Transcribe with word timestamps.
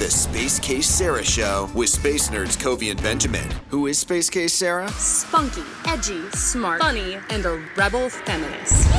The 0.00 0.10
Space 0.10 0.58
Case 0.58 0.88
Sarah 0.88 1.22
Show 1.22 1.70
with 1.72 1.88
space 1.88 2.28
nerds 2.28 2.60
Kobe 2.60 2.88
and 2.88 3.00
Benjamin. 3.00 3.48
Who 3.68 3.86
is 3.86 3.96
Space 3.96 4.28
Case 4.28 4.52
Sarah? 4.52 4.88
Spunky, 4.88 5.62
edgy, 5.86 6.28
smart, 6.30 6.82
funny, 6.82 7.16
and 7.30 7.46
a 7.46 7.64
rebel 7.76 8.10
feminist. 8.10 8.90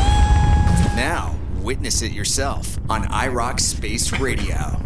Now, 0.95 1.35
witness 1.57 2.01
it 2.01 2.13
yourself 2.13 2.79
on 2.89 3.03
iRoc 3.09 3.59
Space 3.59 4.17
Radio. 4.21 4.81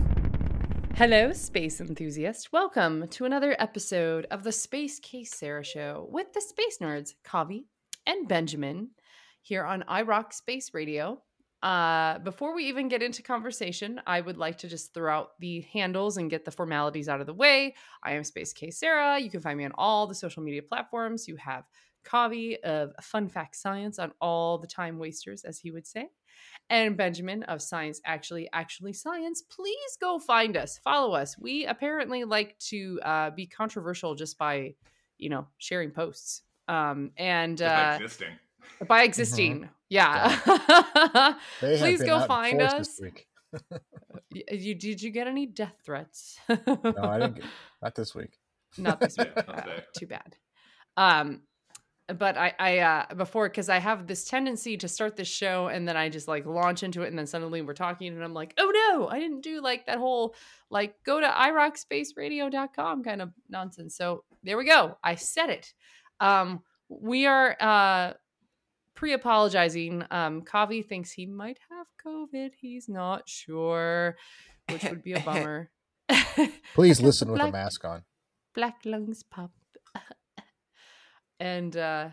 Hello, 0.96 1.32
space 1.32 1.80
enthusiasts. 1.80 2.52
Welcome 2.52 3.08
to 3.10 3.26
another 3.26 3.56
episode 3.60 4.26
of 4.32 4.44
the 4.44 4.52
Space 4.52 5.00
Case 5.00 5.36
Sarah 5.36 5.64
Show 5.64 6.08
with 6.10 6.34
the 6.34 6.42
space 6.42 6.80
nerds, 6.80 7.14
Kavi 7.24 7.66
and 8.08 8.28
Benjamin, 8.28 8.90
here 9.44 9.64
on 9.64 9.84
iRoc 9.88 10.34
Space 10.34 10.72
Radio. 10.74 11.22
Uh, 11.62 12.20
before 12.20 12.56
we 12.56 12.66
even 12.66 12.88
get 12.88 13.02
into 13.04 13.22
conversation, 13.22 14.00
I 14.08 14.22
would 14.22 14.38
like 14.38 14.58
to 14.60 14.68
just 14.68 14.94
throw 14.94 15.14
out 15.14 15.32
the 15.40 15.62
handles 15.74 16.18
and 16.18 16.30
get 16.30 16.46
the 16.46 16.52
formalities 16.52 17.10
out 17.10 17.20
of 17.20 17.28
the 17.28 17.34
way. 17.34 17.76
I 18.04 18.14
am 18.14 18.24
Space 18.24 18.54
Case 18.54 18.80
Sarah. 18.80 19.20
You 19.20 19.30
can 19.30 19.42
find 19.42 19.58
me 19.58 19.66
on 19.66 19.74
all 19.76 20.08
the 20.08 20.16
social 20.16 20.42
media 20.42 20.64
platforms. 20.64 21.28
You 21.28 21.36
have 21.36 21.66
Kavi 22.06 22.60
of 22.62 22.94
Fun 23.02 23.28
Fact 23.28 23.56
Science 23.56 24.00
on 24.00 24.14
all 24.22 24.58
the 24.58 24.68
time 24.68 25.00
wasters, 25.00 25.44
as 25.44 25.60
he 25.60 25.72
would 25.72 25.86
say 25.86 26.10
and 26.70 26.96
Benjamin 26.96 27.44
of 27.44 27.62
Science 27.62 28.00
Actually 28.06 28.50
Actually 28.54 28.94
Science, 28.94 29.42
please 29.42 29.98
go 30.00 30.20
find 30.20 30.56
us, 30.56 30.80
follow 30.84 31.14
us. 31.14 31.38
We 31.38 31.66
apparently 31.66 32.24
like 32.24 32.58
to 32.70 33.00
uh, 33.04 33.30
be 33.32 33.48
controversial 33.48 34.16
just 34.16 34.38
by, 34.38 34.76
you 35.18 35.30
know, 35.30 35.48
sharing 35.58 35.92
posts. 35.92 36.44
Um, 36.68 37.12
and 37.18 37.60
uh, 37.62 37.76
by 37.76 37.96
existing. 37.96 38.34
By 38.88 39.04
existing, 39.04 39.62
Mhm. 39.62 39.70
Yeah. 39.90 40.38
They 41.62 41.78
please 41.78 42.04
go 42.04 42.26
find 42.26 42.62
us. 42.62 42.88
this 42.88 43.00
week. 43.02 43.28
Y- 44.32 44.44
You 44.52 44.76
did 44.76 45.02
you 45.02 45.10
get 45.10 45.28
any 45.28 45.48
death 45.48 45.76
threats? 45.84 46.38
No, 46.48 46.58
I 47.02 47.20
didn't. 47.20 47.36
Get, 47.38 47.46
not 47.82 47.96
this 47.96 48.14
week. 48.14 48.38
not 48.78 49.00
this 49.00 49.18
week. 49.18 49.36
Not 49.36 49.68
Uh, 49.68 49.82
too 49.98 50.06
bad. 50.06 50.36
Um, 50.98 51.42
but 52.16 52.38
I, 52.38 52.54
I 52.60 52.78
uh, 52.80 53.14
before 53.16 53.50
because 53.50 53.70
I 53.70 53.78
have 53.80 54.06
this 54.06 54.26
tendency 54.26 54.78
to 54.78 54.88
start 54.88 55.16
this 55.16 55.28
show 55.28 55.68
and 55.68 55.88
then 55.88 55.98
I 55.98 56.10
just 56.10 56.28
like 56.28 56.46
launch 56.46 56.84
into 56.84 57.02
it 57.04 57.08
and 57.08 57.18
then 57.18 57.26
suddenly 57.28 57.62
we're 57.64 57.74
talking 57.74 58.14
and 58.14 58.24
I'm 58.24 58.34
like, 58.36 58.54
oh 58.60 58.72
no, 58.92 59.08
I 59.08 59.20
didn't 59.20 59.42
do 59.42 59.62
like 59.62 59.86
that 59.88 59.98
whole 59.98 60.36
like 60.70 60.96
go 61.04 61.20
to 61.20 61.28
irocspaceradio.com 61.28 63.04
kind 63.04 63.22
of 63.22 63.32
nonsense. 63.50 63.96
So 63.96 64.24
there 64.44 64.58
we 64.58 64.66
go. 64.66 64.98
I 65.04 65.16
said 65.16 65.50
it. 65.50 65.74
Um, 66.20 66.62
we 66.90 67.26
are 67.26 67.56
uh 67.60 68.14
pre-apologizing. 69.00 70.04
Um, 70.12 70.42
Kavi 70.42 70.86
thinks 70.86 71.10
he 71.10 71.26
might 71.26 71.58
have 71.72 71.88
COVID. 72.06 72.52
He's 72.60 72.90
not 72.90 73.30
sure, 73.30 74.18
which 74.70 74.84
would 74.84 75.02
be 75.02 75.14
a 75.14 75.20
bummer. 75.26 75.72
Please 76.76 77.00
listen 77.00 77.32
with 77.32 77.40
a 77.40 77.50
mask 77.50 77.86
on. 77.86 78.04
black 78.54 78.82
lungs 78.84 79.24
pop. 79.24 79.52
and 81.40 81.78
uh, 81.78 82.10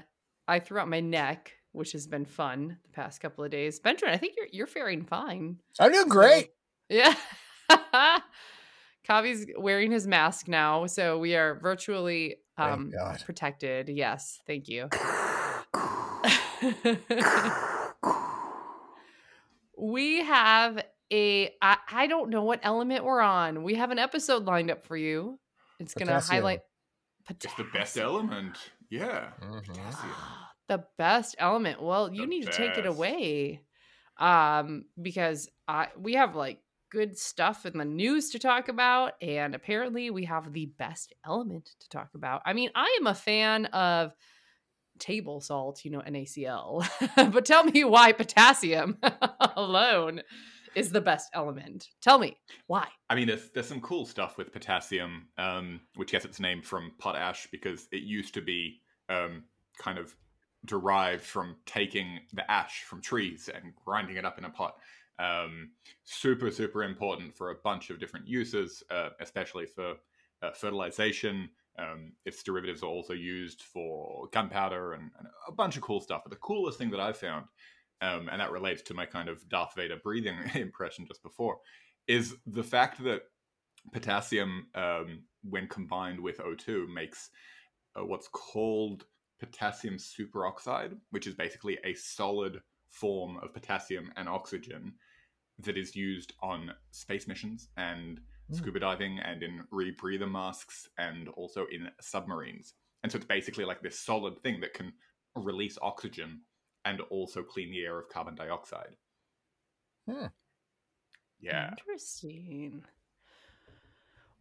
I 0.47 0.61
threw 0.61 0.79
out 0.79 0.89
my 0.89 1.01
neck, 1.01 1.55
which 1.73 1.91
has 1.91 2.07
been 2.07 2.25
fun 2.25 2.79
the 2.84 2.92
past 2.92 3.20
couple 3.20 3.42
of 3.42 3.51
days. 3.51 3.81
Benjamin, 3.81 4.14
I 4.14 4.17
think 4.17 4.34
you're 4.37 4.48
you're 4.53 4.69
faring 4.69 5.05
fine. 5.05 5.57
I'm 5.81 5.91
doing 5.91 6.09
great. 6.09 6.51
Yeah. 6.89 7.14
Kavi's 9.09 9.47
wearing 9.59 9.91
his 9.91 10.07
mask 10.07 10.47
now, 10.47 10.87
so 10.87 11.19
we 11.19 11.34
are 11.34 11.59
virtually 11.59 12.37
um, 12.59 12.92
protected. 13.25 13.89
Yes, 13.89 14.41
thank 14.47 14.69
you. 14.69 14.89
we 19.79 20.23
have 20.25 20.85
a 21.13 21.55
I, 21.63 21.77
I 21.91 22.07
don't 22.07 22.31
know 22.31 22.43
what 22.45 22.61
element 22.63 23.05
we're 23.05 23.21
on. 23.21 23.63
We 23.63 23.75
have 23.75 23.91
an 23.91 23.98
episode 23.98 24.45
lined 24.45 24.71
up 24.71 24.85
for 24.85 24.97
you. 24.97 25.39
It's 25.79 25.95
going 25.95 26.09
to 26.09 26.15
Potassium. 26.15 26.31
highlight 26.35 26.61
It's 27.31 27.55
the 27.55 27.65
best 27.65 27.97
element. 27.97 28.73
Yeah. 28.91 29.33
Mhm. 29.41 29.95
The 30.69 30.85
best 30.98 31.36
element. 31.39 31.80
Well, 31.80 32.13
you 32.13 32.23
The 32.23 32.27
need 32.27 32.42
to 32.42 32.48
take 32.48 32.77
it 32.77 32.86
away. 32.86 33.63
Um 34.19 34.86
because 35.01 35.48
I 35.69 35.89
we 35.97 36.14
have 36.14 36.35
like 36.35 36.61
good 36.91 37.17
stuff 37.19 37.67
in 37.67 37.79
the 37.79 37.85
news 37.85 38.30
to 38.30 38.39
talk 38.39 38.69
about 38.69 39.13
and 39.20 39.55
apparently 39.55 40.11
we 40.11 40.25
have 40.25 40.53
the 40.53 40.67
best 40.67 41.13
element 41.25 41.70
to 41.80 41.89
talk 41.89 42.11
about. 42.14 42.42
I 42.47 42.53
mean, 42.53 42.70
I 42.75 42.97
am 43.01 43.07
a 43.07 43.14
fan 43.14 43.67
of 43.67 44.13
table 44.98 45.40
salt, 45.40 45.84
you 45.84 45.90
know, 45.90 46.01
NaCl. 46.01 46.86
but 47.33 47.45
tell 47.45 47.64
me 47.64 47.84
why 47.84 48.12
potassium 48.12 48.98
alone 49.57 50.23
is 50.74 50.92
the 50.92 51.01
best 51.01 51.30
element. 51.33 51.89
Tell 52.02 52.18
me 52.18 52.36
why. 52.67 52.89
I 53.08 53.14
mean, 53.14 53.27
there's 53.27 53.51
there's 53.51 53.67
some 53.67 53.80
cool 53.80 54.05
stuff 54.06 54.36
with 54.36 54.52
potassium, 54.52 55.29
um, 55.39 55.80
which 55.95 56.12
gets 56.12 56.24
its 56.24 56.39
name 56.39 56.62
from 56.62 56.92
potash 56.98 57.48
because 57.51 57.89
it 57.92 58.02
used 58.02 58.35
to 58.35 58.42
be 58.42 58.80
um, 59.08 59.45
kind 59.79 59.98
of 59.98 60.14
derived 60.67 61.24
from 61.24 61.56
taking 61.64 62.20
the 62.33 62.48
ash 62.51 62.83
from 62.83 63.01
trees 63.01 63.48
and 63.52 63.73
grinding 63.85 64.17
it 64.17 64.24
up 64.24 64.39
in 64.39 64.45
a 64.45 64.51
pot. 64.51 64.77
Um, 65.18 65.70
super, 66.05 66.51
super 66.51 66.83
important 66.83 67.35
for 67.35 67.51
a 67.51 67.55
bunch 67.64 67.89
of 67.90 67.98
different 67.98 68.29
uses, 68.29 68.83
uh, 68.90 69.11
especially 69.20 69.67
for 69.67 69.95
uh, 70.42 70.51
fertilization. 70.52 71.48
Um, 71.79 72.13
its 72.25 72.42
derivatives 72.42 72.83
are 72.83 72.87
also 72.89 73.13
used 73.13 73.63
for 73.63 74.29
gunpowder 74.33 74.95
and, 74.95 75.11
and 75.19 75.29
a 75.47 75.53
bunch 75.53 75.77
of 75.77 75.83
cool 75.83 76.01
stuff. 76.01 76.23
But 76.25 76.31
the 76.31 76.37
coolest 76.37 76.79
thing 76.79 76.91
that 76.91 77.01
I've 77.01 77.19
found, 77.19 77.47
um, 78.01 78.29
and 78.31 78.41
that 78.41 78.51
relates 78.51 78.83
to 78.83 78.95
my 78.95 79.07
kind 79.07 79.29
of 79.29 79.47
Darth 79.48 79.75
Vader 79.77 79.97
breathing 80.03 80.39
impression 80.55 81.07
just 81.07 81.23
before, 81.23 81.59
is 82.09 82.35
the 82.47 82.63
fact 82.63 83.03
that 83.05 83.23
potassium, 83.92 84.67
um, 84.75 85.25
when 85.42 85.69
combined 85.69 86.20
with 86.20 86.39
O2, 86.39 86.89
makes 86.92 87.31
uh, 87.95 88.05
what's 88.05 88.29
called 88.29 89.05
potassium 89.39 89.97
superoxide, 89.97 90.97
which 91.11 91.27
is 91.27 91.35
basically 91.35 91.79
a 91.85 91.95
solid 91.95 92.61
form 92.89 93.36
of 93.42 93.53
potassium 93.53 94.11
and 94.17 94.29
oxygen 94.29 94.95
that 95.59 95.77
is 95.77 95.95
used 95.95 96.33
on 96.42 96.73
space 96.91 97.27
missions 97.29 97.69
and. 97.77 98.20
Scuba 98.52 98.80
diving 98.80 99.18
and 99.18 99.42
in 99.42 99.64
rebreather 99.73 100.30
masks 100.30 100.89
and 100.98 101.29
also 101.30 101.67
in 101.73 101.89
submarines. 102.01 102.74
And 103.02 103.11
so 103.11 103.17
it's 103.17 103.27
basically 103.27 103.64
like 103.64 103.83
this 103.83 103.98
solid 103.98 104.42
thing 104.42 104.61
that 104.61 104.74
can 104.74 104.92
release 105.34 105.79
oxygen 105.83 106.40
and 106.85 107.01
also 107.11 107.42
clean 107.42 107.70
the 107.70 107.85
air 107.85 107.98
of 107.98 108.08
carbon 108.08 108.35
dioxide. 108.35 108.96
Hmm. 110.08 110.27
Yeah. 111.40 111.70
Interesting. 111.70 112.85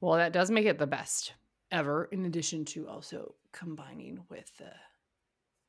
Well, 0.01 0.17
that 0.17 0.33
does 0.33 0.51
make 0.51 0.65
it 0.65 0.77
the 0.77 0.88
best 0.88 1.33
ever, 1.71 2.05
in 2.05 2.25
addition 2.25 2.65
to 2.65 2.88
also 2.88 3.35
combining 3.51 4.19
with 4.29 4.51
uh, 4.61 4.69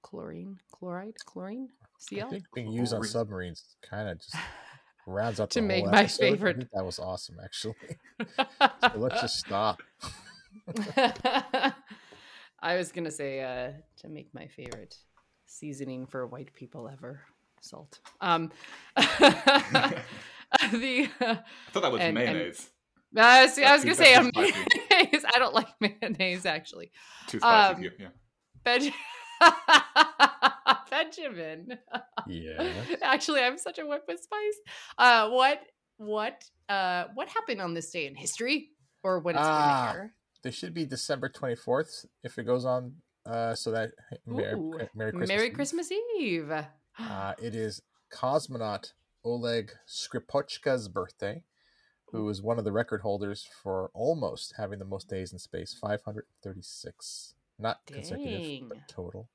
chlorine, 0.02 0.58
chloride, 0.70 1.16
chlorine, 1.24 1.68
I 2.12 2.22
think 2.24 2.44
being 2.54 2.70
used 2.70 2.92
on 2.92 3.00
Chlorine. 3.00 3.10
submarines 3.10 3.76
kind 3.82 4.08
of 4.08 4.18
just 4.18 4.34
rounds 5.06 5.40
up 5.40 5.50
To 5.50 5.60
the 5.60 5.66
make 5.66 5.86
my 5.86 6.00
episode. 6.00 6.20
Favorite- 6.30 6.68
that 6.72 6.84
was 6.84 6.98
awesome, 6.98 7.36
actually. 7.42 7.74
So 8.60 8.92
let's 8.96 9.20
just 9.20 9.38
stop. 9.38 9.82
I 12.62 12.76
was 12.76 12.90
gonna 12.92 13.10
say 13.10 13.40
uh, 13.42 13.72
to 14.02 14.08
make 14.08 14.32
my 14.34 14.46
favorite 14.48 14.96
seasoning 15.46 16.06
for 16.06 16.26
white 16.26 16.52
people 16.54 16.88
ever, 16.88 17.20
salt. 17.60 18.00
Um, 18.20 18.50
the 18.96 19.04
I 21.20 21.38
thought 21.72 21.82
that 21.82 21.92
was 21.92 22.00
And- 22.00 22.02
and- 22.08 22.14
mayonnaise. 22.14 22.70
uh, 23.16 23.46
see, 23.48 23.64
I 23.64 23.74
was 23.74 23.84
gonna 23.84 23.94
say 23.94 24.14
um, 24.14 24.30
mayonnaise. 24.34 25.24
I 25.34 25.38
don't 25.38 25.54
like 25.54 25.68
mayonnaise 25.80 26.46
actually. 26.46 26.90
Too 27.28 27.38
spicy 27.38 27.70
um, 27.70 27.76
for 27.76 27.82
you. 27.82 27.90
Yeah. 27.98 28.08
Benj- 28.64 28.92
Benjamin. 31.10 31.78
Yeah. 32.26 32.72
Actually, 33.02 33.40
I'm 33.42 33.58
such 33.58 33.78
a 33.78 33.86
whip 33.86 34.04
with 34.08 34.20
spice. 34.20 34.56
Uh, 34.98 35.30
what 35.30 35.60
what 35.98 36.44
uh 36.68 37.04
what 37.14 37.28
happened 37.28 37.60
on 37.60 37.74
this 37.74 37.90
day 37.90 38.06
in 38.06 38.14
history, 38.14 38.70
or 39.02 39.20
when 39.20 39.34
it's 39.36 39.44
Ah, 39.44 39.92
air? 39.92 40.14
They 40.42 40.50
should 40.50 40.74
be 40.74 40.84
December 40.86 41.28
24th 41.28 42.06
if 42.22 42.38
it 42.38 42.44
goes 42.44 42.64
on. 42.64 42.94
Uh, 43.24 43.54
so 43.54 43.72
that 43.72 43.90
Merry, 44.26 44.54
Merry 44.94 45.10
Christmas. 45.12 45.28
Merry 45.28 45.46
Eve. 45.48 45.54
Christmas 45.54 45.90
Eve. 46.18 46.52
Uh, 46.98 47.34
it 47.42 47.54
is 47.54 47.82
cosmonaut 48.12 48.92
Oleg 49.24 49.72
Skripochka's 49.88 50.88
birthday, 50.88 51.42
who 52.12 52.28
is 52.28 52.40
one 52.40 52.58
of 52.58 52.64
the 52.64 52.70
record 52.70 53.00
holders 53.00 53.44
for 53.62 53.90
almost 53.94 54.54
having 54.56 54.78
the 54.78 54.84
most 54.84 55.08
days 55.08 55.32
in 55.32 55.38
space 55.40 55.76
536. 55.80 57.34
Not 57.58 57.80
consecutive, 57.86 58.42
Dang. 58.42 58.68
but 58.68 58.86
total. 58.88 59.28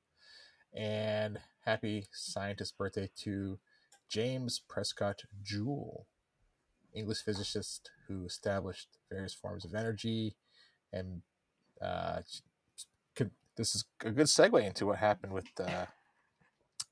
And 0.73 1.39
happy 1.65 2.05
scientist 2.11 2.77
birthday 2.77 3.09
to 3.23 3.59
James 4.09 4.61
Prescott 4.67 5.21
Joule, 5.43 6.05
English 6.93 7.19
physicist 7.23 7.91
who 8.07 8.25
established 8.25 8.89
various 9.09 9.33
forms 9.33 9.63
of 9.65 9.73
energy 9.73 10.35
and 10.91 11.21
uh, 11.81 12.19
could, 13.15 13.31
this 13.55 13.75
is 13.75 13.85
a 14.05 14.11
good 14.11 14.25
segue 14.27 14.63
into 14.65 14.85
what 14.85 14.97
happened 14.97 15.33
with 15.33 15.45
uh, 15.59 15.85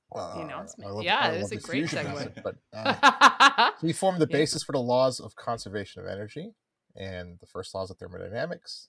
uh, 0.15 0.33
announcement. 0.41 0.93
Love- 0.95 1.03
Yeah, 1.03 1.19
I 1.19 1.29
it's 1.31 1.51
a 1.51 1.57
great 1.57 1.85
segue. 1.85 2.41
But 2.43 2.55
uh, 2.73 3.71
he 3.81 3.91
formed 3.93 4.19
the 4.21 4.27
Yeah. 4.29 4.37
basis 4.37 4.63
for 4.63 4.71
the 4.71 4.79
laws 4.79 5.19
of 5.19 5.35
conservation 5.35 6.01
of 6.01 6.07
energy, 6.07 6.53
and 6.95 7.37
the 7.39 7.45
first 7.45 7.75
laws 7.75 7.91
of 7.91 7.97
thermodynamics. 7.97 8.87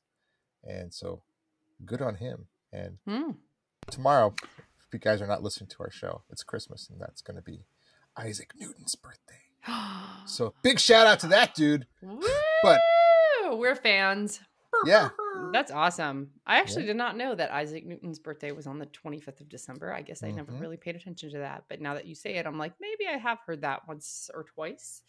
And 0.65 0.93
so, 0.94 1.23
good 1.85 2.00
on 2.03 2.17
him. 2.17 2.47
And 2.73 2.99
Hmm. 3.06 3.33
tomorrow, 3.91 4.35
you 4.93 4.99
guys 5.01 5.21
are 5.23 5.27
not 5.27 5.43
listening 5.43 5.69
to 5.71 5.77
our 5.81 5.91
show, 5.91 6.23
it's 6.31 6.43
Christmas, 6.43 6.89
and 6.91 7.01
that's 7.01 7.23
going 7.23 7.37
to 7.37 7.43
be 7.43 7.65
Isaac 8.17 8.53
Newton's 8.59 8.95
birthday. 8.95 9.41
So, 10.27 10.55
big 10.63 10.79
shout 10.79 11.07
out 11.07 11.19
to 11.21 11.27
that 11.29 11.55
dude. 11.55 11.87
But- 12.63 12.81
we're 13.53 13.75
fans. 13.75 14.41
Yeah. 14.87 15.11
That's 15.53 15.71
awesome. 15.73 16.31
I 16.47 16.59
actually 16.61 16.87
did 16.87 16.97
not 16.97 17.17
know 17.17 17.35
that 17.35 17.51
Isaac 17.51 17.85
Newton's 17.85 18.19
birthday 18.19 18.53
was 18.53 18.67
on 18.67 18.79
the 18.79 18.87
25th 18.87 19.41
of 19.41 19.49
December. 19.49 19.93
I 19.93 20.01
guess 20.01 20.23
I 20.23 20.31
never 20.31 20.53
Mhm. 20.53 20.61
really 20.61 20.77
paid 20.79 20.95
attention 20.97 21.31
to 21.33 21.39
that. 21.41 21.65
But 21.69 21.81
now 21.83 21.95
that 21.95 22.07
you 22.07 22.15
say 22.15 22.37
it, 22.37 22.47
I'm 22.47 22.57
like, 22.57 22.73
maybe 22.81 23.07
I 23.13 23.19
have 23.19 23.39
heard 23.45 23.61
that 23.63 23.87
once 23.89 24.31
or 24.33 24.45
twice. 24.45 25.03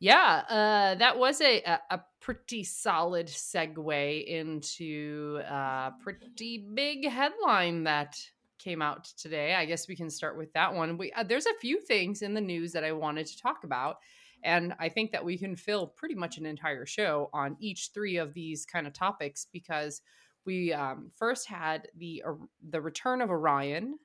Yeah, 0.00 0.42
uh, 0.48 0.94
that 0.96 1.16
was 1.18 1.40
a, 1.40 1.62
a, 1.62 1.80
a 1.90 2.00
pretty 2.20 2.64
solid 2.64 3.26
segue 3.28 4.24
into 4.26 5.40
a 5.48 5.92
pretty 6.02 6.58
big 6.74 7.08
headline 7.08 7.84
that 7.84 8.18
came 8.62 8.82
out 8.82 9.04
today. 9.16 9.54
I 9.54 9.64
guess 9.64 9.88
we 9.88 9.96
can 9.96 10.10
start 10.10 10.36
with 10.36 10.52
that 10.52 10.74
one. 10.74 10.96
We, 10.96 11.12
uh, 11.12 11.24
there's 11.24 11.46
a 11.46 11.54
few 11.60 11.80
things 11.80 12.22
in 12.22 12.34
the 12.34 12.40
news 12.40 12.72
that 12.72 12.84
I 12.84 12.92
wanted 12.92 13.26
to 13.26 13.40
talk 13.40 13.64
about. 13.64 13.96
And 14.44 14.74
I 14.80 14.88
think 14.88 15.12
that 15.12 15.24
we 15.24 15.38
can 15.38 15.56
fill 15.56 15.86
pretty 15.86 16.14
much 16.14 16.38
an 16.38 16.46
entire 16.46 16.84
show 16.84 17.30
on 17.32 17.56
each 17.60 17.90
three 17.94 18.16
of 18.16 18.34
these 18.34 18.66
kind 18.66 18.86
of 18.86 18.92
topics 18.92 19.46
because 19.52 20.02
we 20.44 20.72
um, 20.72 21.10
first 21.16 21.46
had 21.46 21.88
the 21.96 22.24
uh, 22.26 22.32
the 22.70 22.80
return 22.80 23.20
of 23.20 23.30
Orion, 23.30 23.98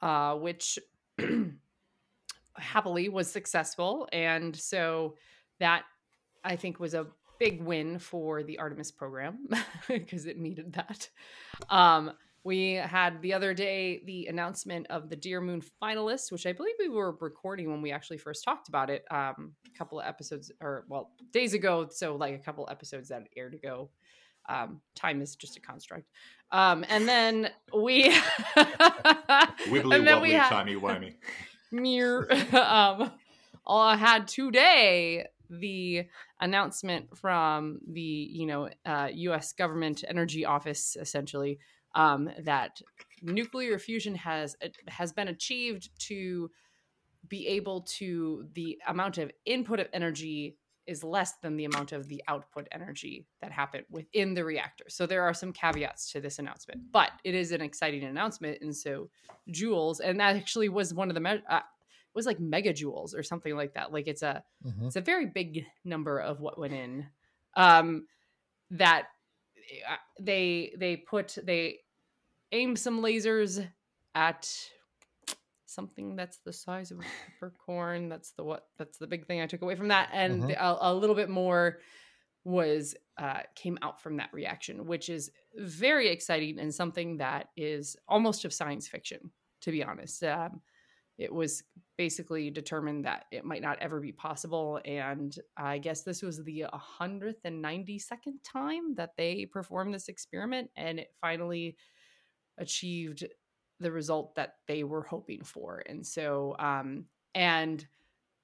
uh, 0.00 0.34
which 0.36 0.78
happily 2.56 3.08
was 3.08 3.28
successful, 3.28 4.08
and 4.12 4.54
so 4.54 5.16
that 5.58 5.82
I 6.44 6.54
think 6.54 6.78
was 6.78 6.94
a 6.94 7.08
big 7.38 7.62
win 7.62 7.98
for 7.98 8.42
the 8.42 8.58
Artemis 8.58 8.92
program 8.92 9.48
because 9.88 10.26
it 10.26 10.38
needed 10.38 10.72
that. 10.74 11.08
Um, 11.68 12.12
we 12.46 12.74
had 12.74 13.20
the 13.22 13.34
other 13.34 13.52
day 13.52 14.02
the 14.06 14.26
announcement 14.28 14.86
of 14.88 15.10
the 15.10 15.16
Dear 15.16 15.40
Moon 15.40 15.60
finalists, 15.82 16.30
which 16.30 16.46
I 16.46 16.52
believe 16.52 16.76
we 16.78 16.88
were 16.88 17.16
recording 17.20 17.72
when 17.72 17.82
we 17.82 17.90
actually 17.90 18.18
first 18.18 18.44
talked 18.44 18.68
about 18.68 18.88
it 18.88 19.04
um, 19.10 19.54
a 19.66 19.76
couple 19.76 19.98
of 19.98 20.06
episodes 20.06 20.52
or 20.60 20.84
well 20.88 21.10
days 21.32 21.54
ago. 21.54 21.88
So 21.90 22.14
like 22.14 22.36
a 22.36 22.38
couple 22.38 22.68
episodes 22.70 23.08
that 23.08 23.26
aired 23.36 23.54
ago. 23.54 23.90
Um, 24.48 24.80
time 24.94 25.22
is 25.22 25.34
just 25.34 25.56
a 25.56 25.60
construct. 25.60 26.04
Um, 26.52 26.84
and 26.88 27.08
then 27.08 27.50
we 27.76 28.10
Wibbly 28.56 29.96
and 29.96 30.06
then 30.06 30.14
wobbly, 30.14 30.28
we 30.28 30.34
had 30.34 30.48
timey 30.48 30.76
wimey. 30.76 31.14
Mere. 31.72 32.30
um, 32.52 33.10
I 33.66 33.96
had 33.96 34.28
today 34.28 35.26
the 35.50 36.04
announcement 36.40 37.18
from 37.18 37.80
the 37.90 38.00
you 38.00 38.46
know 38.46 38.68
uh, 38.84 39.08
U.S. 39.12 39.52
government 39.52 40.04
energy 40.08 40.44
office 40.44 40.96
essentially 41.00 41.58
um, 41.96 42.30
that 42.44 42.80
nuclear 43.22 43.78
fusion 43.78 44.14
has 44.14 44.54
uh, 44.62 44.68
has 44.86 45.12
been 45.12 45.28
achieved 45.28 45.90
to 45.98 46.50
be 47.28 47.48
able 47.48 47.80
to 47.98 48.46
the 48.54 48.78
amount 48.86 49.18
of 49.18 49.32
input 49.44 49.80
of 49.80 49.88
energy 49.92 50.56
is 50.86 51.02
less 51.02 51.32
than 51.42 51.56
the 51.56 51.64
amount 51.64 51.90
of 51.90 52.06
the 52.06 52.22
output 52.28 52.68
energy 52.70 53.26
that 53.40 53.50
happened 53.50 53.84
within 53.90 54.34
the 54.34 54.44
reactor. 54.44 54.84
So 54.88 55.04
there 55.04 55.24
are 55.24 55.34
some 55.34 55.52
caveats 55.52 56.12
to 56.12 56.20
this 56.20 56.38
announcement, 56.38 56.80
but 56.92 57.10
it 57.24 57.34
is 57.34 57.50
an 57.50 57.60
exciting 57.60 58.04
announcement. 58.04 58.58
And 58.60 58.76
so 58.76 59.10
joules, 59.50 59.98
and 59.98 60.20
that 60.20 60.36
actually 60.36 60.68
was 60.68 60.94
one 60.94 61.08
of 61.08 61.14
the 61.14 61.20
me- 61.20 61.42
uh, 61.50 61.60
was 62.14 62.26
like 62.26 62.38
megajoules 62.38 63.16
or 63.16 63.24
something 63.24 63.56
like 63.56 63.74
that. 63.74 63.92
Like 63.92 64.06
it's 64.06 64.22
a 64.22 64.44
Mhm. 64.64 64.86
it's 64.86 64.96
a 64.96 65.00
very 65.00 65.26
big 65.26 65.66
number 65.84 66.20
of 66.20 66.40
what 66.40 66.56
went 66.58 66.72
in. 66.72 67.08
Um, 67.56 68.06
that 68.70 69.08
uh, 69.88 69.96
they 70.20 70.72
they 70.78 70.96
put 70.96 71.36
they 71.42 71.80
aim 72.52 72.76
some 72.76 73.02
lasers 73.02 73.68
at 74.14 74.48
something 75.66 76.16
that's 76.16 76.38
the 76.38 76.52
size 76.52 76.90
of 76.90 76.98
a 77.00 77.02
peppercorn. 77.40 78.08
That's 78.08 78.32
the 78.32 78.44
what 78.44 78.66
that's 78.78 78.98
the 78.98 79.06
big 79.06 79.26
thing 79.26 79.40
I 79.40 79.46
took 79.46 79.62
away 79.62 79.74
from 79.74 79.88
that, 79.88 80.10
and 80.12 80.42
Mhm. 80.42 80.56
a, 80.56 80.76
a 80.80 80.94
little 80.94 81.16
bit 81.16 81.28
more 81.28 81.80
was 82.44 82.94
uh, 83.18 83.40
came 83.56 83.76
out 83.82 84.00
from 84.00 84.18
that 84.18 84.32
reaction, 84.32 84.86
which 84.86 85.08
is 85.08 85.30
very 85.56 86.08
exciting 86.08 86.60
and 86.60 86.72
something 86.72 87.16
that 87.16 87.48
is 87.56 87.96
almost 88.06 88.44
of 88.44 88.52
science 88.52 88.86
fiction, 88.86 89.32
to 89.62 89.72
be 89.72 89.82
honest. 89.82 90.22
Um, 90.22 90.62
it 91.18 91.32
was 91.32 91.64
basically 91.96 92.50
determined 92.50 93.06
that 93.06 93.24
it 93.32 93.44
might 93.44 93.62
not 93.62 93.78
ever 93.80 94.00
be 94.00 94.12
possible, 94.12 94.80
and 94.84 95.36
I 95.56 95.78
guess 95.78 96.02
this 96.02 96.22
was 96.22 96.44
the 96.44 96.66
192nd 96.72 98.44
time 98.44 98.94
that 98.96 99.16
they 99.16 99.46
performed 99.46 99.94
this 99.94 100.08
experiment, 100.08 100.70
and 100.76 101.00
it 101.00 101.14
finally 101.20 101.76
achieved 102.58 103.26
the 103.80 103.90
result 103.90 104.34
that 104.36 104.54
they 104.66 104.84
were 104.84 105.02
hoping 105.02 105.42
for. 105.44 105.82
And 105.86 106.06
so, 106.06 106.56
um, 106.58 107.04
and 107.34 107.86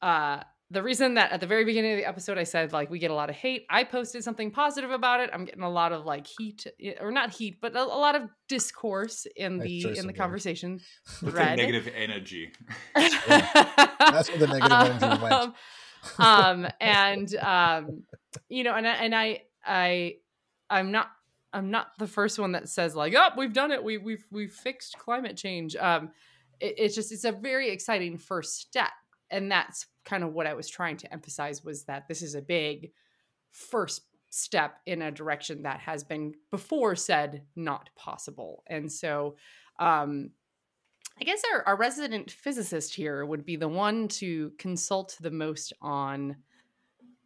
uh, 0.02 0.42
the 0.70 0.82
reason 0.82 1.14
that 1.14 1.32
at 1.32 1.40
the 1.40 1.46
very 1.46 1.64
beginning 1.64 1.92
of 1.92 1.98
the 1.98 2.06
episode 2.06 2.38
I 2.38 2.44
said 2.44 2.72
like 2.72 2.90
we 2.90 2.98
get 2.98 3.10
a 3.10 3.14
lot 3.14 3.30
of 3.30 3.36
hate, 3.36 3.66
I 3.70 3.84
posted 3.84 4.24
something 4.24 4.50
positive 4.50 4.90
about 4.90 5.20
it. 5.20 5.30
I'm 5.32 5.44
getting 5.44 5.62
a 5.62 5.70
lot 5.70 5.92
of 5.92 6.04
like 6.04 6.26
heat, 6.26 6.66
eh, 6.82 6.94
or 7.00 7.10
not 7.10 7.30
heat, 7.30 7.58
but 7.60 7.74
a, 7.74 7.82
a 7.82 7.84
lot 7.84 8.14
of 8.14 8.28
discourse 8.48 9.26
in 9.36 9.58
the 9.58 9.86
in 9.86 9.92
the 9.92 9.98
of 10.00 10.06
words. 10.06 10.18
conversation 10.18 10.80
the 11.22 11.30
thread. 11.30 11.56
negative 11.56 11.88
energy. 11.94 12.52
That's 12.94 14.28
where 14.28 14.38
the 14.38 14.46
negative 14.46 15.02
energy 15.02 15.22
went. 15.22 15.54
um, 16.18 16.66
and 16.80 17.34
um, 17.36 18.02
you 18.48 18.64
know, 18.64 18.74
and 18.74 18.86
I, 18.86 18.92
and 18.94 19.14
I, 19.14 19.42
I, 19.64 20.14
I'm 20.70 20.90
not, 20.90 21.08
I'm 21.52 21.70
not 21.70 21.88
the 21.98 22.06
first 22.06 22.38
one 22.38 22.52
that 22.52 22.68
says 22.68 22.94
like, 22.94 23.14
"Oh, 23.16 23.28
we've 23.36 23.52
done 23.52 23.70
it. 23.70 23.82
We 23.82 23.98
we've 23.98 24.24
we've 24.30 24.52
fixed 24.52 24.98
climate 24.98 25.36
change." 25.36 25.76
Um, 25.76 26.10
it, 26.60 26.74
it's 26.78 26.94
just 26.94 27.12
it's 27.12 27.24
a 27.24 27.32
very 27.32 27.70
exciting 27.70 28.18
first 28.18 28.58
step, 28.58 28.90
and 29.30 29.50
that's 29.50 29.86
kind 30.04 30.24
of 30.24 30.32
what 30.32 30.46
I 30.46 30.54
was 30.54 30.68
trying 30.68 30.96
to 30.98 31.12
emphasize 31.12 31.64
was 31.64 31.84
that 31.84 32.08
this 32.08 32.22
is 32.22 32.34
a 32.34 32.42
big 32.42 32.92
first 33.50 34.02
step 34.30 34.76
in 34.86 35.02
a 35.02 35.10
direction 35.10 35.62
that 35.62 35.80
has 35.80 36.04
been 36.04 36.34
before 36.50 36.96
said 36.96 37.42
not 37.56 37.90
possible, 37.96 38.62
and 38.66 38.90
so. 38.90 39.36
Um, 39.78 40.30
I 41.20 41.24
guess 41.24 41.42
our, 41.52 41.62
our 41.66 41.76
resident 41.76 42.30
physicist 42.30 42.94
here 42.94 43.24
would 43.26 43.44
be 43.44 43.56
the 43.56 43.68
one 43.68 44.08
to 44.08 44.50
consult 44.58 45.16
the 45.20 45.30
most 45.30 45.72
on, 45.80 46.36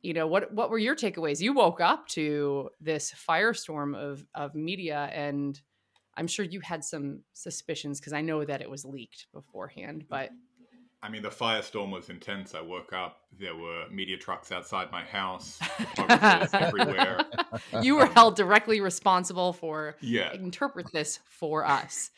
you 0.07 0.15
know, 0.15 0.27
what 0.29 0.53
what 0.53 0.71
were 0.71 0.79
your 0.79 0.95
takeaways? 0.95 1.41
You 1.41 1.53
woke 1.53 1.81
up 1.81 2.07
to 2.09 2.71
this 2.81 3.13
firestorm 3.29 3.97
of 3.97 4.25
of 4.37 4.55
media, 4.55 5.11
and 5.13 5.61
I'm 6.17 6.29
sure 6.29 6.45
you 6.45 6.61
had 6.61 6.85
some 6.85 7.23
suspicions 7.33 7.99
because 7.99 8.13
I 8.13 8.21
know 8.21 8.45
that 8.45 8.63
it 8.63 8.71
was 8.71 8.85
leaked 8.85 9.27
beforehand. 9.35 10.03
Mm-hmm. 10.03 10.09
But 10.09 10.31
I 11.03 11.09
mean, 11.09 11.23
the 11.23 11.29
firestorm 11.31 11.91
was 11.91 12.09
intense. 12.09 12.55
I 12.55 12.61
woke 12.61 12.93
up, 12.93 13.19
there 13.39 13.55
were 13.57 13.85
media 13.91 14.17
trucks 14.17 14.51
outside 14.53 14.91
my 14.93 15.05
house, 15.05 15.59
everywhere. 16.53 17.21
you 17.83 17.97
were 17.97 18.07
held 18.07 18.37
directly 18.37 18.81
responsible 18.81 19.53
for 19.53 19.97
Yeah. 20.01 20.33
interpret 20.33 20.91
this 20.93 21.19
for 21.25 21.65
us. 21.67 22.11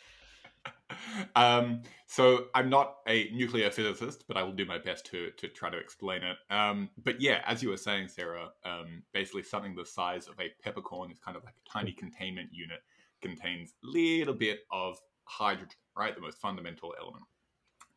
Um, 1.36 1.82
so 2.06 2.46
I'm 2.54 2.70
not 2.70 2.96
a 3.06 3.30
nuclear 3.32 3.70
physicist, 3.70 4.24
but 4.26 4.36
I 4.36 4.42
will 4.42 4.52
do 4.52 4.64
my 4.64 4.78
best 4.78 5.06
to 5.06 5.30
to 5.32 5.48
try 5.48 5.70
to 5.70 5.78
explain 5.78 6.22
it. 6.22 6.36
Um, 6.50 6.90
but 7.04 7.20
yeah, 7.20 7.42
as 7.46 7.62
you 7.62 7.70
were 7.70 7.76
saying, 7.76 8.08
Sarah, 8.08 8.50
um, 8.64 9.02
basically 9.12 9.42
something 9.42 9.74
the 9.74 9.86
size 9.86 10.28
of 10.28 10.34
a 10.40 10.50
peppercorn 10.62 11.10
is 11.10 11.18
kind 11.18 11.36
of 11.36 11.44
like 11.44 11.54
a 11.54 11.70
tiny 11.70 11.92
containment 11.92 12.50
unit, 12.52 12.80
contains 13.20 13.74
a 13.84 13.86
little 13.86 14.34
bit 14.34 14.60
of 14.70 14.98
hydrogen, 15.24 15.76
right, 15.96 16.14
the 16.14 16.20
most 16.20 16.38
fundamental 16.38 16.94
element. 17.00 17.24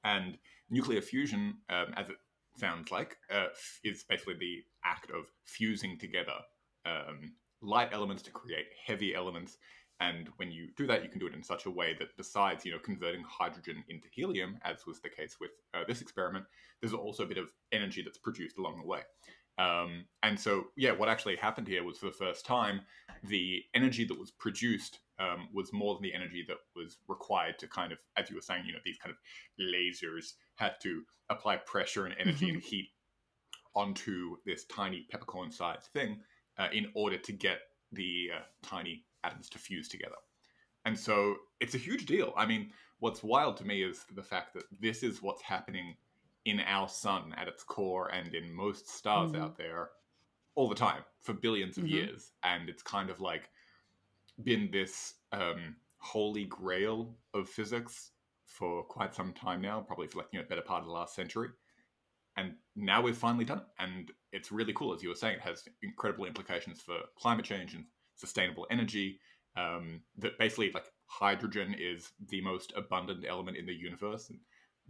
And 0.04 0.38
nuclear 0.70 1.02
fusion, 1.02 1.56
um, 1.70 1.94
as 1.96 2.10
it 2.10 2.16
sounds 2.58 2.92
like, 2.92 3.18
uh, 3.34 3.48
is 3.84 4.04
basically 4.04 4.36
the 4.40 4.64
act 4.84 5.12
of 5.12 5.26
fusing 5.46 5.98
together 5.98 6.34
um, 6.86 7.34
light 7.62 7.90
elements 7.92 8.24
to 8.24 8.32
create 8.32 8.66
heavy 8.86 9.16
elements. 9.16 9.58
And 10.02 10.30
when 10.38 10.52
you 10.52 10.70
do 10.76 10.88
that, 10.88 11.04
you 11.04 11.10
can 11.10 11.20
do 11.20 11.28
it 11.28 11.36
in 11.36 11.44
such 11.44 11.68
a 11.68 11.70
way 11.70 11.96
that 12.00 12.18
besides, 12.18 12.66
you 12.66 12.72
know, 12.72 12.80
converting 12.80 13.24
hydrogen 13.24 13.84
into 13.88 14.08
helium, 14.12 14.58
as 14.64 14.88
was 14.88 15.00
the 15.00 15.10
case 15.10 15.38
with 15.40 15.52
uh, 15.76 15.84
this 15.88 16.02
experiment, 16.02 16.46
there's 16.82 16.94
also 16.94 17.24
a 17.24 17.28
bit 17.28 17.38
of 17.38 17.54
energy 17.72 18.02
that's 18.02 18.18
produced 18.18 18.58
along 18.58 18.80
the 18.80 18.88
way. 18.88 19.02
Um, 19.60 20.06
and 20.24 20.40
so, 20.40 20.66
yeah, 20.76 20.92
what 20.92 21.08
actually 21.08 21.36
happened 21.36 21.68
here 21.68 21.84
was 21.84 22.00
for 22.00 22.08
the 22.08 22.12
first 22.14 22.48
time, 22.48 22.82
the 23.24 23.62
energy 23.76 24.04
that 24.06 24.20
was 24.20 24.32
produced 24.32 25.00
um, 25.20 25.50
was 25.54 25.72
more 25.72 25.94
than 25.94 26.02
the 26.02 26.16
energy 26.16 26.44
that 26.48 26.58
was 26.76 26.98
required 27.08 27.60
to 27.60 27.68
kind 27.68 27.92
of, 27.92 28.00
as 28.18 28.28
you 28.28 28.36
were 28.36 28.42
saying, 28.42 28.64
you 28.66 28.74
know, 28.74 28.80
these 28.84 28.98
kind 28.98 29.14
of 29.14 29.20
lasers 29.64 30.34
had 30.56 30.74
to 30.82 31.04
apply 31.30 31.58
pressure 31.58 32.08
and 32.08 32.16
energy 32.20 32.50
and 32.50 32.62
heat 32.64 32.90
onto 33.76 34.38
this 34.48 34.66
tiny 34.66 35.06
peppercorn 35.12 35.52
sized 35.52 35.92
thing 35.94 36.20
uh, 36.58 36.70
in 36.74 36.88
order 36.96 37.18
to 37.18 37.32
get 37.32 37.60
the 37.92 38.32
uh, 38.36 38.42
tiny 38.64 39.04
atoms 39.24 39.50
to 39.52 39.60
fuse 39.60 39.88
together. 39.88 40.16
And 40.86 41.00
so 41.00 41.38
it's 41.60 41.76
a 41.76 41.80
huge 41.80 42.06
deal. 42.06 42.34
I 42.36 42.46
mean, 42.46 42.74
what's 43.00 43.24
wild 43.24 43.58
to 43.58 43.66
me 43.66 43.84
is 43.84 44.06
the 44.06 44.24
fact 44.24 44.54
that 44.54 44.66
this 44.72 45.04
is 45.04 45.22
what's 45.22 45.42
happening 45.42 45.98
in 46.46 46.60
our 46.62 46.90
sun 46.90 47.34
at 47.34 47.48
its 47.48 47.64
core 47.64 48.10
and 48.14 48.34
in 48.34 48.52
most 48.54 48.88
stars 48.90 49.34
Mhm. 49.34 49.36
out 49.36 49.58
there 49.58 49.92
all 50.56 50.70
the 50.70 50.76
time 50.76 51.06
for 51.22 51.34
billions 51.34 51.78
of 51.78 51.88
Mhm. 51.88 51.88
years, 51.88 52.34
and 52.44 52.70
it's 52.70 52.84
kind 52.84 53.10
of 53.10 53.22
like 53.22 53.52
been 54.44 54.72
this 54.72 55.16
um, 55.32 55.78
holy 56.00 56.46
grail 56.46 57.20
of 57.34 57.50
physics 57.50 58.14
for 58.46 58.84
quite 58.84 59.16
some 59.16 59.34
time 59.34 59.62
now, 59.62 59.82
probably 59.82 60.08
for 60.08 60.20
like 60.20 60.30
you 60.34 60.40
know 60.40 60.48
better 60.48 60.62
part 60.62 60.82
of 60.82 60.88
the 60.88 60.92
last 60.94 61.16
century. 61.16 61.50
And 62.38 62.58
now 62.76 63.02
we've 63.02 63.18
finally 63.18 63.46
done 63.46 63.60
it, 63.60 63.68
and 63.80 64.12
it's 64.32 64.52
really 64.52 64.74
cool. 64.74 64.94
As 64.94 65.04
you 65.04 65.10
were 65.10 65.16
saying, 65.16 65.38
it 65.38 65.42
has 65.42 65.68
incredible 65.82 66.26
implications 66.26 66.82
for 66.82 67.00
climate 67.18 67.46
change 67.46 67.76
and 67.76 67.88
sustainable 68.22 68.68
energy. 68.72 69.20
Um, 69.58 70.02
that 70.20 70.40
basically, 70.40 70.72
like 70.72 70.86
hydrogen, 71.08 71.76
is 71.78 72.12
the 72.30 72.42
most 72.42 72.72
abundant 72.78 73.26
element 73.28 73.58
in 73.58 73.66
the 73.66 73.74
universe, 73.74 74.30
and 74.30 74.40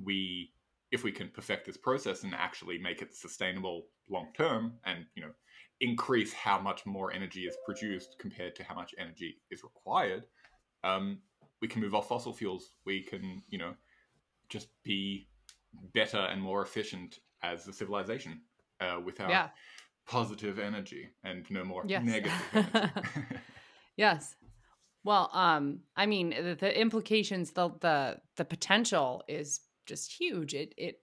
we, 0.03 0.51
if 0.91 1.03
we 1.03 1.11
can 1.11 1.29
perfect 1.29 1.65
this 1.65 1.77
process 1.77 2.23
and 2.23 2.35
actually 2.35 2.77
make 2.77 3.01
it 3.01 3.15
sustainable 3.15 3.87
long 4.09 4.27
term, 4.37 4.73
and 4.85 5.05
you 5.15 5.23
know, 5.23 5.31
increase 5.79 6.31
how 6.31 6.59
much 6.59 6.85
more 6.85 7.11
energy 7.11 7.45
is 7.45 7.57
produced 7.65 8.17
compared 8.19 8.55
to 8.55 8.63
how 8.63 8.75
much 8.75 8.93
energy 8.99 9.37
is 9.49 9.63
required, 9.63 10.25
um, 10.83 11.17
we 11.61 11.67
can 11.67 11.81
move 11.81 11.95
off 11.95 12.07
fossil 12.07 12.33
fuels. 12.33 12.71
We 12.85 13.01
can, 13.01 13.41
you 13.49 13.57
know, 13.57 13.73
just 14.49 14.67
be 14.83 15.27
better 15.93 16.17
and 16.19 16.41
more 16.41 16.61
efficient 16.61 17.19
as 17.41 17.67
a 17.67 17.73
civilization 17.73 18.41
uh, 18.81 18.99
Yeah. 19.29 19.49
Positive 20.11 20.59
energy 20.59 21.07
and 21.23 21.45
no 21.49 21.63
more 21.63 21.85
Yes. 21.87 22.03
negative 22.03 22.41
energy. 22.53 22.91
Yes. 23.97 24.35
Well, 25.03 25.29
um, 25.33 25.81
I 25.95 26.05
mean, 26.05 26.29
the, 26.29 26.55
the 26.55 26.79
implications, 26.79 27.51
the 27.51 27.69
the 27.81 28.17
the 28.37 28.45
potential 28.45 29.23
is 29.27 29.59
just 29.85 30.11
huge. 30.11 30.53
It 30.53 30.73
it 30.77 30.95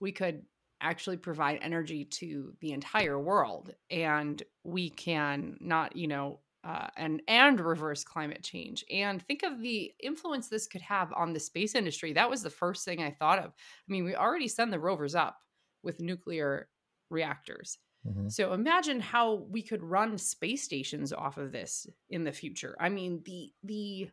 we 0.00 0.12
could 0.12 0.42
actually 0.80 1.16
provide 1.16 1.60
energy 1.62 2.04
to 2.04 2.52
the 2.60 2.72
entire 2.72 3.18
world, 3.18 3.74
and 3.90 4.42
we 4.64 4.90
can 4.90 5.56
not, 5.60 5.96
you 5.96 6.08
know, 6.08 6.40
uh, 6.64 6.88
and 6.96 7.22
and 7.28 7.60
reverse 7.60 8.04
climate 8.04 8.42
change. 8.42 8.84
And 8.90 9.22
think 9.22 9.42
of 9.44 9.60
the 9.60 9.92
influence 10.02 10.48
this 10.48 10.66
could 10.66 10.82
have 10.82 11.12
on 11.14 11.32
the 11.32 11.40
space 11.40 11.74
industry. 11.74 12.12
That 12.12 12.30
was 12.30 12.42
the 12.42 12.50
first 12.50 12.84
thing 12.84 13.02
I 13.02 13.10
thought 13.12 13.38
of. 13.38 13.46
I 13.46 13.88
mean, 13.88 14.04
we 14.04 14.14
already 14.16 14.48
send 14.48 14.72
the 14.72 14.80
rovers 14.80 15.14
up 15.14 15.38
with 15.82 16.00
nuclear 16.00 16.68
reactors. 17.10 17.78
Mhm. 18.06 18.30
So 18.32 18.52
imagine 18.52 19.00
how 19.00 19.34
we 19.34 19.62
could 19.62 19.82
run 19.82 20.18
space 20.18 20.62
stations 20.64 21.12
off 21.12 21.36
of 21.38 21.52
this 21.52 21.86
in 22.10 22.24
the 22.24 22.32
future. 22.32 22.76
I 22.80 22.88
mean, 22.88 23.22
the 23.24 23.52
the 23.62 24.10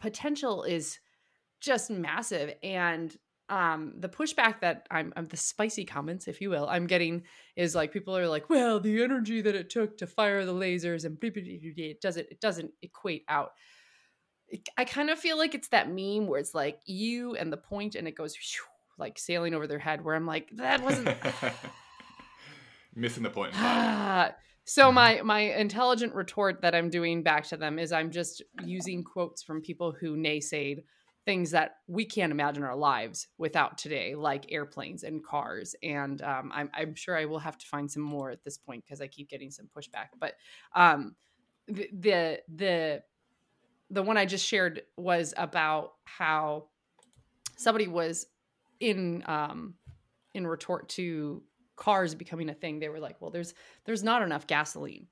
potential 0.00 0.62
is 0.64 0.98
just 1.60 1.90
massive 1.90 2.54
and 2.62 3.16
um 3.50 3.94
the 3.98 4.08
pushback 4.08 4.60
that 4.60 4.86
I'm, 4.90 5.12
I'm 5.16 5.28
the 5.28 5.36
spicy 5.36 5.84
comments 5.84 6.28
if 6.28 6.40
you 6.40 6.48
will 6.50 6.66
i'm 6.68 6.86
getting 6.86 7.24
is 7.56 7.74
like 7.74 7.92
people 7.92 8.16
are 8.16 8.28
like 8.28 8.48
well 8.48 8.80
the 8.80 9.02
energy 9.02 9.42
that 9.42 9.54
it 9.54 9.68
took 9.68 9.98
to 9.98 10.06
fire 10.06 10.46
the 10.46 10.54
lasers 10.54 11.04
and 11.04 11.18
it 11.22 12.00
doesn't 12.00 12.28
it 12.30 12.40
doesn't 12.40 12.72
equate 12.82 13.24
out 13.28 13.52
It- 14.48 14.68
i 14.76 14.84
kind 14.84 15.10
of 15.10 15.18
feel 15.18 15.36
like 15.38 15.54
it's 15.54 15.68
that 15.68 15.88
meme 15.88 16.26
where 16.26 16.40
it's 16.40 16.54
like 16.54 16.80
you 16.86 17.34
and 17.36 17.52
the 17.52 17.56
point 17.56 17.94
and 17.94 18.08
it 18.08 18.16
goes 18.16 18.34
like 18.98 19.18
sailing 19.18 19.54
over 19.54 19.66
their 19.66 19.78
head 19.78 20.04
where 20.04 20.14
i'm 20.14 20.26
like 20.26 20.50
that 20.56 20.82
wasn't 20.82 21.08
Missing 22.94 23.22
the 23.22 23.30
point 23.30 23.54
so 24.64 24.92
my 24.92 25.20
my 25.22 25.40
intelligent 25.40 26.14
retort 26.14 26.62
that 26.62 26.74
I'm 26.74 26.90
doing 26.90 27.22
back 27.22 27.46
to 27.48 27.56
them 27.56 27.78
is 27.78 27.92
I'm 27.92 28.10
just 28.10 28.42
using 28.64 29.04
quotes 29.04 29.42
from 29.42 29.60
people 29.60 29.92
who 29.92 30.16
naysayed 30.16 30.82
things 31.24 31.50
that 31.50 31.76
we 31.86 32.04
can't 32.04 32.32
imagine 32.32 32.62
our 32.64 32.76
lives 32.76 33.28
without 33.38 33.78
today, 33.78 34.14
like 34.14 34.50
airplanes 34.50 35.02
and 35.02 35.24
cars. 35.24 35.74
And 35.82 36.20
um, 36.22 36.50
I'm 36.54 36.70
I'm 36.74 36.94
sure 36.94 37.16
I 37.16 37.26
will 37.26 37.38
have 37.38 37.58
to 37.58 37.66
find 37.66 37.90
some 37.90 38.02
more 38.02 38.30
at 38.30 38.42
this 38.44 38.58
point 38.58 38.84
because 38.84 39.00
I 39.00 39.06
keep 39.06 39.28
getting 39.28 39.50
some 39.50 39.68
pushback. 39.76 40.08
But 40.18 40.34
um, 40.74 41.14
the 41.68 41.88
the 41.92 42.40
the 42.54 43.02
the 43.90 44.02
one 44.02 44.16
I 44.16 44.24
just 44.24 44.46
shared 44.46 44.82
was 44.96 45.34
about 45.36 45.92
how 46.04 46.68
somebody 47.56 47.86
was 47.86 48.26
in 48.78 49.22
um 49.26 49.74
in 50.32 50.46
retort 50.46 50.88
to 50.88 51.42
cars 51.80 52.14
becoming 52.14 52.50
a 52.50 52.54
thing 52.54 52.78
they 52.80 52.90
were 52.90 53.00
like 53.00 53.20
well 53.20 53.32
there's 53.32 53.54
there's 53.86 54.04
not 54.04 54.22
enough 54.22 54.46
gasoline 54.46 55.08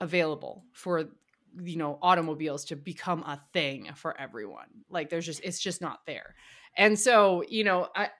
available 0.00 0.66
for 0.72 1.04
you 1.62 1.76
know 1.76 1.98
automobiles 2.02 2.64
to 2.66 2.76
become 2.76 3.22
a 3.22 3.42
thing 3.52 3.90
for 3.94 4.18
everyone. 4.20 4.84
Like 4.90 5.08
there's 5.08 5.26
just 5.26 5.40
it's 5.42 5.60
just 5.60 5.80
not 5.80 6.04
there. 6.06 6.34
And 6.76 6.98
so 6.98 7.42
you 7.48 7.64
know 7.64 7.88
i 7.96 8.10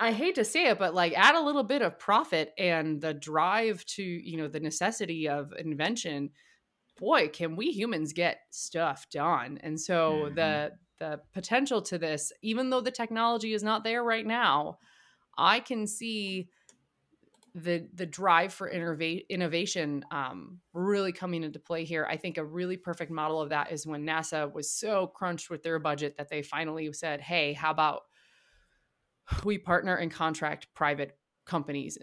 i 0.00 0.12
hate 0.12 0.36
to 0.36 0.44
say 0.44 0.68
it 0.68 0.78
but 0.78 0.94
like 0.94 1.12
add 1.14 1.34
a 1.34 1.42
little 1.42 1.64
bit 1.64 1.82
of 1.82 1.98
profit 1.98 2.54
and 2.58 3.00
the 3.00 3.14
drive 3.14 3.84
to 3.86 4.02
you 4.02 4.36
know 4.38 4.48
the 4.48 4.60
necessity 4.60 5.28
of 5.28 5.52
invention 5.58 6.30
boy 6.96 7.28
can 7.28 7.56
we 7.56 7.70
humans 7.70 8.12
get 8.12 8.40
stuff 8.50 9.08
done. 9.10 9.58
And 9.62 9.80
so 9.80 10.30
Mhm. 10.30 10.34
the 10.34 10.72
the 10.98 11.22
potential 11.32 11.80
to 11.82 11.98
this 11.98 12.32
even 12.42 12.70
though 12.70 12.80
the 12.80 12.90
technology 12.90 13.52
is 13.54 13.62
not 13.62 13.84
there 13.84 14.02
right 14.02 14.26
now 14.26 14.78
i 15.38 15.60
can 15.60 15.86
see 15.86 16.50
the 17.54 17.88
the 17.94 18.06
drive 18.06 18.52
for 18.52 18.70
innova- 18.70 19.26
innovation 19.28 20.04
um, 20.10 20.60
really 20.72 21.12
coming 21.12 21.42
into 21.44 21.58
play 21.58 21.84
here. 21.84 22.06
I 22.08 22.16
think 22.16 22.38
a 22.38 22.44
really 22.44 22.76
perfect 22.76 23.10
model 23.10 23.40
of 23.40 23.48
that 23.50 23.72
is 23.72 23.86
when 23.86 24.04
NASA 24.06 24.52
was 24.52 24.70
so 24.70 25.06
crunched 25.06 25.50
with 25.50 25.62
their 25.62 25.78
budget 25.78 26.16
that 26.18 26.28
they 26.28 26.42
finally 26.42 26.92
said, 26.92 27.20
"Hey, 27.20 27.52
how 27.52 27.70
about 27.70 28.02
we 29.44 29.58
partner 29.58 29.94
and 29.96 30.10
contract 30.12 30.68
private 30.74 31.16
companies 31.44 31.98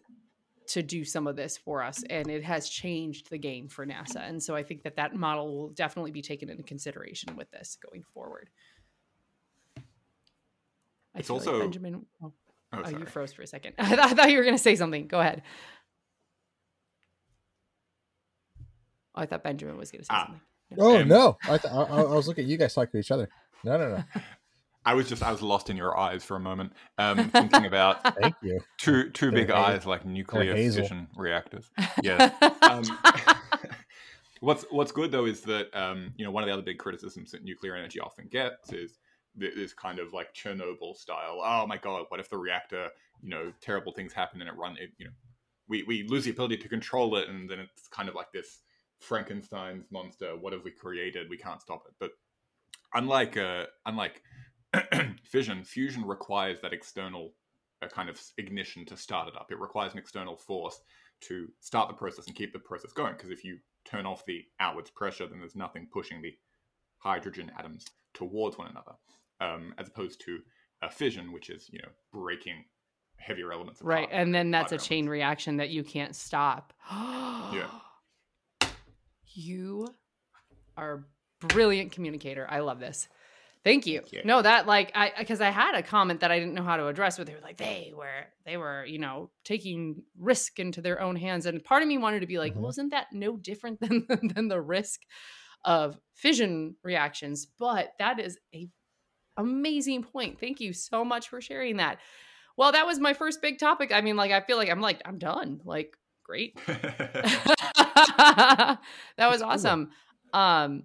to 0.67 0.81
do 0.81 1.05
some 1.05 1.27
of 1.27 1.35
this 1.35 1.57
for 1.57 1.83
us?" 1.83 2.03
And 2.09 2.29
it 2.29 2.43
has 2.43 2.67
changed 2.69 3.29
the 3.29 3.37
game 3.37 3.67
for 3.67 3.85
NASA. 3.85 4.27
And 4.27 4.41
so 4.41 4.55
I 4.55 4.63
think 4.63 4.83
that 4.83 4.95
that 4.97 5.15
model 5.15 5.55
will 5.55 5.69
definitely 5.69 6.11
be 6.11 6.21
taken 6.21 6.49
into 6.49 6.63
consideration 6.63 7.35
with 7.35 7.49
this 7.51 7.77
going 7.85 8.03
forward. 8.13 8.49
I 9.77 11.19
It's 11.19 11.27
feel 11.27 11.37
like 11.37 11.47
also- 11.47 11.59
Benjamin. 11.59 12.05
Oh. 12.21 12.33
Oh, 12.75 12.81
Oh, 12.85 12.89
you 12.89 13.05
froze 13.05 13.33
for 13.33 13.41
a 13.41 13.47
second. 13.47 13.73
I 13.79 13.89
thought, 13.95 13.99
I 14.11 14.13
thought 14.13 14.29
you 14.31 14.37
were 14.37 14.43
going 14.43 14.55
to 14.55 14.61
say 14.61 14.75
something. 14.75 15.07
Go 15.07 15.19
ahead. 15.19 15.41
Oh, 19.15 19.21
I 19.21 19.25
thought 19.25 19.43
Benjamin 19.43 19.77
was 19.77 19.91
going 19.91 20.01
to 20.01 20.05
say 20.05 20.13
Ah. 20.13 20.25
something. 20.25 20.41
Oh 20.79 21.01
Um, 21.01 21.07
no! 21.07 21.37
I, 21.43 21.57
th- 21.59 21.71
I, 21.73 21.77
I 21.83 22.01
was 22.15 22.27
looking 22.27 22.43
at 22.45 22.49
you 22.49 22.57
guys 22.57 22.73
talking 22.73 22.91
to 22.91 22.97
each 22.97 23.11
other. 23.11 23.29
No, 23.63 23.77
no, 23.77 23.95
no. 23.97 24.03
I 24.87 24.93
was 24.93 25.07
just 25.07 25.23
I 25.23 25.31
was 25.31 25.41
lost 25.41 25.69
in 25.69 25.77
your 25.77 25.97
eyes 25.97 26.23
for 26.23 26.35
a 26.35 26.39
moment, 26.39 26.73
um, 26.97 27.29
thinking 27.29 27.65
about 27.65 28.03
Thank 28.21 28.35
you. 28.43 28.59
two 28.77 29.09
two 29.11 29.31
big 29.31 29.47
They're 29.47 29.55
ha- 29.55 29.67
eyes 29.67 29.85
like 29.85 30.05
nuclear 30.05 30.55
hazel. 30.55 30.83
fission 30.83 31.07
reactors. 31.15 31.69
Yeah. 32.03 32.31
Um, 32.61 32.83
what's 34.41 34.65
what's 34.71 34.91
good 34.91 35.11
though 35.11 35.25
is 35.25 35.41
that 35.41 35.67
um, 35.75 36.13
you 36.17 36.25
know 36.25 36.31
one 36.31 36.43
of 36.43 36.47
the 36.47 36.53
other 36.53 36.61
big 36.63 36.77
criticisms 36.79 37.31
that 37.31 37.43
nuclear 37.43 37.75
energy 37.75 37.99
often 37.99 38.27
gets 38.27 38.73
is 38.73 38.91
th- 38.91 38.97
this 39.37 39.73
kind 39.73 39.99
of 39.99 40.13
like 40.13 40.33
Chernobyl 40.33 40.95
style. 40.95 41.41
Oh 41.43 41.65
my 41.67 41.77
god, 41.77 42.05
what 42.09 42.19
if 42.19 42.29
the 42.29 42.37
reactor 42.37 42.89
you 43.21 43.29
know 43.29 43.51
terrible 43.61 43.91
things 43.91 44.13
happen 44.13 44.41
and 44.41 44.49
it 44.49 44.55
run 44.57 44.77
it 44.77 44.91
you 44.97 45.05
know 45.05 45.11
we 45.67 45.83
we 45.83 46.03
lose 46.07 46.25
the 46.25 46.31
ability 46.31 46.57
to 46.57 46.69
control 46.69 47.15
it 47.15 47.29
and 47.29 47.49
then 47.49 47.59
it's 47.59 47.87
kind 47.87 48.09
of 48.09 48.15
like 48.15 48.31
this 48.31 48.59
Frankenstein's 48.99 49.91
monster. 49.91 50.35
What 50.35 50.53
have 50.53 50.63
we 50.63 50.71
created? 50.71 51.29
We 51.29 51.37
can't 51.37 51.61
stop 51.61 51.83
it. 51.87 51.93
But 51.99 52.11
unlike 52.93 53.37
uh, 53.37 53.65
unlike 53.85 54.21
fission, 55.23 55.63
fusion 55.63 56.05
requires 56.05 56.59
that 56.61 56.73
external 56.73 57.33
uh, 57.81 57.87
kind 57.87 58.09
of 58.09 58.21
ignition 58.37 58.85
to 58.85 58.97
start 58.97 59.27
it 59.27 59.35
up. 59.35 59.51
It 59.51 59.59
requires 59.59 59.93
an 59.93 59.99
external 59.99 60.35
force 60.35 60.79
to 61.21 61.47
start 61.59 61.87
the 61.87 61.93
process 61.93 62.27
and 62.27 62.35
keep 62.35 62.53
the 62.53 62.59
process 62.59 62.91
going. 62.93 63.13
Because 63.13 63.29
if 63.29 63.43
you 63.43 63.59
turn 63.85 64.05
off 64.05 64.25
the 64.25 64.43
outwards 64.59 64.89
pressure, 64.89 65.27
then 65.27 65.39
there's 65.39 65.55
nothing 65.55 65.87
pushing 65.91 66.21
the 66.21 66.33
hydrogen 66.97 67.51
atoms 67.57 67.85
towards 68.13 68.57
one 68.57 68.67
another, 68.67 68.93
um, 69.41 69.73
as 69.77 69.87
opposed 69.87 70.21
to 70.25 70.39
a 70.81 70.89
fission, 70.89 71.31
which 71.31 71.49
is 71.49 71.69
you 71.71 71.79
know 71.79 71.89
breaking 72.13 72.65
heavier 73.17 73.51
elements 73.51 73.81
apart. 73.81 73.93
right. 73.99 74.09
And 74.11 74.33
then 74.35 74.51
that's 74.51 74.71
a 74.71 74.75
lighter 74.75 74.85
chain 74.85 75.07
reaction 75.09 75.57
that 75.57 75.69
you 75.69 75.83
can't 75.83 76.15
stop. 76.15 76.73
Yeah. 77.53 77.69
You 79.33 79.87
are 80.77 81.03
a 81.41 81.47
brilliant 81.47 81.91
communicator. 81.91 82.47
I 82.49 82.59
love 82.59 82.79
this. 82.79 83.07
Thank 83.63 83.87
you. 83.87 84.01
Yeah. 84.11 84.21
No, 84.25 84.41
that 84.41 84.67
like 84.67 84.91
I 84.95 85.11
because 85.17 85.41
I 85.41 85.49
had 85.49 85.73
a 85.75 85.81
comment 85.81 86.19
that 86.19 86.31
I 86.31 86.37
didn't 86.39 86.53
know 86.53 86.63
how 86.63 86.77
to 86.77 86.87
address, 86.87 87.17
but 87.17 87.25
they 87.27 87.33
were 87.33 87.41
like 87.41 87.57
they 87.57 87.91
were 87.95 88.25
they 88.45 88.57
were 88.57 88.85
you 88.85 88.99
know 88.99 89.31
taking 89.43 90.03
risk 90.19 90.59
into 90.59 90.81
their 90.81 91.01
own 91.01 91.15
hands, 91.15 91.45
and 91.47 91.63
part 91.63 91.81
of 91.81 91.87
me 91.87 91.97
wanted 91.97 92.19
to 92.21 92.27
be 92.27 92.37
like, 92.37 92.53
Mhm. 92.53 92.57
wasn't 92.61 92.91
that 92.91 93.07
no 93.11 93.37
different 93.37 93.79
than 93.81 94.05
than 94.35 94.47
the 94.47 94.61
risk 94.61 95.01
of 95.63 95.99
fission 96.13 96.75
reactions? 96.83 97.47
But 97.57 97.93
that 97.97 98.19
is 98.19 98.37
a 98.53 98.67
amazing 99.37 100.03
point. 100.03 100.39
Thank 100.39 100.59
you 100.59 100.73
so 100.73 101.05
much 101.05 101.29
for 101.29 101.41
sharing 101.41 101.77
that. 101.77 101.99
Well, 102.57 102.71
that 102.71 102.85
was 102.85 102.99
my 102.99 103.13
first 103.13 103.41
big 103.41 103.59
topic. 103.59 103.91
I 103.93 104.01
mean, 104.01 104.15
like 104.15 104.31
I 104.31 104.41
feel 104.41 104.57
like 104.57 104.69
I'm 104.69 104.81
like 104.81 105.01
I'm 105.05 105.17
done. 105.17 105.61
Like 105.65 105.97
great. 106.23 106.57
that 106.67 108.79
was 109.19 109.41
awesome. 109.41 109.91
Um 110.33 110.83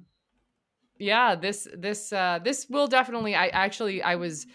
yeah, 0.99 1.35
this 1.35 1.67
this 1.77 2.13
uh 2.13 2.41
this 2.43 2.67
will 2.69 2.87
definitely 2.87 3.35
I 3.35 3.49
actually 3.49 4.03
I 4.03 4.17
was 4.17 4.47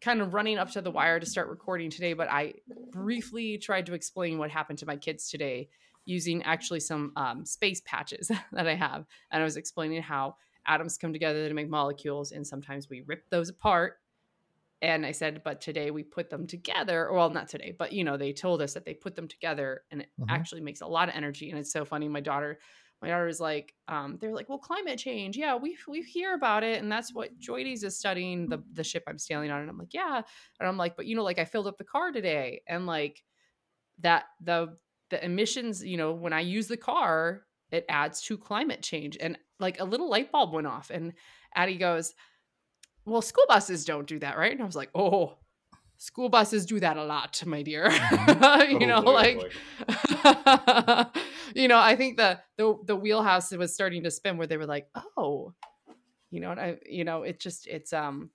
kind 0.00 0.20
of 0.20 0.34
running 0.34 0.58
up 0.58 0.70
to 0.72 0.82
the 0.82 0.90
wire 0.90 1.20
to 1.20 1.26
start 1.26 1.48
recording 1.48 1.88
today, 1.88 2.12
but 2.12 2.28
I 2.28 2.54
briefly 2.90 3.56
tried 3.56 3.86
to 3.86 3.94
explain 3.94 4.36
what 4.36 4.50
happened 4.50 4.78
to 4.80 4.86
my 4.86 4.96
kids 4.96 5.30
today 5.30 5.68
using 6.04 6.42
actually 6.42 6.80
some 6.80 7.12
um, 7.14 7.44
space 7.44 7.80
patches 7.84 8.28
that 8.52 8.66
I 8.66 8.74
have. 8.74 9.06
And 9.30 9.40
I 9.40 9.44
was 9.44 9.56
explaining 9.56 10.02
how 10.02 10.34
atoms 10.66 10.98
come 10.98 11.12
together 11.12 11.48
to 11.48 11.54
make 11.54 11.68
molecules, 11.68 12.32
and 12.32 12.46
sometimes 12.46 12.88
we 12.88 13.02
rip 13.02 13.28
those 13.30 13.48
apart. 13.48 13.98
And 14.80 15.06
I 15.06 15.12
said, 15.12 15.42
but 15.44 15.60
today 15.60 15.92
we 15.92 16.02
put 16.02 16.28
them 16.28 16.46
together. 16.46 17.12
Well, 17.12 17.30
not 17.30 17.48
today, 17.48 17.74
but 17.78 17.92
you 17.92 18.02
know, 18.02 18.16
they 18.16 18.32
told 18.32 18.60
us 18.60 18.74
that 18.74 18.84
they 18.84 18.94
put 18.94 19.14
them 19.14 19.28
together 19.28 19.84
and 19.92 20.02
it 20.02 20.10
Mhm. 20.18 20.26
actually 20.28 20.60
makes 20.60 20.80
a 20.80 20.86
lot 20.88 21.08
of 21.08 21.14
energy. 21.14 21.50
And 21.50 21.58
it's 21.58 21.70
so 21.72 21.84
funny. 21.84 22.08
My 22.08 22.20
daughter, 22.20 22.58
my 23.00 23.08
daughter 23.08 23.28
is 23.28 23.38
like, 23.38 23.74
um, 23.86 24.18
they're 24.18 24.34
like, 24.34 24.48
well, 24.48 24.58
climate 24.58 24.98
change. 24.98 25.36
Yeah, 25.36 25.54
we 25.54 25.78
we 25.86 26.02
hear 26.02 26.34
about 26.34 26.64
it. 26.64 26.82
And 26.82 26.90
that's 26.90 27.14
what 27.14 27.38
JOIDES 27.38 27.84
is 27.84 27.96
studying, 27.96 28.48
the 28.48 28.64
the 28.72 28.82
ship 28.82 29.04
I'm 29.06 29.18
sailing 29.18 29.52
on. 29.52 29.60
And 29.60 29.70
I'm 29.70 29.78
like, 29.78 29.94
yeah. 29.94 30.22
And 30.58 30.68
I'm 30.68 30.76
like, 30.76 30.96
but 30.96 31.06
you 31.06 31.14
know, 31.14 31.22
like 31.24 31.38
I 31.38 31.44
filled 31.44 31.68
up 31.68 31.78
the 31.78 31.84
car 31.84 32.10
today 32.10 32.62
and 32.66 32.86
like 32.86 33.22
that 33.98 34.26
the 34.40 34.78
the 35.10 35.24
emissions, 35.24 35.84
you 35.84 35.96
know, 35.96 36.12
when 36.12 36.32
I 36.32 36.40
use 36.40 36.68
the 36.68 36.76
car, 36.76 37.46
it 37.70 37.84
adds 37.88 38.22
to 38.22 38.38
climate 38.38 38.82
change. 38.82 39.16
And 39.20 39.38
like 39.62 39.80
a 39.80 39.84
little 39.84 40.10
light 40.10 40.30
bulb 40.30 40.52
went 40.52 40.66
off. 40.66 40.90
And 40.90 41.14
Addie 41.54 41.78
goes, 41.78 42.14
Well, 43.06 43.22
school 43.22 43.44
buses 43.48 43.84
don't 43.84 44.06
do 44.06 44.18
that, 44.18 44.36
right? 44.36 44.52
And 44.52 44.60
I 44.60 44.66
was 44.66 44.76
like, 44.76 44.90
Oh, 44.94 45.38
school 45.96 46.28
buses 46.28 46.66
do 46.66 46.80
that 46.80 46.96
a 46.96 47.04
lot, 47.04 47.42
my 47.46 47.62
dear. 47.62 47.90
you 47.90 48.78
Oh, 48.80 48.86
know, 48.86 49.02
boy, 49.02 49.10
oh, 49.10 49.12
like 49.12 49.36
boy. 49.38 51.04
you 51.54 51.68
know, 51.68 51.78
I 51.78 51.96
think 51.96 52.16
the 52.16 52.40
the 52.56 52.76
the 52.84 52.96
wheelhouse 52.96 53.52
was 53.52 53.72
starting 53.72 54.02
to 54.02 54.10
spin 54.10 54.36
where 54.36 54.46
they 54.46 54.56
were 54.56 54.66
like, 54.66 54.88
Oh, 55.16 55.54
you 56.30 56.40
know 56.40 56.50
I 56.50 56.78
you 56.84 57.04
know, 57.04 57.22
it 57.22 57.40
just 57.40 57.66
it's 57.66 57.92
um 57.92 58.30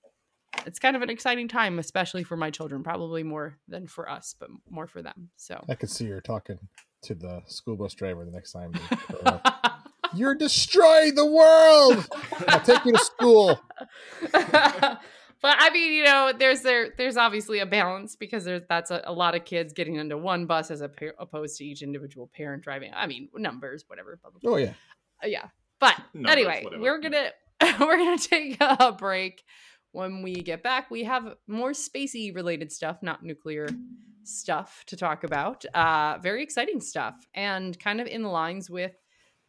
it's 0.65 0.79
kind 0.79 0.95
of 0.95 1.01
an 1.01 1.09
exciting 1.09 1.47
time, 1.47 1.79
especially 1.79 2.23
for 2.23 2.35
my 2.35 2.49
children, 2.49 2.83
probably 2.83 3.23
more 3.23 3.57
than 3.67 3.87
for 3.87 4.09
us, 4.09 4.35
but 4.39 4.49
more 4.69 4.87
for 4.87 5.01
them. 5.01 5.29
So 5.35 5.63
I 5.69 5.75
could 5.75 5.89
see 5.89 6.05
you're 6.05 6.21
talking 6.21 6.57
to 7.03 7.15
the 7.15 7.41
school 7.45 7.75
bus 7.75 7.93
driver 7.93 8.25
the 8.25 8.31
next 8.31 8.53
time. 8.53 8.73
they 10.13 10.13
show 10.13 10.13
up. 10.13 10.19
You're 10.19 10.35
destroying 10.35 11.15
the 11.15 11.25
world. 11.25 12.07
I'll 12.47 12.61
take 12.61 12.85
you 12.85 12.93
to 12.93 12.99
school. 12.99 13.59
but 14.31 14.99
I 15.43 15.69
mean, 15.71 15.93
you 15.93 16.03
know, 16.03 16.33
there's 16.37 16.61
there 16.61 16.89
there's 16.97 17.17
obviously 17.17 17.59
a 17.59 17.65
balance 17.65 18.15
because 18.15 18.45
there's 18.45 18.63
that's 18.69 18.91
a, 18.91 19.01
a 19.05 19.13
lot 19.13 19.35
of 19.35 19.45
kids 19.45 19.73
getting 19.73 19.95
into 19.95 20.17
one 20.17 20.45
bus 20.45 20.71
as 20.71 20.81
a, 20.81 20.89
opposed 21.19 21.57
to 21.57 21.65
each 21.65 21.81
individual 21.81 22.29
parent 22.35 22.63
driving. 22.63 22.91
I 22.95 23.07
mean, 23.07 23.29
numbers, 23.35 23.85
whatever. 23.87 24.19
Blah, 24.21 24.31
blah, 24.31 24.39
blah. 24.41 24.51
Oh 24.53 24.57
yeah. 24.57 24.73
Uh, 25.23 25.27
yeah. 25.27 25.47
But 25.79 25.95
Numbers, 26.13 26.31
anyway, 26.31 26.61
whatever. 26.63 26.81
we're 26.81 26.99
gonna 26.99 27.31
we're 27.79 27.97
gonna 27.97 28.17
take 28.17 28.57
a 28.59 28.91
break. 28.91 29.43
When 29.91 30.21
we 30.21 30.35
get 30.35 30.63
back, 30.63 30.91
we 30.91 31.05
have 31.05 31.35
more 31.47 31.71
spacey 31.71 32.35
related 32.35 32.71
stuff, 32.71 32.97
not 33.01 33.23
nuclear 33.23 33.67
stuff 34.23 34.83
to 34.87 34.97
talk 34.97 35.23
about. 35.23 35.65
Uh, 35.73 36.17
very 36.21 36.43
exciting 36.43 36.81
stuff, 36.81 37.15
and 37.33 37.79
kind 37.79 38.01
of 38.01 38.07
in 38.07 38.23
lines 38.23 38.69
with, 38.69 38.91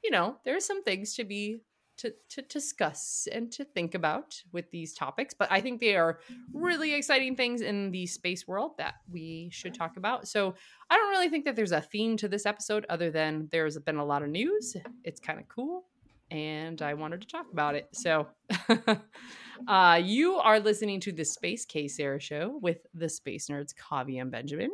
you 0.02 0.10
know, 0.10 0.36
there's 0.44 0.64
some 0.64 0.82
things 0.82 1.14
to 1.14 1.24
be 1.24 1.60
to, 1.98 2.14
to 2.30 2.42
discuss 2.42 3.28
and 3.30 3.50
to 3.52 3.64
think 3.64 3.94
about 3.94 4.40
with 4.52 4.70
these 4.70 4.94
topics. 4.94 5.34
But 5.34 5.48
I 5.50 5.60
think 5.60 5.80
they 5.80 5.96
are 5.96 6.20
really 6.52 6.94
exciting 6.94 7.36
things 7.36 7.60
in 7.60 7.90
the 7.90 8.06
space 8.06 8.46
world 8.46 8.78
that 8.78 8.94
we 9.12 9.50
should 9.52 9.74
talk 9.74 9.96
about. 9.96 10.28
So 10.28 10.54
I 10.88 10.96
don't 10.96 11.10
really 11.10 11.28
think 11.28 11.44
that 11.44 11.56
there's 11.56 11.72
a 11.72 11.80
theme 11.80 12.16
to 12.18 12.28
this 12.28 12.46
episode 12.46 12.86
other 12.88 13.10
than 13.10 13.48
there's 13.50 13.76
been 13.78 13.96
a 13.96 14.04
lot 14.04 14.22
of 14.22 14.30
news. 14.30 14.76
It's 15.04 15.20
kind 15.20 15.38
of 15.38 15.48
cool. 15.48 15.84
And 16.30 16.80
I 16.82 16.94
wanted 16.94 17.22
to 17.22 17.26
talk 17.26 17.46
about 17.52 17.74
it. 17.74 17.88
So 17.92 18.28
uh, 19.68 20.00
you 20.02 20.34
are 20.36 20.60
listening 20.60 21.00
to 21.00 21.12
the 21.12 21.24
Space 21.24 21.64
Case 21.64 21.96
Sarah 21.96 22.20
show 22.20 22.58
with 22.62 22.78
the 22.94 23.08
Space 23.08 23.48
Nerds, 23.48 23.74
Kavi 23.74 24.20
and 24.20 24.30
Benjamin, 24.30 24.70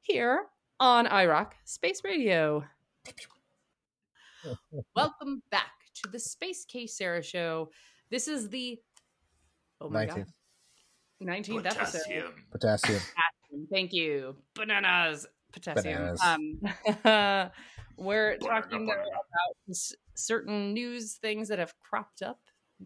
here 0.00 0.46
on 0.80 1.06
IROC 1.06 1.52
Space 1.64 2.02
Radio. 2.04 2.64
Welcome 4.94 5.42
back 5.50 5.72
to 6.02 6.10
the 6.10 6.18
Space 6.18 6.64
Case 6.64 6.96
Sarah 6.96 7.22
show. 7.22 7.70
This 8.10 8.28
is 8.28 8.48
the 8.48 8.78
oh 9.80 9.88
my 9.88 10.06
19th. 10.06 10.14
god, 10.16 10.26
nineteenth 11.20 11.66
episode. 11.66 12.24
Potassium. 12.50 13.00
Thank 13.72 13.92
you, 13.92 14.36
bananas, 14.54 15.26
potassium. 15.52 16.16
Bananas. 16.16 16.20
Um, 16.24 17.50
we're 17.96 18.38
Banana, 18.38 18.60
talking 18.62 18.86
banana. 18.86 19.02
about 19.08 19.76
certain 20.14 20.74
news 20.74 21.14
things 21.14 21.48
that 21.48 21.58
have 21.58 21.72
cropped 21.80 22.22
up 22.22 22.40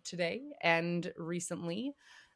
today 0.04 0.42
and 0.62 1.12
recently. 1.16 1.94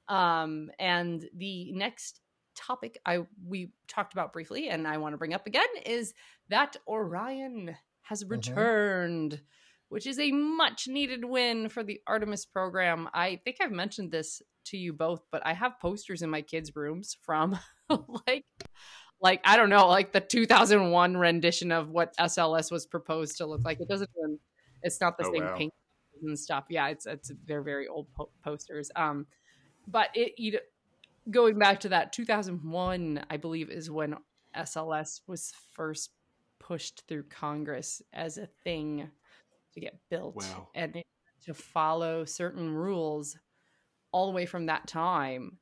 Um, 0.09 0.71
and 0.79 1.25
the 1.37 1.73
next 1.73 2.21
topic 2.55 2.99
I 3.07 3.21
we 3.47 3.73
talked 3.89 4.13
about 4.15 4.33
briefly, 4.33 4.69
and 4.69 4.87
I 4.89 4.99
want 4.99 5.13
to 5.13 5.19
bring 5.19 5.35
up 5.35 5.47
again, 5.47 5.69
is 5.87 6.13
that 6.49 6.77
Orion 6.89 7.77
has 8.13 8.27
returned, 8.27 9.41
which 9.89 10.07
is 10.07 10.19
a 10.19 10.31
much 10.33 10.87
needed 10.87 11.25
win 11.25 11.71
for 11.71 11.83
the 11.83 11.99
Artemis 12.07 12.45
program. 12.45 13.09
I 13.15 13.41
think 13.43 13.57
I've 13.63 13.73
mentioned 13.73 14.11
this 14.13 14.43
to 14.67 14.77
you 14.77 14.93
both, 14.93 15.23
but 15.33 15.41
I 15.47 15.55
have 15.55 15.81
posters 15.81 16.21
in 16.21 16.29
my 16.29 16.43
kids' 16.43 16.77
rooms 16.77 17.17
from 17.23 17.59
like 18.29 18.45
like 19.23 19.41
I 19.45 19.57
don't 19.57 19.71
know, 19.71 19.89
like 19.89 20.13
the 20.13 20.21
2001 20.21 21.17
rendition 21.17 21.73
of 21.73 21.89
what 21.89 22.15
SLS 22.19 22.71
was 22.71 22.85
proposed 22.85 23.39
to 23.39 23.47
look 23.47 23.63
like. 23.65 23.81
It 23.81 23.89
doesn't 23.89 24.11
even 24.19 24.39
it's 24.83 25.01
not 25.01 25.17
the 25.17 25.25
Oh, 25.25 25.33
same 25.33 25.45
wow. 25.45 25.57
paint 25.57 25.73
and 26.23 26.39
stuff. 26.39 26.67
Yeah, 26.69 26.89
it's 26.89 27.07
it's 27.07 27.33
they're 27.47 27.63
very 27.63 27.89
old 27.89 28.13
po- 28.15 28.31
posters. 28.45 28.91
Um 28.95 29.27
but 29.89 30.11
it 30.15 30.35
you 30.37 30.53
know, 30.53 30.59
going 31.31 31.59
back 31.59 31.81
to 31.81 31.89
that 31.89 32.13
2001, 32.13 33.25
I 33.31 33.39
believe 33.39 33.71
is 33.71 33.91
when 33.91 34.17
SLS 34.55 35.23
was 35.27 35.55
first 35.73 36.11
pushed 36.63 37.03
through 37.09 37.25
Congress 37.25 38.01
as 38.13 38.39
a 38.39 38.47
thing 38.47 39.11
to 39.75 39.81
get 39.81 39.99
built 40.11 40.37
Wow. 40.37 40.69
and 40.75 40.97
it, 40.97 41.07
to 41.45 41.55
follow 41.55 42.25
certain 42.25 42.71
rules 42.71 43.37
all 44.13 44.27
the 44.27 44.33
way 44.33 44.47
from 44.47 44.67
that 44.67 44.87
time. 44.87 45.59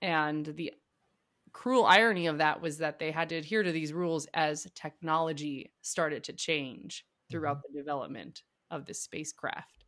And 0.00 0.46
the 0.46 0.72
cruel 1.52 1.84
irony 1.84 2.26
of 2.26 2.38
that 2.38 2.62
was 2.62 2.78
that 2.78 2.98
they 2.98 3.10
had 3.10 3.28
to 3.28 3.36
adhere 3.36 3.62
to 3.62 3.72
these 3.72 3.92
rules 3.92 4.26
as 4.32 4.66
technology 4.74 5.72
started 5.82 6.24
to 6.24 6.32
change 6.32 7.04
throughout 7.30 7.58
mm-hmm. 7.58 7.74
the 7.74 7.80
development 7.80 8.42
of 8.70 8.86
the 8.86 8.94
spacecraft. 8.94 9.84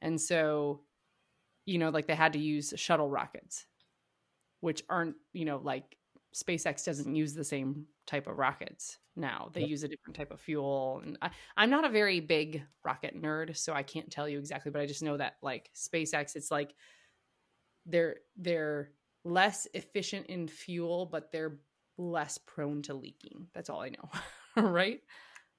And 0.00 0.20
so, 0.20 0.82
you 1.64 1.78
know, 1.78 1.90
like 1.90 2.06
they 2.06 2.14
had 2.14 2.32
to 2.34 2.38
use 2.38 2.74
shuttle 2.76 3.08
rockets, 3.08 3.66
which 4.60 4.82
aren't, 4.90 5.16
you 5.32 5.44
know, 5.44 5.60
like 5.62 5.96
SpaceX 6.34 6.84
doesn't 6.84 7.14
use 7.14 7.34
the 7.34 7.44
same 7.44 7.86
type 8.06 8.26
of 8.26 8.38
rockets 8.38 8.98
now. 9.16 9.50
They 9.52 9.60
Yep. 9.60 9.68
use 9.70 9.82
a 9.84 9.88
different 9.88 10.16
type 10.16 10.30
of 10.30 10.40
fuel. 10.40 11.00
And 11.04 11.16
I, 11.22 11.30
I'm 11.56 11.70
not 11.70 11.84
a 11.84 11.88
very 11.88 12.20
big 12.20 12.62
rocket 12.84 13.14
nerd, 13.20 13.56
so 13.56 13.72
I 13.72 13.82
can't 13.82 14.10
tell 14.10 14.28
you 14.28 14.38
exactly, 14.38 14.70
but 14.72 14.80
I 14.82 14.86
just 14.86 15.02
know 15.02 15.16
that 15.16 15.34
like 15.42 15.70
SpaceX, 15.74 16.34
it's 16.36 16.50
like 16.50 16.74
they're 17.86 18.16
they're 18.36 18.92
less 19.24 19.66
efficient 19.74 20.26
in 20.26 20.48
fuel, 20.48 21.06
but 21.06 21.30
they're 21.32 21.60
less 21.98 22.38
prone 22.38 22.82
to 22.82 22.94
leaking. 22.94 23.46
That's 23.54 23.70
all 23.70 23.80
I 23.80 23.90
know. 23.90 24.10
right? 24.70 25.00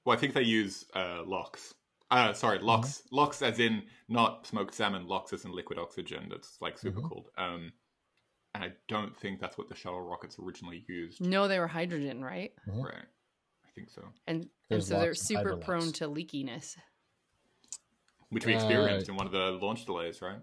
Well, 0.04 0.16
I 0.16 0.20
think 0.20 0.34
they 0.34 0.42
use 0.42 0.84
uh, 0.94 1.22
LOX. 1.24 1.74
Uh, 2.10 2.32
sorry, 2.34 2.58
LOX. 2.58 3.02
LOX 3.10 3.40
as 3.42 3.58
in 3.58 3.84
not 4.08 4.46
smoked 4.46 4.74
salmon, 4.74 5.06
LOX 5.08 5.32
as 5.32 5.44
in 5.44 5.52
liquid 5.52 5.78
oxygen. 5.78 6.28
That's 6.30 6.58
like 6.60 6.78
super 6.78 7.00
Mhm. 7.00 7.08
cool. 7.08 7.26
Um, 7.38 7.72
and 8.54 8.64
I 8.64 8.72
don't 8.88 9.16
think 9.16 9.40
that's 9.40 9.58
what 9.58 9.68
the 9.68 9.74
shuttle 9.74 10.00
rockets 10.00 10.36
originally 10.38 10.84
used. 10.88 11.20
No, 11.20 11.48
they 11.48 11.58
were 11.58 11.66
hydrogen, 11.66 12.22
right? 12.24 12.52
Mhm. 12.68 12.84
Right. 12.84 12.94
I 13.66 13.70
think 13.74 13.90
so. 13.90 14.02
And 14.26 14.48
and 14.70 14.82
so 14.82 14.98
they're 15.00 15.14
super 15.14 15.56
hydrolox. 15.56 15.64
prone 15.64 15.92
to 15.94 16.08
leakiness. 16.08 16.76
Which 18.30 18.46
we 18.46 18.54
Uh, 18.54 18.56
experienced 18.56 19.08
in 19.08 19.16
one 19.16 19.26
of 19.26 19.32
the 19.32 19.52
launch 19.64 19.84
delays, 19.84 20.22
right? 20.22 20.38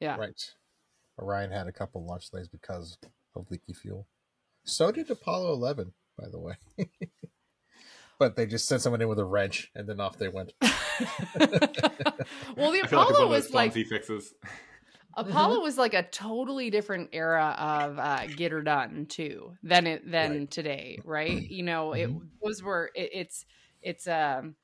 Yeah. 0.00 0.16
Right. 0.16 0.54
Orion 1.18 1.50
had 1.52 1.66
a 1.68 1.72
couple 1.72 2.04
launch 2.04 2.30
delays 2.30 2.48
because 2.48 2.98
of 3.34 3.50
leaky 3.50 3.72
fuel. 3.72 4.06
So 4.64 4.90
did 4.90 5.10
Apollo 5.10 5.52
11, 5.52 5.92
by 6.18 6.28
the 6.28 6.38
way. 6.38 6.56
but 8.18 8.36
they 8.36 8.46
just 8.46 8.66
sent 8.66 8.82
someone 8.82 9.00
in 9.02 9.08
with 9.08 9.18
a 9.18 9.24
wrench 9.24 9.70
and 9.74 9.88
then 9.88 10.00
off 10.00 10.18
they 10.18 10.28
went. 10.28 10.52
well, 10.60 10.70
the 11.38 12.80
I 12.82 12.86
feel 12.86 12.98
like 12.98 13.10
Apollo 13.10 13.28
was 13.28 13.52
like 13.52 13.72
fancy 13.72 13.84
fixes. 13.84 14.34
Apollo 15.16 15.60
was 15.62 15.78
like 15.78 15.94
a 15.94 16.02
totally 16.02 16.70
different 16.70 17.10
era 17.12 17.54
of 17.58 17.98
uh, 17.98 18.26
get 18.28 18.50
her 18.52 18.62
done 18.62 19.06
too 19.06 19.56
than 19.62 19.86
it 19.86 20.10
than 20.10 20.46
Right. 20.46 20.48
today, 20.48 21.00
right? 21.04 21.44
You 21.48 21.62
know, 21.62 21.92
it 21.92 22.10
Mhm. 22.10 22.30
those 22.42 22.62
were 22.62 22.90
it, 22.94 23.10
it's 23.12 23.46
it's 23.82 24.06
um 24.08 24.56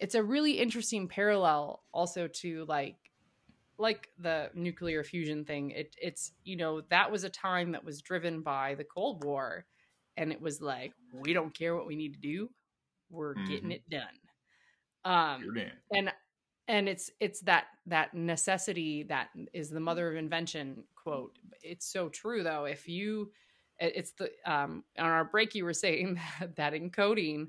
it's 0.00 0.14
a 0.16 0.24
really 0.24 0.58
interesting 0.60 1.08
parallel 1.08 1.84
also 1.92 2.28
to 2.28 2.64
like 2.66 2.98
like 3.78 4.08
the 4.18 4.50
nuclear 4.54 5.04
fusion 5.04 5.44
thing. 5.44 5.70
It 5.72 5.96
it's 6.00 6.32
you 6.44 6.56
know 6.56 6.82
that 6.82 7.12
was 7.12 7.24
a 7.24 7.30
time 7.30 7.72
that 7.72 7.84
was 7.84 8.02
driven 8.02 8.42
by 8.42 8.74
the 8.76 8.84
Cold 8.84 9.24
War, 9.24 9.66
and 10.16 10.32
it 10.32 10.40
was 10.40 10.60
like 10.62 10.94
we 11.12 11.32
don't 11.34 11.54
care 11.54 11.76
what 11.76 11.86
we 11.88 11.96
need 11.96 12.14
to 12.14 12.20
do, 12.20 12.50
we're 13.10 13.36
getting 13.36 13.70
Mhm. 13.70 13.72
it 13.72 13.88
done. 13.90 14.18
Um, 15.04 15.54
and 15.92 16.12
and 16.68 16.88
it's 16.88 17.10
it's 17.20 17.40
that 17.40 17.66
that 17.86 18.14
necessity 18.14 19.02
that 19.04 19.28
is 19.52 19.70
the 19.70 19.80
mother 19.80 20.10
of 20.10 20.16
invention 20.16 20.84
quote 20.94 21.38
it's 21.62 21.86
so 21.86 22.08
true 22.08 22.42
though 22.42 22.64
if 22.64 22.88
you 22.88 23.30
it's 23.80 24.12
the 24.12 24.30
um 24.44 24.84
on 24.98 25.06
our 25.06 25.24
break 25.24 25.54
you 25.54 25.64
were 25.64 25.72
saying 25.72 26.20
that, 26.40 26.56
that 26.56 26.72
encoding 26.74 27.48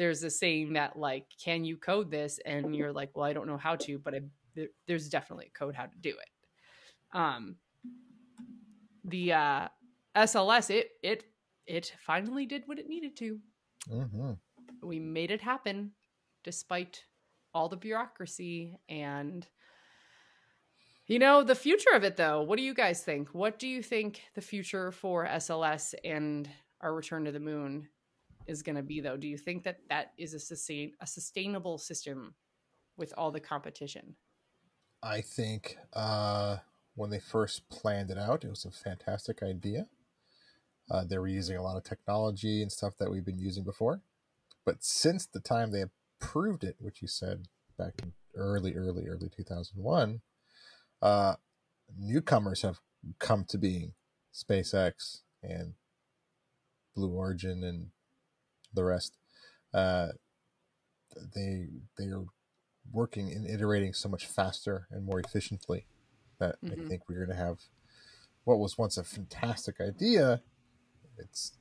there's 0.00 0.22
a 0.22 0.30
saying 0.30 0.72
that 0.72 0.98
like, 0.98 1.26
can 1.44 1.62
you 1.62 1.76
code 1.76 2.10
this? 2.10 2.40
And 2.46 2.74
you're 2.74 2.90
like, 2.90 3.10
well, 3.14 3.26
I 3.26 3.34
don't 3.34 3.46
know 3.46 3.58
how 3.58 3.76
to, 3.76 3.98
but 3.98 4.14
I, 4.14 4.20
there, 4.54 4.68
there's 4.86 5.10
definitely 5.10 5.50
a 5.54 5.58
code 5.58 5.74
how 5.74 5.84
to 5.84 5.98
do 6.00 6.08
it. 6.08 7.16
Um, 7.18 7.56
the 9.04 9.34
uh, 9.34 9.68
SLS, 10.16 10.70
it 10.70 10.92
it 11.02 11.24
it 11.66 11.92
finally 12.00 12.46
did 12.46 12.62
what 12.64 12.78
it 12.78 12.88
needed 12.88 13.14
to. 13.18 13.38
Mm-hmm. 13.92 14.32
We 14.82 14.98
made 15.00 15.30
it 15.30 15.42
happen, 15.42 15.90
despite 16.44 17.04
all 17.54 17.68
the 17.68 17.76
bureaucracy 17.76 18.78
and 18.88 19.46
you 21.06 21.18
know 21.18 21.42
the 21.42 21.54
future 21.54 21.90
of 21.94 22.04
it 22.04 22.16
though 22.16 22.42
what 22.42 22.56
do 22.56 22.62
you 22.62 22.74
guys 22.74 23.02
think 23.02 23.28
what 23.32 23.58
do 23.58 23.66
you 23.66 23.82
think 23.82 24.22
the 24.34 24.40
future 24.40 24.92
for 24.92 25.26
sls 25.26 25.94
and 26.04 26.48
our 26.80 26.94
return 26.94 27.24
to 27.24 27.32
the 27.32 27.40
moon 27.40 27.88
is 28.46 28.62
going 28.62 28.76
to 28.76 28.82
be 28.82 29.00
though 29.00 29.16
do 29.16 29.28
you 29.28 29.38
think 29.38 29.64
that 29.64 29.78
that 29.88 30.12
is 30.18 30.34
a 30.34 30.38
sustain 30.38 30.92
a 31.00 31.06
sustainable 31.06 31.78
system 31.78 32.34
with 32.96 33.12
all 33.16 33.30
the 33.30 33.40
competition 33.40 34.14
I 35.02 35.22
think 35.22 35.78
uh, 35.92 36.58
when 36.94 37.10
they 37.10 37.20
first 37.20 37.68
planned 37.70 38.10
it 38.10 38.18
out, 38.18 38.44
it 38.44 38.50
was 38.50 38.64
a 38.64 38.70
fantastic 38.70 39.42
idea. 39.42 39.86
Uh, 40.90 41.04
they 41.04 41.18
were 41.18 41.28
using 41.28 41.56
a 41.56 41.62
lot 41.62 41.76
of 41.76 41.84
technology 41.84 42.62
and 42.62 42.70
stuff 42.70 42.94
that 42.98 43.10
we've 43.10 43.24
been 43.24 43.38
using 43.38 43.64
before. 43.64 44.02
But 44.66 44.84
since 44.84 45.26
the 45.26 45.40
time 45.40 45.70
they 45.70 45.84
approved 46.24 46.64
it, 46.64 46.76
which 46.78 47.02
you 47.02 47.08
said 47.08 47.46
back 47.78 47.94
in 48.02 48.12
early, 48.34 48.74
early, 48.74 49.06
early 49.08 49.28
2001, 49.34 50.20
uh, 51.02 51.34
newcomers 51.98 52.62
have 52.62 52.78
come 53.18 53.44
to 53.44 53.58
being 53.58 53.94
SpaceX 54.34 55.20
and 55.42 55.74
Blue 56.94 57.10
Origin 57.12 57.64
and 57.64 57.90
the 58.74 58.84
rest. 58.84 59.16
Uh, 59.72 60.08
they 61.34 61.68
they 61.98 62.04
are 62.06 62.24
working 62.92 63.32
and 63.32 63.46
iterating 63.48 63.92
so 63.92 64.08
much 64.08 64.26
faster 64.26 64.86
and 64.90 65.04
more 65.04 65.20
efficiently 65.20 65.86
that 66.38 66.56
I 66.64 66.68
Mhm. 66.68 66.88
think 66.88 67.08
we're 67.08 67.24
going 67.26 67.36
to 67.36 67.44
have 67.44 67.60
what 68.44 68.58
was 68.58 68.78
once 68.78 68.96
a 68.96 69.04
fantastic 69.04 69.80
idea. 69.80 70.42
It's 71.18 71.52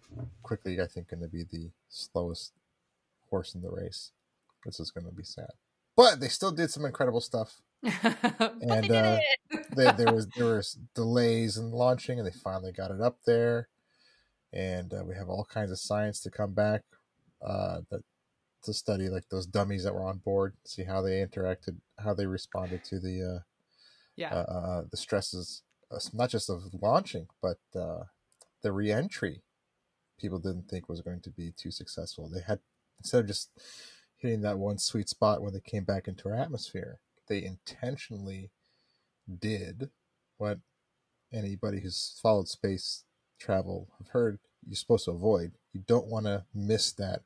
quickly, 0.43 0.80
I 0.82 0.88
think, 0.88 1.10
going 1.10 1.22
to 1.22 1.28
be 1.28 1.43
the 1.43 1.72
slowest 1.89 2.54
horse 3.30 3.54
in 3.54 3.62
the 3.62 3.69
race. 3.69 4.12
This 4.65 4.80
is 4.80 4.91
going 4.91 5.06
to 5.06 5.13
be 5.13 5.24
sad, 5.24 5.50
but 5.95 6.19
they 6.19 6.28
still 6.28 6.52
did 6.52 6.72
some 6.72 6.86
incredible 6.86 7.22
stuff. 7.22 7.62
they 7.82 7.91
And, 8.62 8.91
uh, 8.91 9.19
it 9.52 9.98
There, 9.98 10.13
was 10.13 10.28
there 10.38 10.56
was 10.56 10.78
delays 10.95 11.58
in 11.58 11.72
launching, 11.72 12.19
and 12.19 12.28
they 12.28 12.38
finally 12.43 12.72
got 12.72 12.91
it 12.91 13.02
up 13.02 13.17
there. 13.26 13.69
And 14.52 14.93
uh, 14.93 15.04
we 15.06 15.15
have 15.15 15.30
all 15.30 15.45
kinds 15.45 15.72
of 15.72 15.80
science 15.80 16.19
to 16.22 16.32
come 16.32 16.54
back 16.54 16.82
uh, 17.45 17.82
that 17.91 18.02
to 18.63 18.74
study, 18.74 19.10
like 19.10 19.30
those 19.30 19.45
dummies 19.45 19.84
that 19.84 19.93
were 19.93 20.06
on 20.06 20.17
board, 20.17 20.54
see 20.65 20.84
how 20.84 21.02
they 21.02 21.26
interacted, 21.26 21.78
how 22.00 22.13
they 22.13 22.26
responded 22.26 22.84
to 22.86 23.00
the 23.00 23.38
uh, 23.38 23.43
yeah 24.15 24.34
uh, 24.34 24.52
uh, 24.52 24.84
the 24.89 24.98
stresses, 24.98 25.63
uh, 25.91 26.00
not 26.13 26.30
just 26.30 26.50
of 26.50 26.63
launching, 26.82 27.28
but 27.41 27.60
uh, 27.76 28.04
the 28.62 28.72
reentry. 28.72 29.43
People 30.17 30.39
didn't 30.39 30.69
think 30.69 30.89
was 30.89 31.02
going 31.02 31.22
to 31.22 31.30
be 31.30 31.54
too 31.56 31.72
successful. 31.72 32.30
They 32.30 32.41
had 32.41 32.60
instead 33.00 33.22
of 33.22 33.28
just 33.28 33.52
hitting 34.20 34.42
that 34.42 34.60
one 34.60 34.78
sweet 34.78 35.10
spot 35.10 35.42
when 35.42 35.54
they 35.54 35.62
came 35.62 35.84
back 35.84 36.08
into 36.08 36.30
our 36.30 36.36
atmosphere, 36.36 37.00
they 37.28 37.44
intentionally 37.44 38.52
did 39.40 39.90
what 40.38 40.60
anybody 41.34 41.82
who's 41.82 42.20
followed 42.22 42.48
space 42.48 43.04
travel 43.40 43.90
have 43.98 44.10
heard 44.10 44.40
you're 44.68 44.76
supposed 44.76 45.06
to 45.06 45.12
avoid. 45.12 45.54
You 45.74 45.82
don't 45.88 46.08
want 46.08 46.26
to 46.26 46.46
miss 46.54 46.92
that 46.94 47.22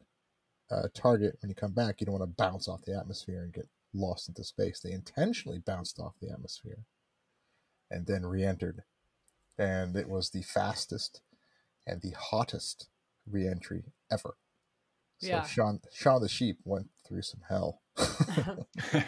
uh, 0.70 0.88
target 0.94 1.38
when 1.42 1.50
you 1.50 1.56
come 1.56 1.74
back. 1.74 2.00
You 2.00 2.06
don't 2.06 2.20
want 2.20 2.30
to 2.30 2.36
bounce 2.44 2.68
off 2.68 2.86
the 2.86 2.98
atmosphere 2.98 3.42
and 3.44 3.54
get 3.54 3.68
lost 3.94 4.28
into 4.30 4.44
space. 4.44 4.80
They 4.80 4.92
intentionally 4.92 5.60
bounced 5.60 6.00
off 6.00 6.14
the 6.22 6.32
atmosphere 6.32 6.86
and 7.90 8.06
then 8.08 8.26
re-entered, 8.26 8.84
and 9.58 9.96
it 9.96 10.10
was 10.10 10.30
the 10.30 10.42
fastest 10.42 11.22
and 11.86 12.02
the 12.02 12.16
hottest 12.18 12.88
re-entry 13.30 13.84
ever. 14.12 14.36
So 15.24 15.30
Yeah. 15.30 15.44
Shaun, 15.44 15.80
Shaun 15.94 16.22
the 16.22 16.30
sheep 16.30 16.58
went 16.66 16.88
through 17.08 17.22
some 17.22 17.42
hell. 17.48 17.82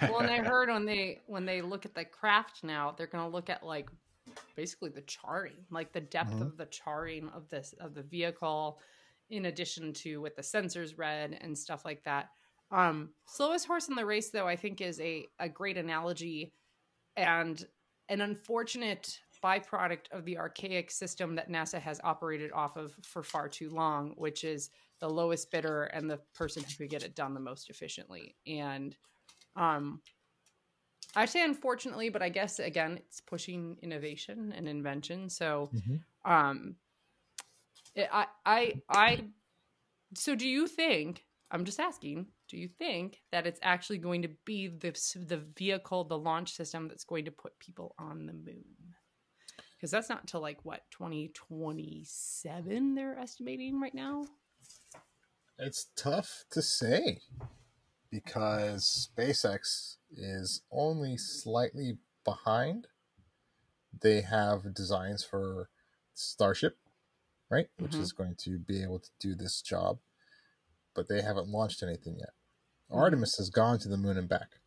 well 0.02 0.20
and 0.20 0.30
i 0.30 0.38
heard 0.38 0.70
when 0.70 0.86
they 0.86 1.20
when 1.28 1.46
they 1.46 1.62
look 1.62 1.86
at 1.86 1.96
the 1.96 2.06
craft 2.06 2.64
now 2.64 2.94
they're 2.96 3.08
going 3.08 3.24
to 3.24 3.30
look 3.36 3.50
at 3.50 3.66
like 3.66 3.90
basically 4.56 4.90
the 4.90 5.02
charring, 5.02 5.66
like 5.72 5.92
the 5.92 6.02
depth 6.02 6.34
Mhm. 6.36 6.42
of 6.42 6.58
the 6.58 6.66
charring 6.68 7.30
of 7.30 7.50
this 7.50 7.74
of 7.80 7.94
the 7.96 8.04
vehicle 8.04 8.80
in 9.30 9.46
addition 9.46 9.92
to 9.94 10.22
what 10.22 10.36
the 10.36 10.42
sensors 10.42 10.98
read 10.98 11.38
and 11.42 11.58
stuff 11.58 11.84
like 11.86 12.04
that 12.04 12.30
um 12.72 13.10
slowest 13.26 13.66
horse 13.66 13.88
in 13.90 13.96
the 13.96 14.06
race 14.06 14.30
though 14.30 14.48
i 14.48 14.56
think 14.56 14.82
is 14.82 15.00
a, 15.00 15.26
a 15.40 15.50
great 15.50 15.78
analogy 15.78 16.54
and 17.18 17.66
an 18.10 18.22
unfortunate 18.22 19.20
byproduct 19.46 20.06
of 20.12 20.26
the 20.26 20.38
archaic 20.38 20.90
system 20.90 21.36
that 21.36 21.52
nasa 21.52 21.80
has 21.80 22.02
operated 22.04 22.52
off 22.52 22.78
of 22.78 22.96
for 23.04 23.22
far 23.24 23.48
too 23.48 23.70
long 23.70 24.14
which 24.18 24.44
is 24.44 24.72
the 25.00 25.10
lowest 25.10 25.52
bidder 25.52 25.84
and 25.96 26.10
the 26.10 26.20
person 26.34 26.64
who 26.64 26.76
could 26.78 26.90
get 26.90 27.04
it 27.04 27.16
done 27.16 27.34
the 27.34 27.40
most 27.40 27.70
efficiently. 27.70 28.36
And 28.48 28.96
um 29.56 30.02
i 31.16 31.26
say 31.26 31.44
unfortunately 31.44 32.10
but 32.10 32.22
i 32.22 32.30
guess 32.30 32.60
again 32.60 32.98
it's 32.98 33.22
pushing 33.22 33.78
innovation 33.82 34.54
and 34.58 34.68
invention. 34.68 35.30
So 35.30 35.70
Mhm. 35.74 36.00
um 36.26 36.76
it, 37.96 38.10
i 38.12 38.26
i 38.46 38.74
i 38.90 39.24
so 40.16 40.36
do 40.36 40.48
you 40.48 40.68
think 40.68 41.26
i'm 41.52 41.66
just 41.66 41.80
asking 41.80 42.28
do 42.50 42.58
you 42.58 42.68
think 42.68 43.22
that 43.32 43.48
it's 43.48 43.60
actually 43.64 43.98
going 43.98 44.22
to 44.22 44.30
be 44.46 44.68
the 44.68 44.92
the 45.28 45.42
vehicle 45.58 46.04
the 46.04 46.18
launch 46.18 46.54
system 46.54 46.88
that's 46.88 47.04
going 47.06 47.26
to 47.26 47.32
put 47.32 47.58
people 47.60 47.96
on 47.98 48.26
the 48.26 48.34
moon 48.34 48.66
because 49.86 49.92
that's 49.92 50.10
not 50.10 50.22
until 50.22 50.42
like 50.42 50.66
what 50.66 50.82
2027 50.90 52.96
they're 52.96 53.20
estimating 53.20 53.80
right 53.80 53.94
now 53.94 54.26
It's 55.60 55.90
tough 55.96 56.44
to 56.50 56.64
say 56.64 57.20
because 58.10 59.08
SpaceX 59.16 59.98
is 60.12 60.64
only 60.72 61.18
slightly 61.18 62.00
behind. 62.24 62.88
They 64.02 64.22
have 64.22 64.74
designs 64.74 65.24
for 65.24 65.70
Starship, 66.16 66.80
right? 67.52 67.70
Which 67.78 67.92
Mhm. 67.92 68.02
is 68.02 68.12
going 68.12 68.36
to 68.40 68.58
be 68.58 68.82
able 68.82 69.02
to 69.02 69.12
do 69.20 69.36
this 69.36 69.62
job, 69.62 70.00
but 70.96 71.08
they 71.08 71.22
haven't 71.22 71.50
launched 71.50 71.84
anything 71.84 72.18
yet. 72.18 72.34
Mhm. 72.90 72.98
Artemis 72.98 73.38
has 73.38 73.52
gone 73.52 73.78
to 73.80 73.88
the 73.88 73.98
moon 73.98 74.18
and 74.18 74.28
back. 74.28 74.62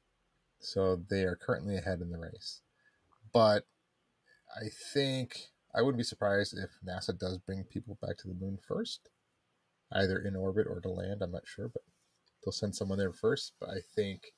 So 0.61 0.95
they 0.95 1.25
are 1.25 1.35
currently 1.35 1.77
ahead 1.77 2.03
in 2.03 2.11
the 2.11 2.19
race. 2.19 2.63
But 3.33 3.67
I 4.57 4.69
think 4.93 5.51
I 5.75 5.83
wouldn't 5.83 5.99
be 5.99 6.05
surprised 6.05 6.57
if 6.57 6.71
NASA 6.87 7.17
does 7.19 7.39
bring 7.39 7.65
people 7.65 7.99
back 8.01 8.17
to 8.19 8.29
the 8.29 8.35
moon 8.35 8.59
first 8.67 9.11
either 9.93 10.19
in 10.19 10.37
orbit 10.37 10.67
or 10.69 10.81
to 10.81 10.89
land. 10.89 11.23
I'm 11.23 11.33
not 11.33 11.47
sure, 11.47 11.69
but 11.69 11.83
they'll 12.45 12.53
send 12.53 12.75
someone 12.75 12.99
there 12.99 13.13
first. 13.13 13.53
But 13.61 13.71
I 13.71 13.79
think 13.95 14.33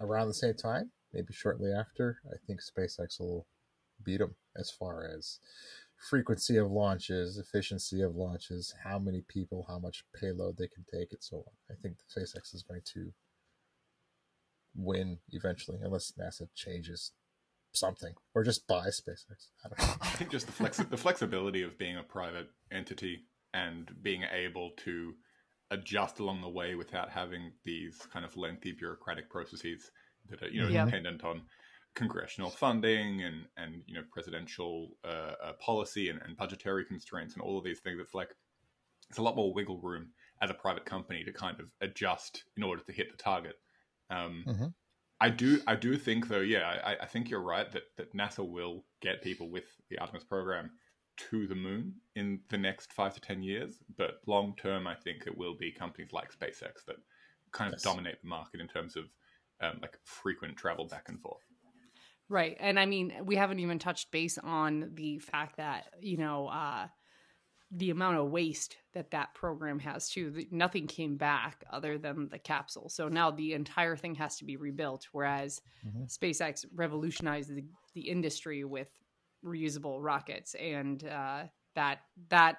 around 0.00 0.28
the 0.28 0.34
same 0.34 0.54
time, 0.54 0.90
maybe 1.12 1.32
shortly 1.32 1.72
after, 1.72 2.18
I 2.32 2.36
think 2.46 2.60
SpaceX 2.60 3.20
will 3.20 3.46
beat 4.04 4.18
them 4.18 4.34
as 4.56 4.70
far 4.70 5.04
as 5.04 5.38
frequency 5.96 6.56
of 6.56 6.70
launches, 6.70 7.38
efficiency 7.38 8.02
of 8.02 8.16
launches, 8.16 8.74
how 8.84 8.98
many 8.98 9.22
people, 9.22 9.64
how 9.68 9.78
much 9.78 10.04
payload 10.18 10.56
they 10.56 10.68
can 10.68 10.84
take, 10.92 11.12
and 11.12 11.22
so 11.22 11.38
on. 11.38 11.52
I 11.70 11.74
think 11.80 11.96
SpaceX 12.08 12.54
is 12.54 12.62
going 12.62 12.82
to 12.94 13.12
win 14.76 15.18
eventually, 15.30 15.78
unless 15.82 16.12
NASA 16.18 16.48
changes 16.54 17.12
something 17.76 18.14
or 18.34 18.42
just 18.44 18.66
buy 18.66 18.86
SpaceX. 18.88 19.48
I 19.64 19.68
don't 19.68 19.78
know. 19.78 19.94
I 20.02 20.08
think 20.16 20.30
just 20.30 20.46
the 20.46 20.52
flex 20.52 20.78
the 20.78 20.96
flexibility 20.96 21.62
of 21.62 21.78
being 21.78 21.96
a 21.98 22.02
private 22.02 22.48
entity 22.72 23.24
and 23.52 23.90
being 24.02 24.22
able 24.32 24.70
to 24.84 25.14
adjust 25.70 26.18
along 26.18 26.40
the 26.40 26.48
way 26.48 26.74
without 26.74 27.10
having 27.10 27.52
these 27.64 27.98
kind 28.12 28.24
of 28.24 28.36
lengthy 28.36 28.72
bureaucratic 28.72 29.30
processes 29.30 29.90
that 30.28 30.42
are 30.42 30.48
you 30.48 30.62
know 30.62 30.68
Yeah. 30.68 30.84
dependent 30.84 31.24
on 31.24 31.42
congressional 31.94 32.50
funding 32.50 33.22
and 33.22 33.46
and 33.56 33.82
you 33.86 33.94
know 33.94 34.02
presidential 34.12 34.90
uh, 35.04 35.34
uh, 35.42 35.52
policy 35.54 36.08
and, 36.10 36.20
and 36.22 36.36
budgetary 36.36 36.84
constraints 36.84 37.34
and 37.34 37.42
all 37.42 37.58
of 37.58 37.64
these 37.64 37.80
things. 37.80 38.00
It's 38.00 38.14
like 38.14 38.34
it's 39.10 39.18
a 39.18 39.22
lot 39.22 39.36
more 39.36 39.52
wiggle 39.52 39.80
room 39.80 40.08
as 40.42 40.50
a 40.50 40.54
private 40.54 40.84
company 40.84 41.22
to 41.24 41.32
kind 41.32 41.60
of 41.60 41.66
adjust 41.80 42.44
in 42.56 42.62
order 42.62 42.82
to 42.82 42.92
hit 42.92 43.10
the 43.10 43.16
target. 43.22 43.56
Um, 44.10 44.44
Mhm. 44.46 44.74
I 45.24 45.30
do, 45.30 45.60
I 45.66 45.76
do 45.76 45.96
think 45.96 46.28
though, 46.28 46.40
yeah, 46.40 46.80
I, 46.84 46.96
I 47.02 47.06
think 47.06 47.30
you're 47.30 47.40
right 47.40 47.70
that 47.72 47.84
that 47.96 48.14
NASA 48.14 48.46
will 48.46 48.84
get 49.00 49.22
people 49.22 49.48
with 49.50 49.64
the 49.88 49.98
Artemis 49.98 50.24
program 50.24 50.70
to 51.16 51.46
the 51.46 51.54
moon 51.54 51.94
in 52.16 52.40
the 52.50 52.58
next 52.58 52.92
five 52.92 53.14
to 53.14 53.20
ten 53.20 53.42
years. 53.42 53.78
But 53.96 54.20
long 54.26 54.54
term, 54.56 54.86
I 54.86 54.94
think 54.94 55.26
it 55.26 55.36
will 55.36 55.56
be 55.56 55.70
companies 55.72 56.12
like 56.12 56.32
SpaceX 56.32 56.84
that 56.86 56.96
kind 57.52 57.72
of 57.72 57.78
Yes. 57.78 57.82
dominate 57.82 58.20
the 58.20 58.28
market 58.28 58.60
in 58.60 58.68
terms 58.68 58.96
of 58.96 59.04
um, 59.60 59.78
like 59.80 59.98
frequent 60.04 60.56
travel 60.56 60.86
back 60.86 61.08
and 61.08 61.20
forth. 61.20 61.44
Right. 62.28 62.56
And 62.58 62.80
I 62.80 62.86
mean, 62.86 63.12
we 63.24 63.36
haven't 63.36 63.60
even 63.60 63.78
touched 63.78 64.10
base 64.10 64.38
on 64.38 64.90
the 64.94 65.18
fact 65.18 65.56
that, 65.58 65.84
you 66.00 66.16
know, 66.16 66.48
uh, 66.48 66.88
the 67.76 67.90
amount 67.90 68.16
of 68.18 68.30
waste 68.30 68.76
that 68.92 69.10
that 69.10 69.34
program 69.34 69.78
has 69.80 70.08
too. 70.08 70.46
Nothing 70.50 70.86
came 70.86 71.16
back 71.16 71.64
other 71.70 71.98
than 71.98 72.28
the 72.28 72.38
capsule. 72.38 72.88
So 72.88 73.08
now 73.08 73.30
the 73.32 73.52
entire 73.54 73.96
thing 73.96 74.14
has 74.16 74.36
to 74.36 74.44
be 74.44 74.56
rebuilt. 74.56 75.08
Whereas 75.12 75.60
Mhm. 75.84 76.06
SpaceX 76.08 76.64
revolutionized 76.74 77.52
the, 77.54 77.64
the 77.94 78.08
industry 78.08 78.62
with 78.64 78.90
reusable 79.44 79.98
rockets, 80.02 80.54
and 80.54 81.04
uh, 81.04 81.44
that 81.74 82.00
that 82.28 82.58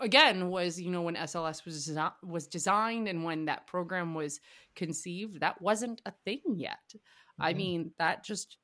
again 0.00 0.48
was 0.48 0.80
you 0.80 0.90
know 0.90 1.02
when 1.02 1.14
SLS 1.16 1.64
was 1.64 1.90
was 2.22 2.46
designed 2.46 3.08
and 3.08 3.22
when 3.24 3.44
that 3.46 3.66
program 3.66 4.14
was 4.14 4.40
conceived, 4.74 5.40
that 5.40 5.60
wasn't 5.60 6.00
a 6.06 6.10
thing 6.24 6.40
yet. 6.56 6.94
I 7.38 7.52
Mhm. 7.52 7.56
mean, 7.56 7.94
that 7.98 8.24
just 8.24 8.56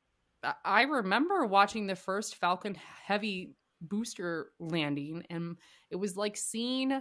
I- 0.42 0.54
I 0.64 0.82
remember 0.82 1.46
watching 1.46 1.86
the 1.86 1.94
first 1.94 2.34
Falcon 2.36 2.74
Heavy 2.74 3.54
booster 3.82 4.52
landing, 4.58 5.24
and 5.30 5.56
it 5.90 5.96
was 5.96 6.16
like 6.16 6.36
seeing 6.36 7.00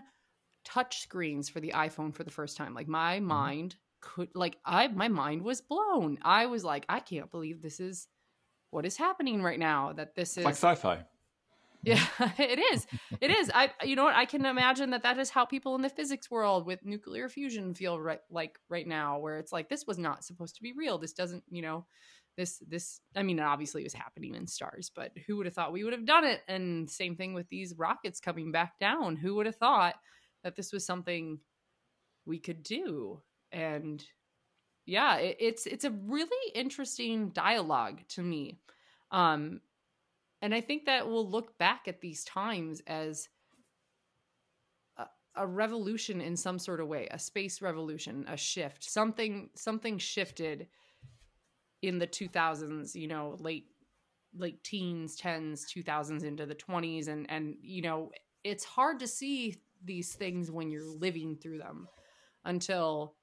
touch 0.63 1.01
screens 1.01 1.49
for 1.49 1.59
the 1.59 1.73
iPhone 1.75 2.13
for 2.13 2.23
the 2.23 2.31
first 2.31 2.57
time. 2.57 2.73
Like 2.73 2.87
my 2.87 3.17
mm-hmm. 3.17 3.27
mind 3.27 3.75
could, 4.01 4.29
like 4.33 4.57
I, 4.65 4.87
my 4.87 5.07
mind 5.07 5.43
was 5.43 5.61
blown. 5.61 6.17
I 6.21 6.47
was 6.47 6.63
like, 6.63 6.85
I 6.89 6.99
can't 6.99 7.31
believe 7.31 7.61
this 7.61 7.79
is 7.79 8.07
what 8.71 8.85
is 8.85 8.97
happening 8.97 9.41
right 9.41 9.59
now. 9.59 9.93
That 9.93 10.15
this 10.15 10.37
is 10.37 10.45
like 10.45 10.55
sci-fi. 10.55 11.05
yeah, 11.83 12.05
it 12.37 12.59
is. 12.73 12.85
It 13.19 13.31
is. 13.31 13.49
I, 13.55 13.71
you 13.83 13.95
know 13.95 14.03
what? 14.03 14.13
I 14.13 14.25
can 14.25 14.45
imagine 14.45 14.91
that 14.91 15.01
that 15.01 15.17
is 15.17 15.31
how 15.31 15.45
people 15.45 15.73
in 15.73 15.81
the 15.81 15.89
physics 15.89 16.29
world 16.29 16.67
with 16.67 16.85
nuclear 16.85 17.27
fusion 17.27 17.73
feel 17.73 17.99
right, 17.99 18.19
like 18.29 18.59
right 18.69 18.87
now, 18.87 19.17
where 19.17 19.39
it's 19.39 19.51
like 19.51 19.67
this 19.67 19.87
was 19.87 19.97
not 19.97 20.23
supposed 20.23 20.55
to 20.57 20.61
be 20.61 20.73
real. 20.73 20.99
This 20.99 21.13
doesn't, 21.13 21.43
you 21.49 21.63
know, 21.63 21.87
this, 22.37 22.61
this. 22.67 23.01
I 23.15 23.23
mean, 23.23 23.39
obviously 23.39 23.81
it 23.81 23.85
was 23.85 23.93
happening 23.93 24.35
in 24.35 24.47
stars, 24.47 24.91
but 24.93 25.11
who 25.27 25.37
would 25.37 25.45
have 25.45 25.55
thought 25.55 25.73
we 25.73 25.83
would 25.83 25.93
have 25.93 26.05
done 26.05 26.23
it? 26.23 26.41
And 26.47 26.89
same 26.89 27.15
thing 27.15 27.33
with 27.33 27.49
these 27.49 27.75
rockets 27.77 28.19
coming 28.19 28.51
back 28.51 28.79
down. 28.79 29.15
Who 29.15 29.35
would 29.35 29.45
have 29.45 29.57
thought 29.57 29.95
that 30.43 30.55
this 30.55 30.71
was 30.71 30.85
something 30.85 31.39
we 32.25 32.39
could 32.39 32.63
do? 32.63 33.21
And 33.51 34.03
yeah, 34.85 35.17
it, 35.17 35.37
it's 35.39 35.65
it's 35.65 35.85
a 35.85 35.91
really 35.91 36.51
interesting 36.55 37.29
dialogue 37.29 38.01
to 38.09 38.21
me. 38.21 38.59
Um, 39.11 39.61
and 40.41 40.55
I 40.55 40.61
think 40.61 40.85
that 40.85 41.07
we'll 41.07 41.29
look 41.29 41.57
back 41.57 41.83
at 41.87 42.01
these 42.01 42.23
times 42.23 42.81
as 42.87 43.29
a, 44.97 45.05
a 45.35 45.45
revolution 45.45 46.19
in 46.19 46.35
some 46.35 46.57
sort 46.57 46.79
of 46.79 46.87
way, 46.87 47.07
a 47.11 47.19
space 47.19 47.61
revolution, 47.61 48.25
a 48.27 48.37
shift, 48.37 48.83
something 48.83 49.49
something 49.55 49.97
shifted 49.97 50.67
in 51.81 51.99
the 51.99 52.07
2000s, 52.07 52.95
you 52.95 53.07
know, 53.07 53.37
late 53.39 53.65
late 54.33 54.63
teens, 54.63 55.19
10s, 55.19 55.65
2000s 55.65 56.23
into 56.23 56.45
the 56.45 56.55
20s 56.55 57.07
and 57.07 57.29
and 57.29 57.55
you 57.61 57.81
know, 57.81 58.11
it's 58.43 58.63
hard 58.63 58.99
to 58.99 59.07
see 59.07 59.61
these 59.83 60.13
things 60.13 60.51
when 60.51 60.69
you're 60.71 60.85
living 60.85 61.35
through 61.35 61.57
them 61.57 61.87
until 62.45 63.15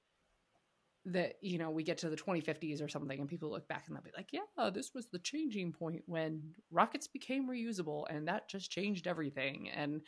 that 1.04 1.34
you 1.40 1.58
know 1.58 1.70
we 1.70 1.82
get 1.82 1.96
to 1.96 2.10
the 2.10 2.16
2050s 2.16 2.82
or 2.82 2.88
something 2.88 3.18
and 3.18 3.28
people 3.28 3.50
look 3.50 3.66
back 3.68 3.84
and 3.86 3.96
they'll 3.96 4.02
be 4.02 4.10
like 4.16 4.28
yeah 4.32 4.70
this 4.70 4.92
was 4.94 5.06
the 5.06 5.18
changing 5.20 5.72
point 5.72 6.02
when 6.06 6.42
rockets 6.70 7.06
became 7.06 7.48
reusable 7.48 8.04
and 8.10 8.28
that 8.28 8.48
just 8.48 8.70
changed 8.70 9.06
everything. 9.06 9.70
And 9.70 10.02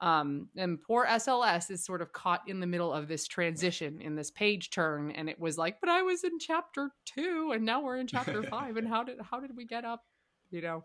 um 0.00 0.48
and 0.56 0.80
poor 0.82 1.06
sls 1.06 1.70
is 1.70 1.82
sort 1.84 2.02
of 2.02 2.12
caught 2.12 2.42
in 2.48 2.60
the 2.60 2.66
middle 2.66 2.92
of 2.92 3.08
this 3.08 3.26
transition 3.26 4.00
in 4.00 4.14
this 4.14 4.30
page 4.30 4.70
turn 4.70 5.10
and 5.10 5.28
it 5.30 5.38
was 5.40 5.56
like 5.56 5.80
but 5.80 5.88
i 5.88 6.02
was 6.02 6.22
in 6.22 6.38
chapter 6.38 6.90
two 7.06 7.52
and 7.54 7.64
now 7.64 7.80
we're 7.80 7.96
in 7.96 8.06
chapter 8.06 8.42
five 8.50 8.76
and 8.76 8.86
how 8.86 9.02
did 9.02 9.18
how 9.30 9.40
did 9.40 9.56
we 9.56 9.64
get 9.64 9.84
up 9.84 10.04
you 10.50 10.60
know 10.60 10.84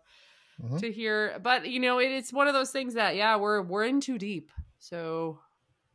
Mhm. 0.62 0.80
to 0.80 0.92
hear 0.92 1.38
but 1.42 1.66
you 1.68 1.80
know 1.80 1.98
it, 1.98 2.10
it's 2.12 2.32
one 2.32 2.46
of 2.46 2.52
those 2.54 2.70
things 2.70 2.94
that 2.94 3.16
yeah 3.16 3.36
we're 3.36 3.62
we're 3.62 3.84
in 3.84 4.00
too 4.00 4.18
deep 4.18 4.50
so 4.78 5.38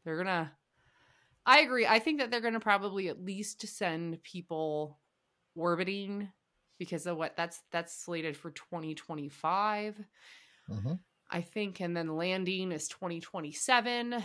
they're 0.03 0.17
gonna 0.17 0.51
I 1.45 1.59
agree. 1.61 1.87
I 1.87 1.99
think 1.99 2.19
that 2.19 2.29
they're 2.29 2.41
going 2.41 2.55
to 2.55 2.59
probably 2.59 3.07
at 3.07 3.23
least 3.23 3.65
send 3.69 4.21
people 4.21 4.99
orbiting 5.55 6.27
because 6.77 7.05
of 7.05 7.15
what 7.15 7.37
that's 7.37 7.61
that's 7.71 7.93
slated 8.03 8.35
for 8.35 8.51
2025. 8.51 10.03
Mhm. 10.69 10.99
I 11.29 11.41
think 11.41 11.79
and 11.81 11.95
then 11.95 12.15
landing 12.15 12.71
is 12.71 12.87
2027. 12.87 14.23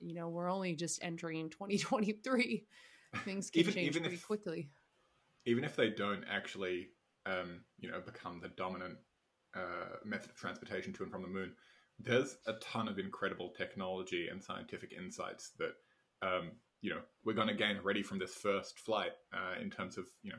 You 0.00 0.14
know, 0.14 0.28
we're 0.28 0.50
only 0.50 0.74
just 0.74 1.02
entering 1.02 1.50
2023. 1.50 2.64
Things 3.24 3.50
can 3.50 3.60
Even- 3.60 3.74
change 3.74 3.86
even 3.88 4.02
pretty 4.02 4.16
if- 4.16 4.26
quickly. 4.26 4.68
even 5.46 5.64
if 5.64 5.74
they 5.76 5.90
don't 5.90 6.24
actually, 6.30 6.88
um, 7.24 7.60
you 7.78 7.90
know, 7.90 8.00
become 8.00 8.40
the 8.40 8.48
dominant 8.48 8.96
uh, 9.54 9.96
method 10.04 10.30
of 10.30 10.36
transportation 10.36 10.92
to 10.92 11.02
and 11.02 11.10
from 11.10 11.22
the 11.22 11.28
moon, 11.28 11.54
there's 11.98 12.36
a 12.46 12.52
ton 12.54 12.88
of 12.88 12.98
incredible 12.98 13.50
technology 13.56 14.28
and 14.28 14.42
scientific 14.42 14.92
insights 14.92 15.52
that, 15.58 15.72
um, 16.20 16.50
you 16.82 16.90
know, 16.90 17.00
we're 17.24 17.32
going 17.32 17.48
to 17.48 17.54
gain 17.54 17.78
already 17.78 18.02
from 18.02 18.18
this 18.18 18.34
first 18.34 18.78
flight 18.78 19.12
uh, 19.32 19.60
in 19.62 19.70
terms 19.70 19.96
of, 19.96 20.04
you 20.22 20.30
know, 20.30 20.38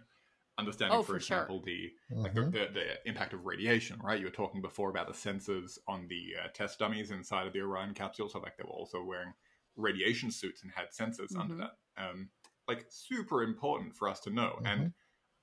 understanding, 0.57 0.99
Oh, 0.99 1.03
for, 1.03 1.13
for 1.13 1.19
sure. 1.19 1.47
example, 1.47 1.61
the 1.61 1.93
like 2.23 2.33
the, 2.33 2.41
the, 2.51 2.69
the 2.73 3.07
impact 3.07 3.33
of 3.33 3.45
radiation, 3.45 3.99
right? 4.01 4.19
You 4.19 4.25
were 4.25 4.31
talking 4.31 4.61
before 4.61 4.89
about 4.89 5.07
the 5.07 5.13
sensors 5.13 5.77
on 5.87 6.07
the 6.07 6.35
uh, 6.43 6.47
test 6.49 6.79
dummies 6.79 7.11
inside 7.11 7.47
of 7.47 7.53
the 7.53 7.61
Orion 7.61 7.93
capsule. 7.93 8.29
So, 8.29 8.39
like, 8.39 8.57
they 8.57 8.63
were 8.63 8.71
also 8.71 9.03
wearing 9.03 9.33
radiation 9.75 10.31
suits 10.31 10.63
and 10.63 10.71
had 10.71 10.87
sensors 10.91 11.33
under 11.39 11.53
Mhm. 11.53 11.57
that. 11.57 11.71
Um, 11.97 12.31
like, 12.67 12.85
super 12.89 13.43
important 13.43 13.95
for 13.95 14.07
us 14.09 14.19
to 14.21 14.29
know. 14.31 14.59
Mhm. 14.59 14.65
And 14.65 14.93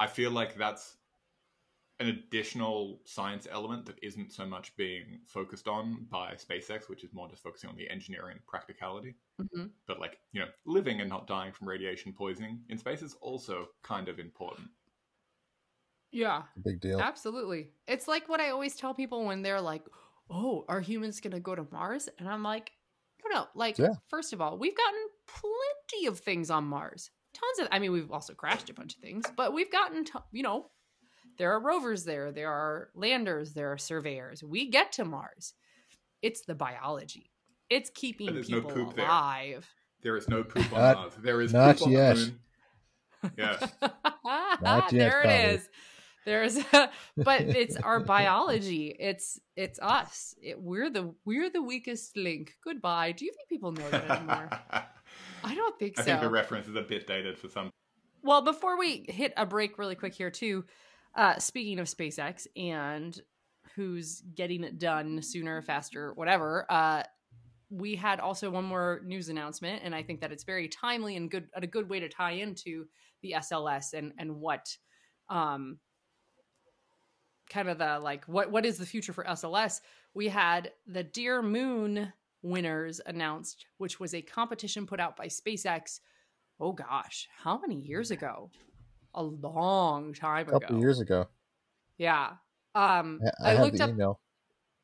I 0.00 0.06
feel 0.08 0.30
like 0.32 0.54
that's 0.56 0.98
an 2.00 2.08
additional 2.08 3.00
science 3.04 3.46
element 3.50 3.86
that 3.86 3.98
isn't 4.02 4.32
so 4.32 4.44
much 4.46 4.74
being 4.76 5.20
focused 5.26 5.68
on 5.68 6.04
by 6.06 6.34
SpaceX, 6.34 6.88
which 6.88 7.04
is 7.04 7.12
more 7.12 7.28
just 7.28 7.42
focusing 7.42 7.70
on 7.70 7.76
the 7.76 7.88
engineering 7.88 8.36
and 8.38 8.46
practicality. 8.46 9.16
Mhm. 9.38 9.74
But, 9.86 10.00
like, 10.00 10.20
you 10.32 10.40
know, 10.40 10.50
living 10.66 11.00
and 11.00 11.10
not 11.10 11.26
dying 11.28 11.52
from 11.52 11.68
radiation 11.68 12.14
poisoning 12.14 12.64
in 12.68 12.78
space 12.78 13.02
is 13.02 13.14
also 13.16 13.68
kind 13.82 14.08
of 14.08 14.18
important. 14.20 14.70
Yeah. 16.14 16.42
Big 16.64 16.80
deal. 16.80 17.00
Absolutely. 17.00 17.70
It's 17.88 18.06
like 18.08 18.28
what 18.28 18.40
I 18.40 18.50
always 18.50 18.76
tell 18.76 18.94
people 18.94 19.24
when 19.26 19.42
they're 19.42 19.60
like, 19.60 19.82
"Oh, 20.30 20.64
are 20.68 20.80
humans 20.80 21.20
going 21.20 21.32
to 21.32 21.40
go 21.40 21.54
to 21.54 21.66
Mars?" 21.72 22.08
And 22.18 22.28
I'm 22.28 22.42
like, 22.42 22.70
"No, 23.24 23.40
no. 23.40 23.46
Like, 23.54 23.76
Yeah. 23.78 23.94
first 24.08 24.32
of 24.32 24.40
all, 24.40 24.56
we've 24.56 24.76
gotten 24.76 25.00
plenty 25.26 26.06
of 26.06 26.20
things 26.20 26.50
on 26.50 26.64
Mars. 26.64 27.10
Tons 27.34 27.58
of. 27.58 27.68
I 27.72 27.80
mean, 27.80 27.90
we've 27.92 28.12
also 28.12 28.32
crashed 28.32 28.70
a 28.70 28.74
bunch 28.74 28.94
of 28.94 29.00
things, 29.02 29.24
but 29.36 29.52
we've 29.52 29.72
gotten, 29.72 30.04
to, 30.04 30.22
you 30.30 30.44
know, 30.44 30.70
there 31.36 31.52
are 31.52 31.60
rovers 31.60 32.04
there, 32.04 32.30
there 32.30 32.52
are 32.52 32.90
landers, 32.94 33.52
there 33.54 33.72
are 33.72 33.78
surveyors. 33.78 34.44
We 34.44 34.70
get 34.70 34.92
to 34.92 35.04
Mars. 35.04 35.54
It's 36.22 36.42
the 36.42 36.54
biology. 36.54 37.32
It's 37.68 37.90
keeping 37.90 38.26
But 38.28 38.34
there's 38.34 38.48
no 38.50 38.60
people 38.62 38.84
poop 38.86 38.94
there. 38.94 39.04
alive. 39.06 39.68
There 40.02 40.16
is 40.16 40.28
no 40.28 40.44
poop 40.44 40.72
on 40.72 40.94
Mars. 40.94 41.12
There 41.18 41.40
is 41.40 41.52
not 41.52 41.78
poop 41.78 41.86
on 41.88 41.92
yet. 41.92 42.16
the 42.16 42.22
moon. 42.22 42.38
Yeah. 43.36 43.66
Not 44.60 44.92
yet, 44.92 44.98
there 44.98 45.22
Bobby. 45.22 45.34
it 45.34 45.54
is. 45.54 45.68
There's, 46.24 46.56
a, 46.56 46.90
but 47.16 47.42
it's 47.42 47.76
our 47.76 48.00
biology. 48.00 48.94
It's 48.98 49.38
it's 49.56 49.78
us. 49.80 50.34
It, 50.42 50.60
we're 50.60 50.90
the 50.90 51.14
we're 51.24 51.50
the 51.50 51.62
weakest 51.62 52.16
link. 52.16 52.54
Goodbye. 52.64 53.12
Do 53.12 53.24
you 53.24 53.32
think 53.32 53.48
people 53.48 53.72
know 53.72 53.88
that 53.90 54.10
anymore? 54.10 54.50
I 55.44 55.54
don't 55.54 55.78
think 55.78 55.96
so. 55.96 56.02
I 56.02 56.04
think 56.06 56.20
the 56.20 56.30
reference 56.30 56.66
is 56.66 56.76
a 56.76 56.82
bit 56.82 57.06
dated 57.06 57.38
for 57.38 57.48
some. 57.48 57.70
Well, 58.22 58.42
before 58.42 58.78
we 58.78 59.04
hit 59.08 59.34
a 59.36 59.44
break 59.44 59.78
really 59.78 59.94
quick 59.94 60.14
here 60.14 60.30
too, 60.30 60.64
uh, 61.14 61.38
speaking 61.38 61.78
of 61.78 61.86
SpaceX 61.86 62.46
and 62.56 63.20
who's 63.76 64.22
getting 64.34 64.64
it 64.64 64.78
done 64.78 65.20
sooner, 65.20 65.60
faster, 65.60 66.12
whatever, 66.14 66.64
uh, 66.70 67.02
we 67.70 67.96
had 67.96 68.20
also 68.20 68.50
one 68.50 68.64
more 68.64 69.02
news 69.04 69.28
announcement, 69.28 69.82
and 69.84 69.94
I 69.94 70.02
think 70.02 70.20
that 70.20 70.32
it's 70.32 70.44
very 70.44 70.68
timely 70.68 71.16
and 71.16 71.30
good, 71.30 71.48
a 71.54 71.66
good 71.66 71.88
way 71.88 72.00
to 72.00 72.08
tie 72.08 72.32
into 72.32 72.86
the 73.22 73.34
SLS 73.36 73.92
and 73.94 74.12
and 74.18 74.36
what, 74.36 74.76
um, 75.28 75.78
kind 77.48 77.68
of 77.68 77.78
the 77.78 77.98
like 77.98 78.24
what 78.26 78.50
what 78.50 78.64
is 78.66 78.78
the 78.78 78.86
future 78.86 79.12
for 79.12 79.24
SLS? 79.24 79.80
We 80.14 80.28
had 80.28 80.72
the 80.86 81.02
Dear 81.02 81.42
Moon 81.42 82.12
winners 82.42 83.00
announced, 83.06 83.66
which 83.78 83.98
was 83.98 84.14
a 84.14 84.22
competition 84.22 84.86
put 84.86 85.00
out 85.00 85.16
by 85.16 85.26
SpaceX 85.26 86.00
oh 86.60 86.72
gosh, 86.72 87.28
how 87.42 87.58
many 87.58 87.76
years 87.76 88.10
ago? 88.10 88.50
A 89.14 89.22
long 89.22 90.12
time 90.12 90.48
A 90.48 90.52
couple 90.52 90.76
ago. 90.76 90.78
years 90.78 91.00
ago. 91.00 91.28
Yeah. 91.98 92.32
Um 92.74 93.20
I, 93.42 93.52
I, 93.52 93.56
I, 93.56 93.62
looked 93.62 93.78
the 93.78 93.84
up 93.84 93.90
email. 93.90 94.20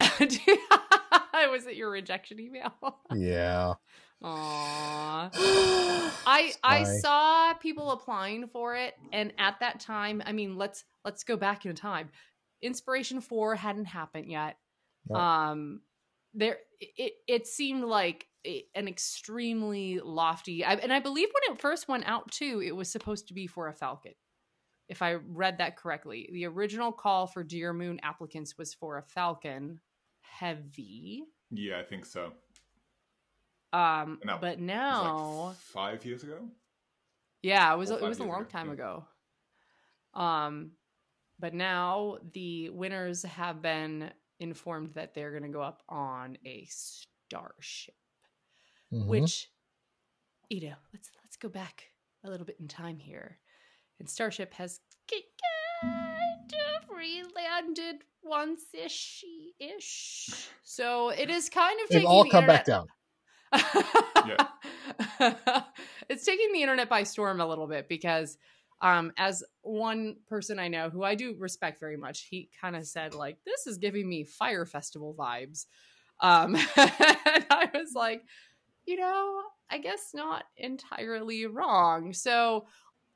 I 0.01 1.49
was 1.51 1.66
it 1.66 1.77
your 1.77 1.90
rejection 1.90 2.40
email? 2.40 2.73
Yeah. 3.14 3.75
Aww. 4.23 5.31
I 6.27 6.53
I 6.62 6.85
saw 6.85 7.55
people 7.55 7.92
applying 7.92 8.46
for 8.49 8.77
it 8.77 8.94
and 9.12 9.33
at 9.38 9.59
that 9.61 9.81
time, 9.81 10.23
I 10.27 10.33
mean, 10.33 10.57
let's 10.57 10.85
let's 11.05 11.25
go 11.25 11.37
back 11.37 11.64
in 11.66 11.75
time. 11.75 12.11
Inspiration 12.62 13.20
4 13.20 13.57
hadn't 13.57 13.87
happened 13.87 14.31
yet. 14.31 14.57
No. 15.09 15.16
Um 15.16 15.81
there 16.35 16.59
it 16.81 17.14
it 17.27 17.46
seemed 17.46 17.85
like 17.85 18.27
an 18.75 18.88
extremely 18.88 20.01
lofty 20.01 20.64
I, 20.64 20.75
and 20.75 20.92
I 20.92 21.01
believe 21.01 21.29
when 21.33 21.55
it 21.55 21.61
first 21.61 21.88
went 21.88 22.07
out 22.07 22.31
too, 22.31 22.62
it 22.64 22.75
was 22.75 22.90
supposed 22.90 23.29
to 23.29 23.35
be 23.35 23.46
for 23.46 23.68
a 23.68 23.75
Falcon. 23.75 24.14
If 24.88 25.03
I 25.03 25.14
read 25.14 25.59
that 25.59 25.77
correctly, 25.77 26.29
the 26.33 26.46
original 26.46 26.90
call 26.90 27.27
for 27.27 27.44
Dear 27.44 27.73
Moon 27.73 28.01
applicants 28.03 28.59
was 28.59 28.75
for 28.75 28.99
a 28.99 29.03
Falcon 29.03 29.81
Heavy. 30.20 31.25
Yeah, 31.51 31.79
I 31.79 31.85
think 31.85 32.07
so. 32.07 32.33
Um, 33.73 34.18
but 34.40 34.59
now, 34.59 35.49
like 35.49 35.57
five 35.57 36.05
years 36.05 36.25
ago. 36.25 36.38
yeah, 37.42 37.73
it 37.73 37.79
was 37.79 37.90
it 37.90 38.01
was 38.01 38.18
a 38.18 38.25
long 38.25 38.42
ago, 38.42 38.51
time 38.51 38.70
ago. 38.70 39.05
Um, 40.14 40.73
but 41.40 41.55
now 41.55 42.18
the 42.35 42.68
winners 42.70 43.22
have 43.24 43.62
been 43.62 44.11
informed 44.38 44.94
that 44.94 45.14
they're 45.14 45.31
going 45.31 45.42
to 45.42 45.48
go 45.48 45.62
up 45.62 45.83
on 45.88 46.37
a 46.44 46.66
starship, 46.70 47.94
Mhm. 48.92 49.07
which, 49.07 49.48
you 50.48 50.68
know, 50.68 50.76
let's 50.92 51.11
let's 51.22 51.37
go 51.37 51.48
back 51.48 51.90
a 52.24 52.31
little 52.31 52.46
bit 52.46 52.57
in 52.61 52.68
time 52.68 52.98
here. 52.98 53.38
And 53.98 54.09
Starship 54.09 54.53
has 54.55 54.81
ki- 55.07 55.24
kind 55.83 56.55
of 56.76 56.88
relanded 56.90 58.00
once 58.22 58.62
ish 58.74 59.24
ish. 59.59 60.48
So 60.62 61.11
it 61.11 61.31
is 61.31 61.48
kind 61.48 61.79
of 61.83 61.88
they've 61.88 61.96
taking 62.00 62.09
all 62.09 62.24
the 62.24 62.31
come 62.31 62.46
back 62.46 62.66
internet- 62.68 62.87
down. 62.87 62.87
it's 66.09 66.24
taking 66.24 66.53
the 66.53 66.62
internet 66.62 66.88
by 66.88 67.03
storm 67.03 67.40
a 67.40 67.46
little 67.46 67.66
bit 67.66 67.88
because 67.88 68.38
um 68.83 69.12
as 69.16 69.43
one 69.62 70.16
person 70.29 70.59
i 70.59 70.69
know 70.69 70.88
who 70.90 71.03
i 71.05 71.14
do 71.14 71.35
respect 71.38 71.79
very 71.81 71.97
much 71.97 72.27
he 72.31 72.49
kind 72.61 72.75
of 72.77 72.87
said 72.87 73.14
like 73.14 73.37
this 73.45 73.66
is 73.66 73.79
giving 73.79 74.09
me 74.09 74.25
Fyre 74.25 74.64
Festival 74.66 75.14
vibes 75.19 75.66
um 76.21 76.55
and 76.77 77.47
i 77.51 77.69
was 77.75 77.93
like 77.95 78.23
you 78.87 78.97
know 78.97 79.43
i 79.71 79.79
guess 79.79 80.11
not 80.14 80.45
entirely 80.57 81.47
wrong 81.47 82.12
so 82.12 82.66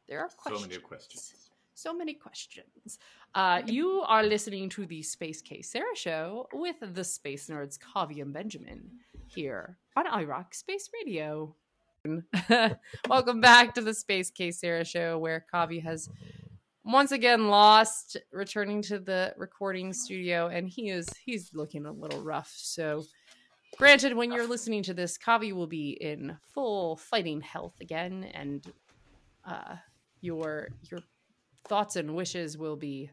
there 0.09 0.21
are 0.21 0.29
So 0.31 0.37
questions 0.37 0.69
many 0.69 0.81
questions. 0.83 1.51
so 1.75 1.93
many 1.95 2.15
questions. 2.15 2.99
Uh, 3.35 3.63
you 3.67 4.03
are 4.07 4.23
listening 4.23 4.69
to 4.69 4.87
the 4.87 5.03
Space 5.03 5.43
Case 5.43 5.71
Sarah 5.71 5.97
show 5.97 6.47
with 6.53 6.77
the 6.81 7.03
space 7.03 7.49
nerds 7.49 7.79
Kavi 7.79 8.21
and 8.23 8.33
Benjamin 8.33 8.91
here 9.27 9.79
on 9.97 10.07
iRoc 10.07 10.55
Space 10.55 10.89
Radio. 10.95 11.57
Welcome 13.09 13.41
back 13.41 13.75
to 13.75 13.81
the 13.81 13.95
Space 13.95 14.31
Case 14.31 14.61
Sarah 14.61 14.85
show, 14.85 15.19
where 15.19 15.47
Kavi 15.53 15.83
has 15.83 16.09
once 16.85 17.13
again 17.13 17.49
lost, 17.49 18.19
returning 18.31 18.83
to 18.83 18.99
the 18.99 19.33
recording 19.39 19.93
studio, 19.95 20.49
and 20.49 20.69
he 20.69 20.91
is 20.91 21.09
he's 21.25 21.55
looking 21.55 21.87
a 21.87 21.93
little 21.93 22.21
rough. 22.21 22.53
So, 22.55 23.05
granted, 23.79 24.15
when 24.15 24.33
you're 24.33 24.47
listening 24.47 24.83
to 24.85 24.95
this, 24.95 25.17
Kavi 25.17 25.55
will 25.55 25.67
be 25.67 25.97
in 25.99 26.37
full 26.53 26.97
fighting 26.97 27.41
health 27.41 27.81
again, 27.81 28.25
and 28.35 28.67
uh, 29.47 29.77
your 30.21 30.69
your 30.91 31.01
thoughts 31.67 31.97
and 31.97 32.15
wishes 32.15 32.59
will 32.59 32.77
be 32.77 33.11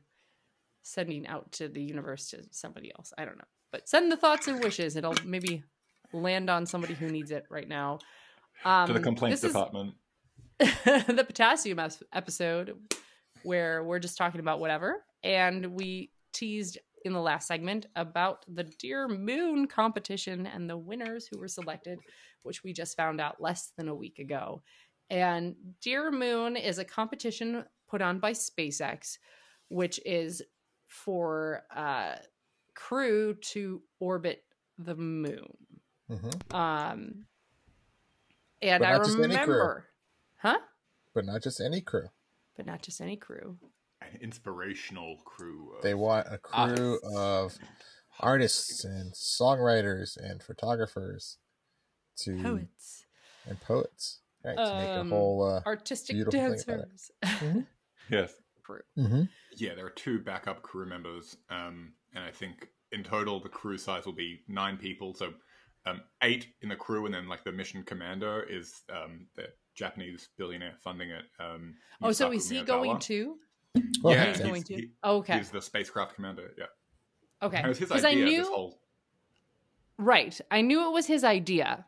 sending 0.84 1.28
out 1.28 1.50
to 1.54 1.70
the 1.70 1.82
universe 1.82 2.30
to 2.32 2.44
somebody 2.52 2.92
else. 2.98 3.14
I 3.18 3.24
don't 3.24 3.38
know. 3.38 3.46
But 3.72 3.88
send 3.88 4.12
the 4.12 4.18
thoughts 4.18 4.50
and 4.50 4.62
wishes. 4.62 4.98
It'll 4.98 5.16
maybe 5.24 5.64
land 6.12 6.50
on 6.50 6.66
somebody 6.66 6.94
who 6.94 7.08
needs 7.08 7.32
it 7.32 7.46
right 7.50 7.70
now. 7.70 8.00
Um, 8.64 8.88
to 8.88 8.94
the 8.94 9.00
complaints 9.00 9.42
department. 9.42 9.96
the 10.60 11.24
potassium 11.26 11.80
episode 12.14 12.78
where 13.44 13.84
we're 13.84 14.00
just 14.00 14.18
talking 14.18 14.40
about 14.40 14.60
whatever. 14.60 15.04
And 15.24 15.74
we 15.74 16.12
teased 16.34 16.78
in 17.04 17.14
the 17.14 17.20
last 17.20 17.48
segment 17.48 17.88
about 17.96 18.46
the 18.48 18.64
Dear 18.64 19.08
Moon 19.08 19.68
competition 19.68 20.46
and 20.46 20.70
the 20.70 20.78
winners 20.78 21.28
who 21.28 21.40
were 21.40 21.48
selected, 21.48 22.00
which 22.44 22.64
we 22.64 22.74
just 22.74 22.96
found 22.96 23.20
out 23.20 23.42
less 23.42 23.72
than 23.78 23.88
a 23.88 23.96
week 23.96 24.20
ago. 24.20 24.62
And 25.10 25.56
Dear 25.82 26.12
Moon 26.12 26.56
is 26.56 26.78
a 26.78 26.86
competition 26.86 27.66
put 27.90 28.02
on 28.02 28.20
by 28.20 28.32
SpaceX, 28.32 29.18
which 29.70 30.00
is 30.06 30.42
for 30.88 31.64
uh, 31.76 32.16
crew 32.76 33.34
to 33.42 33.82
orbit 34.00 34.44
the 34.78 34.96
moon. 34.96 35.58
Mhm. 36.10 36.54
Um, 36.56 37.26
and 38.62 38.80
But 38.82 38.88
I 38.88 38.92
not 38.98 39.06
just 39.06 39.18
any 39.18 39.28
crew. 39.36 39.54
remember, 39.54 39.86
huh? 40.38 40.58
But 41.14 41.26
not 41.26 41.42
just 41.44 41.60
any 41.62 41.82
crew. 41.82 42.08
But 42.56 42.66
not 42.66 42.82
just 42.82 43.02
any 43.02 43.16
crew. 43.18 43.58
An 44.02 44.18
inspirational 44.22 45.18
crew. 45.26 45.74
Of 45.78 45.84
They 45.84 45.94
want 45.94 46.28
a 46.30 46.38
crew 46.38 47.00
of 47.16 47.58
artists 48.20 48.84
and 48.84 49.14
songwriters 49.14 50.18
and 50.18 50.42
photographers 50.44 51.38
to 52.18 52.42
Poets, 52.42 53.06
and 53.48 53.60
poets, 53.62 54.20
right? 54.44 54.58
To 54.58 54.64
make 54.76 54.90
a 54.90 55.00
Um, 55.02 55.10
whole. 55.10 55.44
Uh, 55.44 55.62
artistic 55.66 56.16
beautiful 56.16 56.32
thing 56.40 56.46
about 56.62 56.80
it. 56.80 56.90
dancers. 57.22 57.66
yes. 58.10 58.34
crew. 58.64 58.82
mhm. 58.98 59.28
Yeah, 59.58 59.74
there 59.76 59.86
are 59.86 59.90
two 59.92 60.20
backup 60.20 60.62
crew 60.62 60.86
members, 60.86 61.38
um, 61.50 61.94
and 62.14 62.24
I 62.24 62.32
think 62.32 62.70
in 62.92 63.04
total 63.04 63.40
the 63.40 63.50
crew 63.50 63.78
size 63.78 64.06
will 64.06 64.14
be 64.14 64.44
nine 64.48 64.78
people. 64.78 65.14
So 65.16 65.34
um, 65.86 66.02
eight 66.24 66.48
in 66.62 66.70
the 66.70 66.76
crew, 66.76 67.06
and 67.06 67.14
then 67.14 67.28
like 67.28 67.44
the 67.44 67.52
mission 67.52 67.84
commander 67.84 68.44
is 68.50 68.82
um, 68.92 69.28
the 69.36 69.48
Japanese 69.76 70.30
billionaire 70.38 70.74
funding 70.84 71.10
it. 71.10 71.24
Um, 71.40 71.76
Oh, 72.02 72.12
so 72.12 72.32
is 72.32 72.50
he 72.50 72.62
going 72.64 73.00
too? 73.00 73.38
Well, 74.04 74.14
yeah, 74.14 74.24
heck, 74.26 74.36
he's 74.36 74.46
going 74.46 74.64
to. 74.64 74.76
he- 74.76 74.90
okay. 75.04 75.38
He's 75.38 75.50
the 75.52 75.62
spacecraft 75.62 76.16
commander. 76.16 76.52
Yeah, 76.58 76.66
Okay. 77.42 77.58
and 77.58 77.66
it 77.68 77.70
was 77.70 77.78
his 77.78 77.90
Because 77.90 78.06
idea. 78.06 78.26
I 78.26 78.30
knew 78.30 78.38
This 78.40 78.48
whole 78.50 78.80
right. 79.98 80.40
I 80.50 80.62
knew 80.62 80.88
it 80.88 80.92
was 80.92 81.06
his 81.06 81.24
idea, 81.24 81.86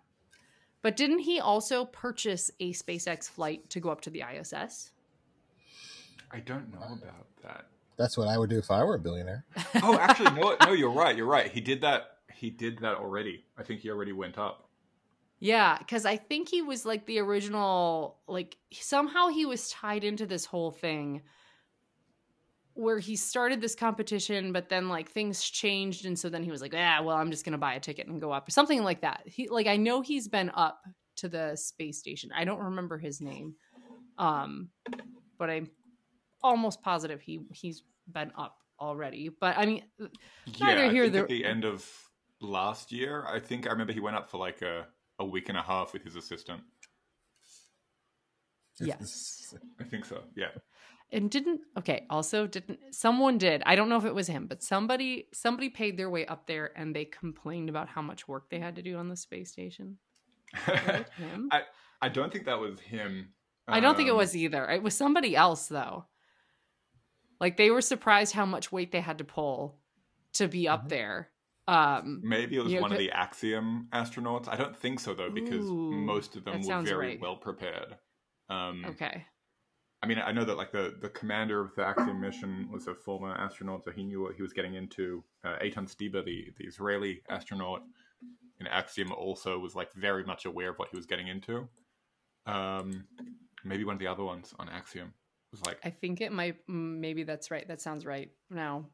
but 0.81 0.95
didn't 0.95 1.19
he 1.19 1.39
also 1.39 1.85
purchase 1.85 2.49
a 2.59 2.73
SpaceX 2.73 3.29
flight 3.29 3.69
to 3.71 3.79
go 3.79 3.89
up 3.89 4.01
to 4.01 4.09
the 4.09 4.21
ISS? 4.23 4.91
I 6.31 6.39
don't 6.39 6.71
know 6.73 6.79
about 7.01 7.27
that. 7.43 7.65
That's 7.97 8.17
what 8.17 8.27
I 8.27 8.37
would 8.39 8.49
do 8.49 8.57
if 8.57 8.71
I 8.71 8.83
were 8.83 8.95
a 8.95 8.99
billionaire. 8.99 9.45
Oh, 9.83 9.97
actually, 9.99 10.31
no, 10.39 10.55
no, 10.65 10.71
you're 10.73 10.89
right. 10.89 11.15
You're 11.15 11.27
right. 11.27 11.51
He 11.51 11.61
did 11.61 11.81
that. 11.81 12.12
He 12.43 12.49
did 12.49 12.79
that 12.79 12.97
already. 12.97 13.45
I 13.57 13.63
think 13.63 13.79
he 13.79 13.89
already 13.89 14.11
went 14.11 14.37
up. 14.37 14.69
Yeah, 15.39 15.77
because 15.77 16.05
I 16.05 16.17
think 16.17 16.49
he 16.49 16.61
was 16.61 16.85
like 16.85 17.05
the 17.05 17.19
original, 17.19 18.19
like 18.27 18.57
somehow 18.73 19.29
he 19.29 19.45
was 19.45 19.69
tied 19.69 20.03
into 20.03 20.25
this 20.25 20.43
whole 20.43 20.69
thing 20.69 21.21
where 22.73 22.99
he 22.99 23.15
started 23.15 23.61
this 23.61 23.75
competition, 23.75 24.51
but 24.51 24.67
then 24.67 24.89
like 24.89 25.09
things 25.09 25.41
changed, 25.41 26.05
and 26.05 26.19
so 26.19 26.27
then 26.27 26.43
he 26.43 26.51
was 26.51 26.61
like, 26.61 26.73
"Ah, 26.75 26.99
well, 27.01 27.15
I'm 27.15 27.31
just 27.31 27.45
gonna 27.45 27.57
buy 27.57 27.75
a 27.75 27.79
ticket 27.79 28.07
and 28.07 28.19
go 28.19 28.33
up," 28.33 28.45
or 28.45 28.51
something 28.51 28.83
like 28.83 28.99
that. 28.99 29.23
He 29.25 29.47
like 29.47 29.67
I 29.67 29.77
know 29.77 30.01
he's 30.01 30.27
been 30.27 30.51
up 30.53 30.81
to 31.15 31.29
the 31.29 31.55
space 31.55 31.97
station. 31.97 32.29
I 32.35 32.43
don't 32.43 32.59
remember 32.59 32.97
his 32.97 33.21
name, 33.21 33.55
um, 34.17 34.67
but 35.37 35.49
I'm 35.49 35.69
almost 36.41 36.81
positive 36.81 37.21
he 37.21 37.39
he's 37.53 37.83
been 38.11 38.33
up 38.37 38.57
already. 38.81 39.29
But 39.29 39.57
I 39.57 39.65
mean, 39.65 39.85
Yeah, 39.97 40.07
Neither 40.59 40.83
I 40.83 40.89
here 40.89 41.03
think 41.05 41.13
nor- 41.13 41.23
at 41.23 41.29
the 41.29 41.45
end 41.45 41.63
of 41.63 42.09
last 42.43 42.91
year, 42.91 43.25
I 43.27 43.39
think 43.39 43.65
I 43.67 43.71
remember 43.71 43.93
he 43.93 43.99
went 43.99 44.15
up 44.15 44.29
for 44.29 44.37
like 44.37 44.61
a, 44.61 44.87
a 45.19 45.25
week 45.25 45.49
and 45.49 45.57
a 45.57 45.61
half 45.61 45.93
with 45.93 46.03
his 46.03 46.15
assistant. 46.15 46.61
yes. 48.79 49.53
I 49.79 49.83
think 49.83 50.05
so. 50.05 50.21
Yeah. 50.35 50.47
and 51.11 51.29
didn't 51.29 51.61
okay 51.77 52.05
also 52.09 52.47
didn't 52.47 52.79
someone 52.91 53.37
did 53.37 53.61
i 53.67 53.75
don't 53.75 53.87
know 53.89 53.97
if 53.97 54.05
it 54.05 54.15
was 54.15 54.25
him 54.27 54.47
but 54.47 54.63
somebody 54.63 55.27
somebody 55.31 55.69
paid 55.69 55.95
their 55.95 56.09
way 56.09 56.25
up 56.25 56.47
there 56.47 56.71
and 56.75 56.95
they 56.95 57.05
complained 57.05 57.69
about 57.69 57.87
how 57.87 58.01
much 58.01 58.27
work 58.27 58.49
they 58.49 58.57
had 58.59 58.75
to 58.77 58.81
do 58.81 58.97
on 58.97 59.09
the 59.09 59.15
space 59.15 59.51
station 59.51 59.97
him? 60.65 61.49
I 61.51 61.61
I 62.01 62.09
don't 62.09 62.31
think 62.33 62.45
that 62.45 62.59
was 62.59 62.79
him. 62.79 63.29
I 63.67 63.79
don't 63.79 63.95
think 63.95 64.07
it 64.09 64.11
Um, 64.13 64.17
was 64.17 64.35
either 64.35 64.67
it 64.69 64.81
was 64.81 64.95
somebody 64.95 65.35
else 65.35 65.67
though 65.67 66.05
like 67.39 67.57
they 67.57 67.69
were 67.69 67.81
surprised 67.81 68.33
how 68.33 68.45
much 68.47 68.71
weight 68.71 68.91
they 68.91 69.01
had 69.01 69.19
to 69.19 69.23
pull 69.23 69.77
to 70.33 70.47
be 70.47 70.67
up 70.67 70.85
Mhm. 70.85 70.89
there 70.89 71.29
um 71.67 72.21
Maybe 72.23 72.57
it 72.57 72.63
was 72.63 72.73
one 72.73 72.91
of 72.91 72.97
the 72.97 73.11
Axiom 73.11 73.87
astronauts. 73.93 74.47
I 74.47 74.55
don't 74.55 74.75
think 74.75 74.99
so 74.99 75.13
though, 75.13 75.29
because 75.29 75.65
Ooh, 75.65 75.91
most 75.91 76.35
of 76.35 76.45
them 76.45 76.61
were 76.61 76.81
very 76.81 77.07
right. 77.07 77.21
well 77.21 77.35
prepared. 77.35 77.97
Um, 78.49 78.85
okay 78.89 79.25
I 80.03 80.05
mean, 80.05 80.21
I 80.23 80.33
know 80.33 80.43
that 80.43 80.57
like 80.57 80.73
the, 80.73 80.95
the 81.01 81.07
commander 81.07 81.61
of 81.61 81.73
the 81.75 81.85
Axiom 81.85 82.19
mission 82.19 82.67
was 82.69 82.87
a 82.87 82.93
former 82.93 83.33
astronaut, 83.35 83.85
so 83.85 83.91
he 83.91 84.03
knew 84.03 84.21
what 84.21 84.35
he 84.35 84.41
was 84.41 84.51
getting 84.51 84.75
into. 84.75 85.23
Uh, 85.45 85.55
Eytan 85.63 85.87
Stibbe, 85.89 86.25
the, 86.25 86.51
the 86.57 86.65
Israeli 86.65 87.21
astronaut 87.29 87.83
in 88.59 88.67
Axiom, 88.67 89.13
also 89.13 89.57
was 89.57 89.75
like 89.75 89.93
very 89.93 90.25
much 90.25 90.43
aware 90.43 90.71
of 90.71 90.75
what 90.75 90.89
he 90.89 90.97
was 90.97 91.05
getting 91.05 91.29
into. 91.29 91.69
Um, 92.45 93.05
maybe 93.63 93.85
one 93.85 93.93
of 93.93 93.99
the 93.99 94.07
other 94.07 94.25
ones 94.25 94.53
on 94.59 94.67
Axiom 94.67 95.13
was 95.53 95.65
like, 95.65 95.77
i 95.83 95.89
think 95.89 96.19
it 96.19 96.31
might 96.31 96.57
maybe 96.67 97.23
that's 97.23 97.51
right 97.51 97.67
that 97.67 97.79
sounds 97.79 98.05
right 98.05 98.31
now 98.49 98.85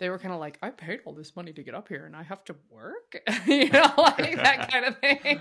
they 0.00 0.08
were 0.10 0.18
kind 0.18 0.34
of 0.34 0.40
like 0.40 0.58
i 0.62 0.70
paid 0.70 1.00
all 1.04 1.12
this 1.14 1.36
money 1.36 1.52
to 1.52 1.62
get 1.62 1.74
up 1.74 1.86
here 1.86 2.04
and 2.06 2.16
i 2.16 2.22
have 2.24 2.42
to 2.44 2.56
work? 2.68 3.20
You 3.46 3.70
know 3.70 3.92
like 3.98 4.36
that 4.36 4.68
kind 4.72 4.84
of 4.86 4.98
thing. 4.98 5.38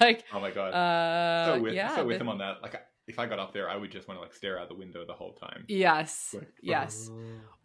Like 0.00 0.24
oh 0.34 0.40
my 0.40 0.50
god, 0.50 0.70
uh 0.74 1.46
so 1.56 1.62
with, 1.62 1.72
yeah 1.74 1.94
so 1.96 2.04
with 2.04 2.18
the- 2.18 2.24
him 2.24 2.28
on 2.28 2.38
that. 2.38 2.62
Like, 2.62 2.82
if 3.08 3.20
I 3.20 3.26
got 3.26 3.38
up 3.38 3.52
there, 3.54 3.70
I 3.70 3.76
would 3.76 3.92
just 3.92 4.08
want 4.08 4.18
to 4.18 4.22
like 4.22 4.34
stare 4.34 4.58
out 4.58 4.68
the 4.68 4.74
window 4.74 5.04
the 5.06 5.12
whole 5.12 5.34
time. 5.34 5.64
yes 5.68 6.34
Like, 6.36 6.52
yes. 6.60 7.08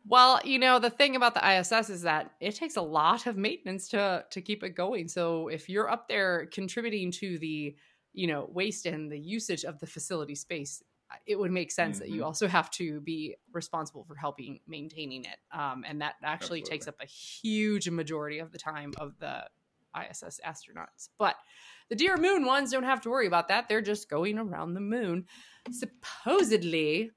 Well 0.05 0.39
you 0.45 0.59
know 0.59 0.80
the 0.80 0.89
thing 0.89 1.15
about 1.15 1.34
the 1.34 1.43
iss 1.59 1.89
is 1.89 2.03
that 2.03 2.32
it 2.39 2.55
takes 2.55 2.76
a 2.78 2.82
lot 2.82 3.26
of 3.28 3.38
maintenance 3.38 3.88
to 3.89 4.24
to 4.30 4.41
keep 4.41 4.63
it 4.63 4.76
going. 4.76 5.07
So 5.07 5.47
if 5.47 5.67
you're 5.69 5.89
up 5.89 6.07
there 6.07 6.47
contributing 6.53 7.11
to 7.13 7.38
the 7.39 7.76
you 8.13 8.28
know 8.28 8.49
waste 8.51 8.86
and 8.86 9.11
the 9.11 9.19
usage 9.19 9.63
of 9.63 9.80
the 9.80 9.88
facility 9.88 10.36
space 10.36 10.84
it 11.26 11.38
would 11.38 11.51
make 11.51 11.72
sense 11.72 11.99
that 11.99 12.09
you 12.09 12.22
Mhm. 12.22 12.26
also 12.26 12.47
have 12.47 12.70
to 12.72 13.01
be 13.01 13.36
responsible 13.51 14.03
for 14.03 14.16
helping 14.16 14.59
maintaining 14.68 15.24
it 15.24 15.38
um, 15.51 15.84
and 15.88 16.01
that 16.01 16.16
actually 16.24 16.62
takes 16.62 16.88
up 16.88 16.95
a 17.01 17.05
huge 17.05 17.89
majority 17.89 18.39
of 18.39 18.51
the 18.51 18.57
time 18.57 18.93
of 18.97 19.18
the 19.20 19.49
ISS 19.93 20.39
astronauts. 20.45 21.09
But 21.18 21.36
the 21.89 21.95
Dear 21.95 22.18
Moon 22.18 22.45
ones 22.45 22.72
don't 22.72 22.84
have 22.84 23.01
to 23.01 23.09
worry 23.09 23.28
about 23.28 23.49
that. 23.49 23.68
They're 23.68 23.82
just 23.82 24.09
going 24.09 24.38
around 24.38 24.74
the 24.74 24.80
moon, 24.80 25.28
supposedly 25.70 27.12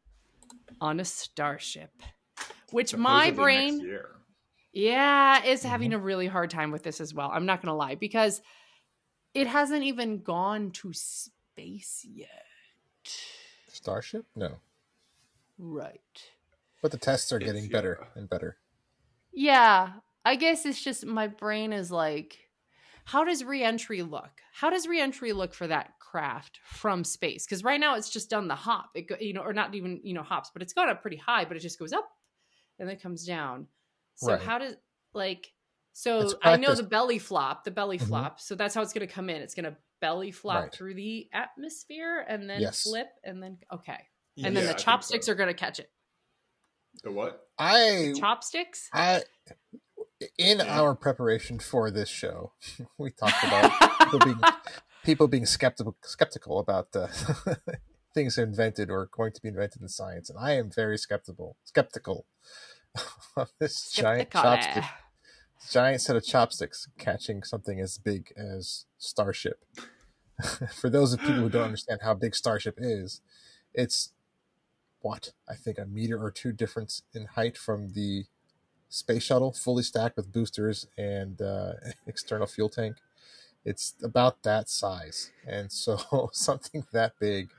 on 0.81 1.01
a 1.01 1.05
starship. 1.05 1.93
Which 2.73 2.97
my 2.97 3.31
brain 3.31 4.01
yeah, 4.73 5.45
is 5.45 5.63
having 5.63 5.93
a 5.93 5.99
really 5.99 6.27
hard 6.27 6.51
time 6.51 6.73
with 6.73 6.83
this 6.83 7.01
as 7.01 7.15
well. 7.15 7.31
I'm 7.33 7.47
not 7.47 7.63
going 7.63 7.69
to 7.71 7.75
lie 7.77 7.95
because 7.95 8.43
it 9.33 9.47
hasn't 9.47 9.85
even 9.85 10.23
gone 10.23 10.73
to 10.73 10.93
space 10.93 12.05
yet. 12.09 12.29
Starship? 13.75 14.25
No. 14.37 14.57
Right. 15.59 16.01
But 16.83 16.93
the 16.93 16.99
tests 16.99 17.33
are 17.33 17.37
It's 17.37 17.47
getting 17.47 17.69
better 17.69 17.97
Yara. 18.01 18.09
and 18.15 18.29
better. 18.29 18.57
Yeah, 19.33 19.93
I 20.25 20.37
guess 20.37 20.65
it's 20.65 20.83
just 20.83 21.05
my 21.07 21.27
brain 21.27 21.73
is 21.73 21.91
like, 21.91 22.39
how 23.05 23.25
does 23.25 23.45
reentry 23.45 24.03
look? 24.03 24.31
How 24.53 24.71
does 24.71 24.87
reentry 24.87 25.33
look 25.33 25.55
for 25.55 25.67
that 25.67 25.99
craft 25.99 26.61
from 26.65 27.05
space? 27.05 27.45
Because 27.45 27.65
right 27.65 27.81
now 27.81 27.97
it's 27.97 28.11
just 28.11 28.31
done 28.31 28.49
the 28.49 28.55
hop, 28.55 28.91
it 28.95 29.09
go, 29.09 29.17
you 29.21 29.33
know, 29.33 29.43
or 29.43 29.53
not 29.53 29.75
even 29.75 30.01
you 30.05 30.15
know 30.15 30.23
hops, 30.23 30.51
but 30.53 30.63
it's 30.63 30.73
gone 30.73 30.89
up 30.89 31.03
pretty 31.03 31.17
high, 31.17 31.45
but 31.45 31.57
it 31.57 31.61
just 31.61 31.79
goes 31.79 31.93
up 31.93 32.09
and 32.79 32.89
then 32.89 32.97
comes 32.99 33.27
down. 33.27 33.67
So 34.15 34.33
Right. 34.33 34.41
how 34.41 34.59
does 34.59 34.77
like 35.13 35.53
so 35.93 36.35
I 36.43 36.57
know 36.57 36.75
the 36.75 36.83
belly 36.83 37.19
flop, 37.19 37.65
the 37.65 37.71
belly 37.71 37.99
Mhm. 37.99 38.09
flop. 38.09 38.41
So 38.41 38.55
that's 38.55 38.75
how 38.75 38.83
it's 38.83 38.93
going 38.93 39.07
to 39.07 39.13
come 39.13 39.31
in. 39.31 39.43
It's 39.43 39.55
going 39.55 39.65
to 39.65 39.77
belly 40.01 40.31
flop 40.33 40.63
Right. 40.65 40.73
through 40.73 40.95
the 40.95 41.29
atmosphere 41.33 42.25
and 42.29 42.49
then 42.49 42.61
Yes. 42.61 42.83
flip 42.83 43.09
and 43.25 43.43
then 43.43 43.59
okay, 43.73 43.99
Yeah, 44.37 44.49
and 44.49 44.57
then 44.57 44.65
the 44.67 44.73
think 44.75 44.81
chopsticks 44.85 45.27
so. 45.27 45.33
are 45.33 45.35
going 45.37 45.49
to 45.49 45.55
catch 45.55 45.79
it. 45.81 45.91
the 47.03 47.11
what? 47.11 47.49
I 47.59 48.13
Chopsticks. 48.19 48.89
I 48.93 49.23
in 50.39 50.59
Yeah. 50.59 50.81
our 50.81 50.95
preparation 50.95 51.59
for 51.59 51.91
this 51.91 52.09
show, 52.09 52.53
we 52.99 53.11
talked 53.11 53.43
about 53.45 53.71
people 54.01 54.21
being 54.21 54.41
people 55.05 55.29
being 55.29 55.47
skeptical 55.47 55.97
skeptical 56.03 56.59
about 56.59 56.95
uh, 56.97 57.09
things 58.15 58.39
invented 58.39 58.91
or 58.91 59.09
going 59.13 59.33
to 59.33 59.43
be 59.43 59.49
invented 59.49 59.83
in 59.83 59.89
science, 59.89 60.31
and 60.31 60.39
I 60.39 60.53
am 60.53 60.71
very 60.71 60.97
skeptical 60.99 61.57
skeptical 61.65 62.27
of 63.37 63.51
this 63.59 63.91
giant 63.91 64.31
chopstick 64.31 64.85
giant 65.71 66.01
set 66.01 66.17
of 66.17 66.25
chopsticks 66.25 66.89
catching 66.99 67.43
something 67.43 67.81
as 67.81 67.99
big 67.99 68.33
as 68.37 68.87
Starship. 68.99 69.65
For 70.75 70.91
those 70.91 71.13
of 71.13 71.21
people 71.21 71.35
who 71.37 71.49
don't 71.49 71.65
understand 71.65 72.01
how 72.03 72.15
big 72.15 72.35
Starship 72.35 72.75
is, 72.79 73.21
it's 73.73 74.13
what 75.01 75.33
I 75.49 75.55
think 75.55 75.79
a 75.79 75.85
meter 75.85 76.23
or 76.23 76.31
two 76.31 76.53
difference 76.53 77.03
in 77.13 77.27
height 77.27 77.57
from 77.59 77.93
the 77.93 78.25
space 78.89 79.25
shuttle, 79.25 79.53
fully 79.53 79.83
stacked 79.83 80.17
with 80.17 80.33
boosters 80.33 80.87
and 80.97 81.41
uh, 81.43 81.73
external 82.07 82.47
fuel 82.47 82.69
tank. 82.69 82.97
It's 83.65 83.95
about 84.03 84.43
that 84.43 84.69
size, 84.69 85.31
and 85.47 85.73
so 85.73 86.29
something 86.33 86.87
that 86.93 87.15
big, 87.19 87.51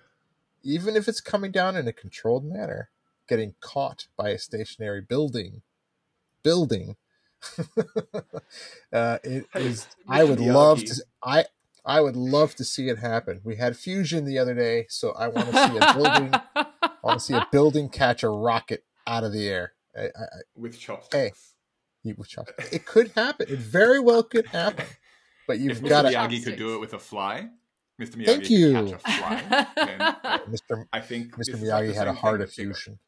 even 0.64 0.96
if 0.96 1.08
it's 1.08 1.22
coming 1.22 1.52
down 1.52 1.76
in 1.76 1.88
a 1.88 1.94
controlled 1.94 2.46
manner, 2.46 2.90
getting 3.28 3.56
caught 3.60 4.08
by 4.16 4.30
a 4.30 4.40
stationary 4.40 5.02
building, 5.02 5.62
building 6.44 6.96
uh, 8.94 9.18
it 9.24 9.88
I 10.08 10.24
would 10.24 10.40
love 10.40 10.84
to. 10.84 11.04
I 11.24 11.46
I 11.86 12.02
would 12.02 12.16
love 12.16 12.56
to 12.56 12.64
see 12.64 12.90
it 12.90 12.98
happen. 13.00 13.42
We 13.44 13.58
had 13.58 13.78
fusion 13.78 14.26
the 14.26 14.40
other 14.40 14.54
day, 14.56 14.88
so 14.90 15.12
I 15.12 15.28
want 15.28 15.52
to 15.52 15.54
see 15.54 15.78
a 15.78 15.94
building. 15.94 16.34
I 16.56 16.66
want 17.04 17.20
to 17.20 17.26
see 17.26 17.34
a 17.36 17.48
building 17.52 17.90
catch 17.90 18.24
a 18.24 18.30
rocket 18.30 18.84
out 19.06 19.24
of 19.24 19.32
the 19.34 19.48
air. 19.48 19.74
I, 19.96 20.02
I, 20.02 20.06
I, 20.08 20.28
With 20.56 20.80
chopsticks. 20.80 21.54
you- 22.04 22.16
which- 22.16 22.36
it 22.72 22.86
could 22.86 23.12
happen. 23.12 23.48
It 23.50 23.60
very 23.60 24.00
well 24.00 24.24
could 24.24 24.48
happen. 24.48 24.86
But 25.48 25.60
you've 25.60 25.84
got 25.84 26.04
to, 26.04 26.10
Miyagi 26.10 26.44
could 26.44 26.58
do 26.58 26.74
it 26.74 26.80
with 26.80 26.94
a 26.94 27.00
fly, 27.00 27.50
Mr. 28.02 28.16
Miyagi 28.16 28.26
Thank 28.26 28.50
you. 28.50 28.74
catch 28.74 28.92
a 28.94 28.98
fly. 28.98 29.68
Then 29.76 30.02
uh, 30.24 30.40
Mr. 30.50 30.86
I 30.92 31.02
think 31.02 31.34
Mr. 31.36 31.46
this 31.46 31.62
Miyagi 31.62 31.94
had 31.94 32.08
a 32.08 32.12
same 32.12 32.16
heart 32.16 32.40
thing 32.40 32.68
with 32.68 32.78
Giga. 32.78 32.98
effusion. 32.98 33.00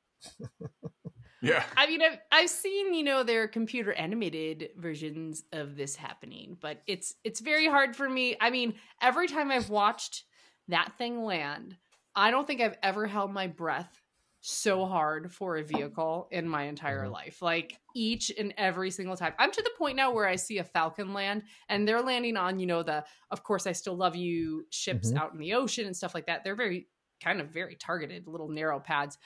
Yeah. 1.42 1.66
I 1.76 1.88
mean, 1.88 2.02
I've, 2.02 2.20
I've 2.32 2.50
seen 2.50 2.94
you 2.94 3.04
know 3.04 3.24
their 3.24 3.48
computer 3.48 3.94
animated 3.94 4.72
versions 4.78 5.44
of 5.52 5.76
this 5.76 5.96
happening, 5.96 6.58
but 6.60 6.82
it's 6.88 7.16
it's 7.24 7.40
very 7.40 7.68
hard 7.68 7.96
for 7.96 8.10
me. 8.10 8.36
I 8.42 8.50
mean, 8.50 8.80
every 9.02 9.28
time 9.28 9.52
I've 9.52 9.70
watched 9.70 10.26
that 10.68 10.98
thing 10.98 11.24
land, 11.24 11.78
I 12.16 12.32
don't 12.32 12.48
think 12.48 12.62
I've 12.62 12.78
ever 12.82 13.06
held 13.06 13.32
my 13.32 13.48
breath 13.48 14.02
so 14.42 14.86
hard 14.86 15.32
for 15.32 15.58
a 15.58 15.64
vehicle 15.64 16.28
in 16.32 16.48
my 16.48 16.64
entire 16.64 17.08
Mhm. 17.08 17.10
life. 17.10 17.42
Like 17.42 17.80
each 17.94 18.32
and 18.38 18.54
every 18.58 18.92
single 18.92 19.18
time. 19.18 19.34
I'm 19.40 19.52
to 19.52 19.62
the 19.62 19.72
point 19.78 19.98
now 19.98 20.12
where 20.12 20.28
I 20.28 20.36
see 20.36 20.60
a 20.60 20.64
Falcon 20.64 21.14
land 21.14 21.44
and 21.70 21.88
they're 21.88 22.02
landing 22.02 22.38
on, 22.38 22.60
you 22.60 22.66
know, 22.68 22.84
the 22.84 23.06
of 23.32 23.44
course 23.44 23.68
I 23.68 23.72
still 23.72 23.96
love 23.96 24.16
you 24.16 24.66
ships 24.72 25.12
Mhm. 25.12 25.18
out 25.18 25.34
in 25.34 25.40
the 25.40 25.54
ocean 25.54 25.86
and 25.86 25.96
stuff 25.98 26.14
like 26.16 26.28
that. 26.28 26.44
They're 26.44 26.56
very 26.56 26.88
kind 27.20 27.42
of 27.42 27.50
very 27.50 27.76
targeted 27.76 28.28
little 28.28 28.48
narrow 28.50 28.80
pads. 28.80 29.18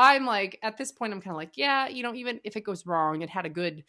I'm 0.00 0.24
like, 0.26 0.58
at 0.62 0.76
this 0.78 0.92
point, 0.92 1.12
I'm 1.12 1.20
kind 1.20 1.32
of 1.32 1.38
like, 1.38 1.56
yeah, 1.56 1.88
you 1.88 2.04
know, 2.04 2.14
even 2.14 2.40
if 2.44 2.56
it 2.56 2.62
goes 2.62 2.86
wrong, 2.86 3.22
it 3.22 3.28
had 3.28 3.46
a 3.46 3.48
good 3.50 3.82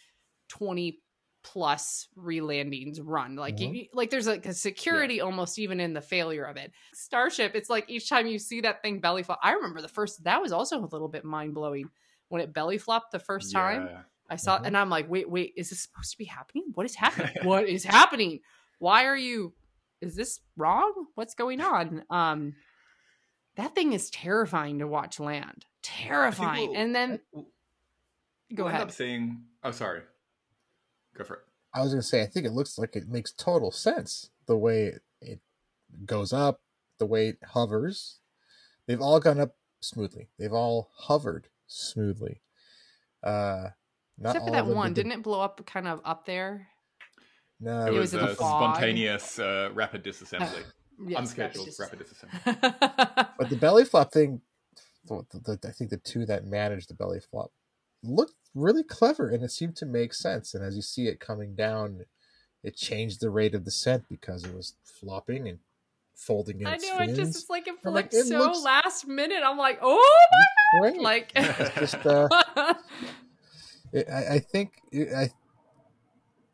20 0.49 0.99
plus 1.43 2.07
re-landings 2.15 2.99
run. 2.99 3.35
Like, 3.35 3.57
Mhm. 3.57 3.75
you, 3.75 3.85
like 3.93 4.09
there's 4.09 4.25
like 4.27 4.45
a 4.47 4.53
security 4.53 5.21
almost 5.21 5.59
even 5.59 5.79
in 5.79 5.93
the 5.93 6.01
failure 6.01 6.43
of 6.45 6.57
it. 6.57 6.71
Starship, 6.95 7.53
it's 7.55 7.69
like 7.69 7.85
each 7.89 8.09
time 8.09 8.25
you 8.27 8.39
see 8.39 8.61
that 8.61 8.81
thing 8.81 8.99
belly 8.99 9.21
flop. 9.23 9.39
I 9.43 9.53
remember 9.53 9.81
the 9.81 9.87
first 9.87 10.23
that 10.23 10.41
was 10.41 10.51
also 10.51 10.79
a 10.79 10.87
little 10.87 11.07
bit 11.07 11.23
mind 11.23 11.53
blowing 11.53 11.89
when 12.29 12.41
it 12.41 12.53
belly 12.53 12.77
flopped 12.79 13.11
the 13.11 13.19
first 13.19 13.53
time. 13.53 13.85
Yeah. 13.85 14.01
I 14.31 14.35
saw 14.35 14.59
Mhm. 14.59 14.65
and 14.67 14.77
I'm 14.77 14.89
like, 14.89 15.09
wait, 15.09 15.29
wait, 15.29 15.53
is 15.55 15.69
this 15.69 15.81
supposed 15.83 16.11
to 16.11 16.17
be 16.17 16.25
happening? 16.25 16.65
What 16.73 16.85
is 16.85 16.95
happening? 16.95 17.33
what 17.43 17.69
is 17.69 17.83
happening? 17.83 18.39
Why 18.79 19.05
are 19.05 19.17
you 19.17 19.53
is 20.01 20.15
this 20.15 20.39
wrong? 20.57 21.07
What's 21.15 21.35
going 21.35 21.61
on? 21.61 22.03
Um 22.09 22.55
that 23.55 23.75
thing 23.75 23.93
is 23.93 24.09
terrifying 24.09 24.79
to 24.79 24.87
watch 24.87 25.19
land. 25.19 25.65
Terrifying. 25.81 26.69
we'll- 26.71 26.77
and 26.79 26.95
then 26.95 27.19
We'll- 27.31 27.47
go 28.53 28.63
we'll 28.63 28.67
ahead. 28.67 28.81
End 28.81 28.89
up 28.89 28.95
seeing. 28.95 29.43
Oh, 29.63 29.71
sorry. 29.71 30.01
Go 31.15 31.23
for 31.23 31.35
it. 31.35 31.41
I 31.73 31.81
was 31.81 31.89
going 31.91 32.01
to 32.01 32.07
say, 32.07 32.21
I 32.21 32.25
think 32.25 32.45
it 32.45 32.51
looks 32.51 32.77
like 32.77 32.95
it 32.95 33.07
makes 33.07 33.31
total 33.31 33.71
sense 33.71 34.31
the 34.47 34.57
way 34.57 34.93
it 35.21 35.39
goes 36.05 36.33
up, 36.33 36.61
the 36.97 37.05
way 37.05 37.29
it 37.29 37.39
hovers. 37.53 38.17
They've 38.87 39.01
all 39.01 39.19
gone 39.19 39.39
up 39.39 39.55
smoothly. 39.81 40.29
They've 40.39 40.53
all 40.53 40.89
hovered 40.95 41.47
smoothly. 41.67 42.41
Uh, 43.23 43.69
not 44.17 44.35
Except 44.35 44.45
for 44.45 44.51
that 44.51 44.65
one. 44.65 44.93
did 44.93 45.05
the- 45.05 45.09
Didn't 45.09 45.19
it 45.19 45.23
blow 45.23 45.41
up 45.41 45.63
kind 45.65 45.87
of 45.87 46.01
up 46.03 46.25
there? 46.25 46.67
No, 47.59 47.85
It, 47.85 47.93
It 47.93 47.99
was, 47.99 48.13
was 48.13 48.23
a 48.31 48.35
fog. 48.35 48.75
spontaneous 48.75 49.37
uh, 49.39 49.69
rapid 49.73 50.03
disassembly. 50.03 50.63
Yes, 51.01 51.17
Unscheduled 51.31 51.67
that's 51.67 51.79
rapid 51.79 51.99
disassembly. 51.99 53.29
But 53.37 53.49
the 53.49 53.55
belly 53.55 53.85
flop 53.85 54.11
thing, 54.11 54.41
the, 55.09 55.59
I 55.67 55.71
think 55.71 55.89
the 55.89 55.97
two 55.97 56.25
that 56.25 56.45
managed 56.45 56.89
the 56.89 56.93
belly 56.93 57.19
flop 57.19 57.51
looked 58.03 58.35
really 58.55 58.83
clever 58.83 59.29
and 59.29 59.43
it 59.43 59.51
seemed 59.51 59.75
to 59.77 59.85
make 59.85 60.13
sense. 60.13 60.53
And 60.53 60.63
as 60.63 60.75
you 60.75 60.81
see 60.81 61.07
it 61.07 61.19
coming 61.19 61.55
down, 61.55 62.05
it 62.63 62.75
changed 62.75 63.21
the 63.21 63.29
rate 63.29 63.55
of 63.55 63.63
descent 63.63 64.05
because 64.09 64.43
it 64.43 64.53
was 64.53 64.75
flopping 64.83 65.47
and 65.47 65.59
folding 66.15 66.59
in 66.59 66.67
I 66.67 66.77
know 66.77 66.99
it 66.99 67.15
just 67.15 67.35
it's 67.35 67.49
like 67.49 67.67
it 67.67 67.75
I'm 67.85 67.93
like, 67.93 68.13
it 68.13 68.25
so 68.25 68.37
looks- 68.37 68.61
last 68.61 69.07
minute. 69.07 69.41
I'm 69.43 69.57
like, 69.57 69.79
oh 69.81 70.25
my 70.81 70.89
like 70.99 71.31
It's 71.35 71.75
just 71.93 72.05
uh, 72.05 72.27
it, 73.93 74.07
I, 74.09 74.35
I 74.35 74.39
think 74.39 74.73
it, 74.91 75.13
I 75.13 75.31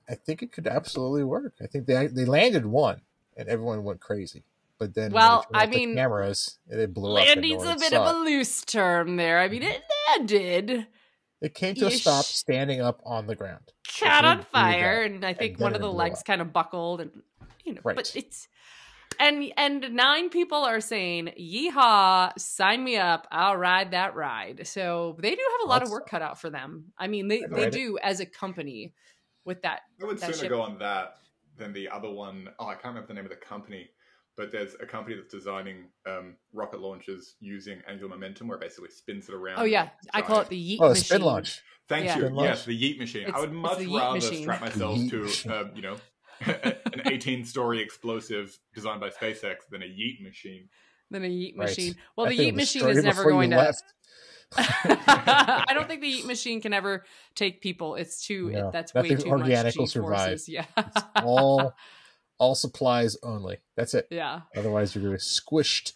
I 0.07 0.15
think 0.15 0.43
it 0.43 0.51
could 0.51 0.67
absolutely 0.67 1.23
work. 1.23 1.53
I 1.61 1.67
think 1.67 1.87
they 1.87 2.07
they 2.07 2.25
landed 2.25 2.65
one 2.65 3.01
and 3.35 3.49
everyone 3.49 3.83
went 3.83 3.99
crazy. 3.99 4.43
But 4.77 4.93
then, 4.93 5.11
Well, 5.13 5.45
I 5.53 5.67
mean, 5.67 5.95
cameras 5.95 6.59
it 6.67 6.93
blew 6.93 7.11
up. 7.15 7.25
landing's 7.25 7.63
no 7.63 7.71
a 7.71 7.75
bit 7.75 7.91
saw 7.91 8.09
of 8.09 8.15
a 8.15 8.19
loose 8.19 8.63
term 8.65 9.15
there. 9.15 9.39
I 9.39 9.47
mean, 9.47 9.61
mm-hmm. 9.61 9.71
it 9.71 9.83
landed. 10.19 10.87
It 11.41 11.53
came 11.53 11.75
to 11.75 11.87
a 11.87 11.91
stop 11.91 12.21
ish. 12.25 12.27
standing 12.31 12.81
up 12.81 13.01
on 13.05 13.27
the 13.27 13.35
ground. 13.35 13.71
caught 13.99 14.25
on 14.25 14.41
fire, 14.41 15.03
and 15.03 15.23
I 15.23 15.33
think 15.33 15.57
then 15.57 15.65
one 15.65 15.75
of 15.75 15.81
the 15.81 15.91
legs 15.91 16.19
up. 16.19 16.25
kind 16.25 16.41
of 16.41 16.51
buckled, 16.51 17.01
and 17.01 17.11
you 17.63 17.73
know, 17.73 17.81
but 17.83 18.15
it's 18.15 18.47
and 19.19 19.51
and 19.57 19.93
nine 19.93 20.29
people 20.29 20.57
are 20.63 20.81
saying, 20.81 21.31
"Yeehaw! 21.39 22.37
Sign 22.39 22.83
me 22.83 22.97
up! 22.97 23.27
I'll 23.31 23.57
ride 23.57 23.91
that 23.91 24.15
ride." 24.15 24.65
So 24.67 25.15
they 25.19 25.31
do 25.35 25.41
have 25.59 25.67
a 25.67 25.69
lot 25.69 25.83
of 25.83 25.89
work 25.89 26.09
cut 26.09 26.21
out 26.21 26.39
for 26.39 26.49
them. 26.49 26.91
I 26.97 27.07
mean, 27.07 27.27
they 27.27 27.41
they 27.41 27.47
ride 27.47 27.67
it. 27.67 27.71
do 27.73 27.97
as 28.01 28.19
a 28.19 28.25
company 28.25 28.93
with 29.45 29.61
that. 29.61 29.81
I 30.01 30.05
would 30.05 30.17
That 30.17 30.33
sooner 30.33 30.37
ship- 30.37 30.49
go 30.49 30.61
on 30.61 30.79
that 30.79 31.17
than 31.57 31.73
the 31.73 31.89
other 31.89 32.09
one. 32.09 32.49
Oh, 32.59 32.67
I 32.67 32.73
can't 32.73 32.85
remember 32.85 33.07
the 33.07 33.13
name 33.13 33.25
of 33.25 33.29
the 33.31 33.37
company, 33.37 33.89
but 34.37 34.51
there's 34.51 34.75
a 34.81 34.85
company 34.85 35.15
that's 35.15 35.33
designing 35.33 35.89
um, 36.07 36.35
rocket 36.53 36.79
launches 36.81 37.35
using 37.39 37.81
angular 37.87 38.09
momentum, 38.13 38.47
where 38.47 38.57
it 38.57 38.61
basically 38.61 38.89
spins 38.89 39.29
it 39.29 39.35
around. 39.35 39.59
Oh 39.59 39.63
yeah, 39.65 39.89
I 40.13 40.21
call 40.21 40.41
it 40.41 40.49
the 40.49 40.57
yeet 40.57 40.77
Oh, 40.81 40.85
a 40.87 40.89
machine. 40.89 41.03
spin 41.03 41.21
launch. 41.21 41.61
Thank 41.87 42.05
yeah. 42.05 42.15
you. 42.17 42.21
Spin 42.23 42.35
Yes, 42.35 42.47
launch. 42.57 42.65
the 42.65 42.81
Yeet 42.95 42.97
machine. 42.99 43.21
It's- 43.23 43.35
I 43.37 43.39
would 43.41 43.51
much 43.53 43.85
rather 43.85 44.15
machine. 44.15 44.41
strap 44.41 44.61
myself 44.61 44.99
to, 45.09 45.29
um, 45.55 45.71
you 45.75 45.81
know, 45.83 45.97
an 46.41 47.01
18-story 47.05 47.79
explosive 47.81 48.57
designed 48.73 48.99
by 49.01 49.09
SpaceX 49.09 49.57
than 49.69 49.83
a 49.83 49.85
Yeet 49.85 50.21
machine. 50.21 50.67
Than 51.11 51.23
a 51.23 51.27
yeet 51.27 51.55
Right. 51.55 51.69
machine. 51.69 51.95
Well, 52.17 52.25
That 52.25 52.35
the 52.37 52.51
yeet 52.51 52.55
machine 52.55 52.89
is 52.89 53.03
never 53.03 53.23
going 53.25 53.51
to. 53.51 53.57
left. 53.57 53.83
I 54.57 55.71
don't 55.73 55.87
think 55.87 56.01
the 56.01 56.07
eat 56.07 56.25
machine 56.25 56.61
can 56.61 56.73
ever 56.73 57.03
take 57.35 57.61
people. 57.61 57.95
It's 57.95 58.25
too. 58.25 58.49
No, 58.51 58.69
it, 58.69 58.71
that's 58.71 58.93
nothing 58.95 59.17
way 59.17 59.23
too 59.23 59.29
organic 59.29 59.65
much. 59.65 59.77
will 59.77 59.87
survive. 59.87 60.29
forces. 60.29 60.49
Yeah. 60.49 60.65
all 61.23 61.73
all 62.37 62.55
supplies 62.55 63.17
only. 63.23 63.57
That's 63.75 63.93
it. 63.93 64.07
yeah. 64.11 64.41
Otherwise, 64.55 64.95
you're 64.95 65.03
going 65.03 65.17
to 65.17 65.23
be 65.23 65.59
squished. 65.61 65.93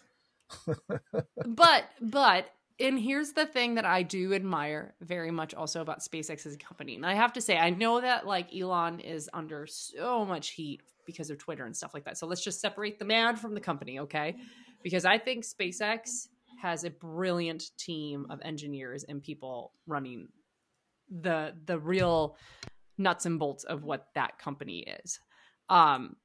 but 1.46 1.84
but 2.00 2.50
and 2.80 2.98
here's 2.98 3.32
the 3.32 3.46
thing 3.46 3.74
that 3.74 3.84
I 3.84 4.02
do 4.02 4.32
admire 4.32 4.94
very 5.00 5.30
much 5.30 5.54
also 5.54 5.82
about 5.82 6.00
SpaceX 6.00 6.46
as 6.46 6.54
a 6.54 6.58
company. 6.58 6.94
And 6.96 7.04
I 7.04 7.14
have 7.14 7.34
to 7.34 7.40
say, 7.40 7.58
I 7.58 7.70
know 7.70 8.00
that 8.00 8.26
like 8.26 8.54
Elon 8.54 9.00
is 9.00 9.28
under 9.34 9.66
so 9.66 10.24
much 10.24 10.50
heat 10.50 10.80
because 11.06 11.30
of 11.30 11.38
Twitter 11.38 11.66
and 11.66 11.76
stuff 11.76 11.92
like 11.92 12.04
that. 12.04 12.16
So 12.16 12.26
let's 12.26 12.42
just 12.42 12.60
separate 12.60 12.98
the 12.98 13.04
man 13.04 13.36
from 13.36 13.54
the 13.54 13.60
company, 13.60 14.00
okay? 14.00 14.36
Because 14.82 15.04
I 15.04 15.18
think 15.18 15.44
SpaceX 15.44 16.28
has 16.62 16.84
a 16.84 16.90
brilliant 16.90 17.64
team 17.78 18.26
of 18.30 18.40
engineers 18.42 19.04
and 19.04 19.22
people 19.22 19.72
running 19.86 20.28
the 21.10 21.54
the 21.66 21.78
real 21.78 22.36
nuts 22.96 23.26
and 23.26 23.38
bolts 23.38 23.64
of 23.64 23.82
what 23.82 24.06
that 24.14 24.38
company 24.38 24.86
is. 25.02 25.18
Um 25.68 26.16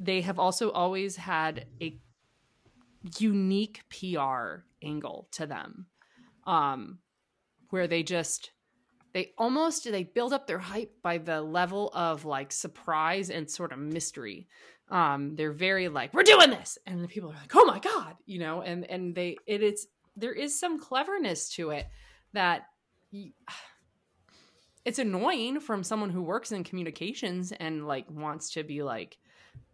they 0.00 0.22
have 0.22 0.38
also 0.38 0.70
always 0.70 1.14
had 1.14 1.66
a 1.80 1.96
unique 3.18 3.82
PR 3.90 4.64
angle 4.82 5.28
to 5.32 5.46
them. 5.46 5.86
Um 6.46 6.98
where 7.68 7.86
they 7.86 8.02
just 8.02 8.50
they 9.12 9.32
almost 9.38 9.84
they 9.84 10.04
build 10.04 10.32
up 10.32 10.46
their 10.46 10.58
hype 10.58 10.92
by 11.02 11.18
the 11.18 11.40
level 11.40 11.90
of 11.94 12.24
like 12.24 12.50
surprise 12.50 13.30
and 13.30 13.48
sort 13.48 13.72
of 13.72 13.78
mystery. 13.78 14.48
Um 14.88 15.36
they're 15.36 15.52
very 15.52 15.88
like 15.88 16.14
we're 16.14 16.22
doing 16.22 16.50
this 16.50 16.78
and 16.86 17.04
the 17.04 17.08
people 17.08 17.30
are 17.30 17.34
like 17.34 17.54
oh 17.54 17.66
my 17.66 17.78
god, 17.78 18.16
you 18.26 18.40
know, 18.40 18.62
and 18.62 18.88
and 18.90 19.14
they 19.14 19.36
it 19.46 19.62
is 19.62 19.86
there 20.16 20.32
is 20.32 20.58
some 20.58 20.80
cleverness 20.80 21.50
to 21.50 21.70
it 21.70 21.86
that 22.32 22.62
you, 23.10 23.32
it's 24.84 24.98
annoying 24.98 25.60
from 25.60 25.82
someone 25.82 26.10
who 26.10 26.22
works 26.22 26.52
in 26.52 26.64
communications 26.64 27.52
and 27.52 27.86
like 27.86 28.10
wants 28.10 28.50
to 28.52 28.62
be 28.62 28.82
like 28.82 29.18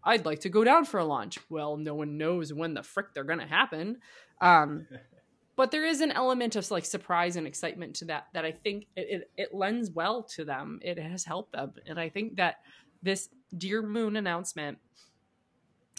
I'd 0.07 0.25
like 0.25 0.41
to 0.41 0.49
go 0.49 0.65
down 0.65 0.85
for 0.87 0.99
a 0.99 1.05
launch. 1.05 1.39
Well, 1.51 1.77
no 1.77 1.95
one 1.95 2.17
knows 2.17 2.53
when 2.55 2.73
the 2.75 2.83
frick 2.83 3.13
they're 3.13 3.25
going 3.25 3.41
to 3.41 3.47
happen. 3.47 3.99
Um, 4.41 4.87
but 5.57 5.71
there 5.73 5.85
is 5.85 6.01
an 6.01 6.13
element 6.13 6.55
of 6.57 6.71
like 6.71 6.85
surprise 6.85 7.37
and 7.37 7.47
excitement 7.47 7.97
to 7.97 8.05
that 8.07 8.29
that 8.33 8.45
I 8.45 8.53
think 8.53 8.87
it, 8.97 9.07
it, 9.11 9.31
it 9.37 9.55
lends 9.55 9.91
well 9.91 10.23
to 10.37 10.45
them. 10.45 10.79
It 10.83 10.99
has 10.99 11.25
helped 11.25 11.53
them, 11.53 11.73
and 11.87 11.99
I 12.01 12.09
think 12.09 12.37
that 12.37 12.57
this 13.03 13.29
Dear 13.57 13.83
Moon 13.83 14.17
announcement 14.17 14.79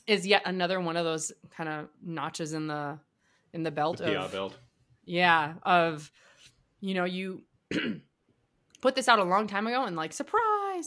is 0.08 0.26
yet 0.26 0.42
another 0.46 0.80
one 0.80 0.96
of 0.96 1.04
those 1.06 1.32
kind 1.56 1.70
of 1.70 1.90
notches 2.02 2.54
in 2.54 2.68
the 2.68 2.98
in 3.54 3.64
the 3.64 3.72
belt 3.72 3.98
The 3.98 4.20
of 4.22 4.32
belt. 4.32 4.58
yeah 5.06 5.56
of 5.64 6.10
you 6.80 6.94
know 6.94 7.04
you 7.06 7.44
put 8.82 8.96
this 8.96 9.08
out 9.08 9.20
a 9.20 9.24
long 9.24 9.48
time 9.48 9.68
ago 9.68 9.84
and 9.86 9.96
like 9.96 10.14
surprise 10.14 10.42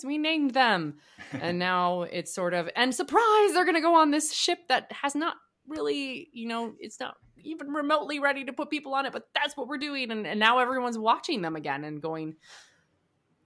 we 0.04 0.18
named 0.18 0.52
them 0.52 0.98
and 1.32 1.58
now 1.70 2.02
it's 2.02 2.34
sort 2.34 2.54
of 2.54 2.68
and 2.76 2.94
surprise 2.94 3.52
they're 3.52 3.64
gonna 3.64 3.80
go 3.80 3.94
on 3.94 4.10
this 4.10 4.32
ship 4.32 4.58
that 4.68 4.90
has 4.92 5.14
not 5.14 5.36
really 5.68 6.28
you 6.32 6.48
know 6.48 6.74
it's 6.78 6.98
not 7.00 7.16
even 7.42 7.68
remotely 7.68 8.18
ready 8.18 8.44
to 8.44 8.52
put 8.52 8.68
people 8.70 8.94
on 8.94 9.06
it 9.06 9.12
but 9.12 9.28
that's 9.34 9.56
what 9.56 9.66
we're 9.68 9.78
doing 9.78 10.10
and, 10.10 10.26
and 10.26 10.38
now 10.40 10.58
everyone's 10.58 10.98
watching 10.98 11.42
them 11.42 11.56
again 11.56 11.84
and 11.84 12.02
going 12.02 12.34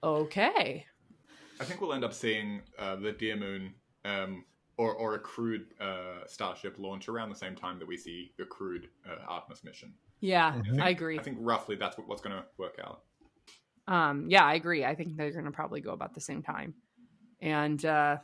okay 0.03 0.87
I 1.61 1.65
think 1.65 1.81
we'll 1.81 1.93
end 1.93 2.03
up 2.05 2.13
seeing 2.13 2.63
uh, 2.79 2.97
the 2.97 3.13
Dear 3.13 3.37
Moon 3.37 3.75
um, 4.05 4.45
or, 4.77 4.93
or 4.95 5.15
a 5.15 5.19
crewed 5.21 5.67
uh, 5.81 6.27
Starship 6.27 6.75
launch 6.79 7.09
around 7.09 7.29
the 7.29 7.37
same 7.37 7.55
time 7.55 7.79
that 7.79 7.87
we 7.87 7.97
see 7.97 8.33
the 8.37 8.45
crewed 8.45 8.89
uh, 9.09 9.23
Artemis 9.29 9.63
mission. 9.63 9.95
yeah 10.21 10.53
Mhm. 10.57 10.83
i 10.83 10.89
agree 10.89 11.19
I 11.19 11.23
think 11.23 11.39
roughly 11.41 11.77
that's 11.77 11.97
what, 11.97 12.09
what's 12.09 12.23
going 12.23 12.35
to 12.37 12.45
work 12.59 12.79
out. 12.85 13.03
Um 13.89 14.27
yeah 14.29 14.45
i 14.45 14.55
agree. 14.55 14.85
I 14.85 14.95
think 14.95 15.17
they're 15.17 15.31
gonna 15.31 15.51
probably 15.51 15.81
go 15.81 15.93
about 15.93 16.15
the 16.15 16.21
same 16.21 16.43
time. 16.43 16.75
And 17.41 17.85
uh 17.85 18.19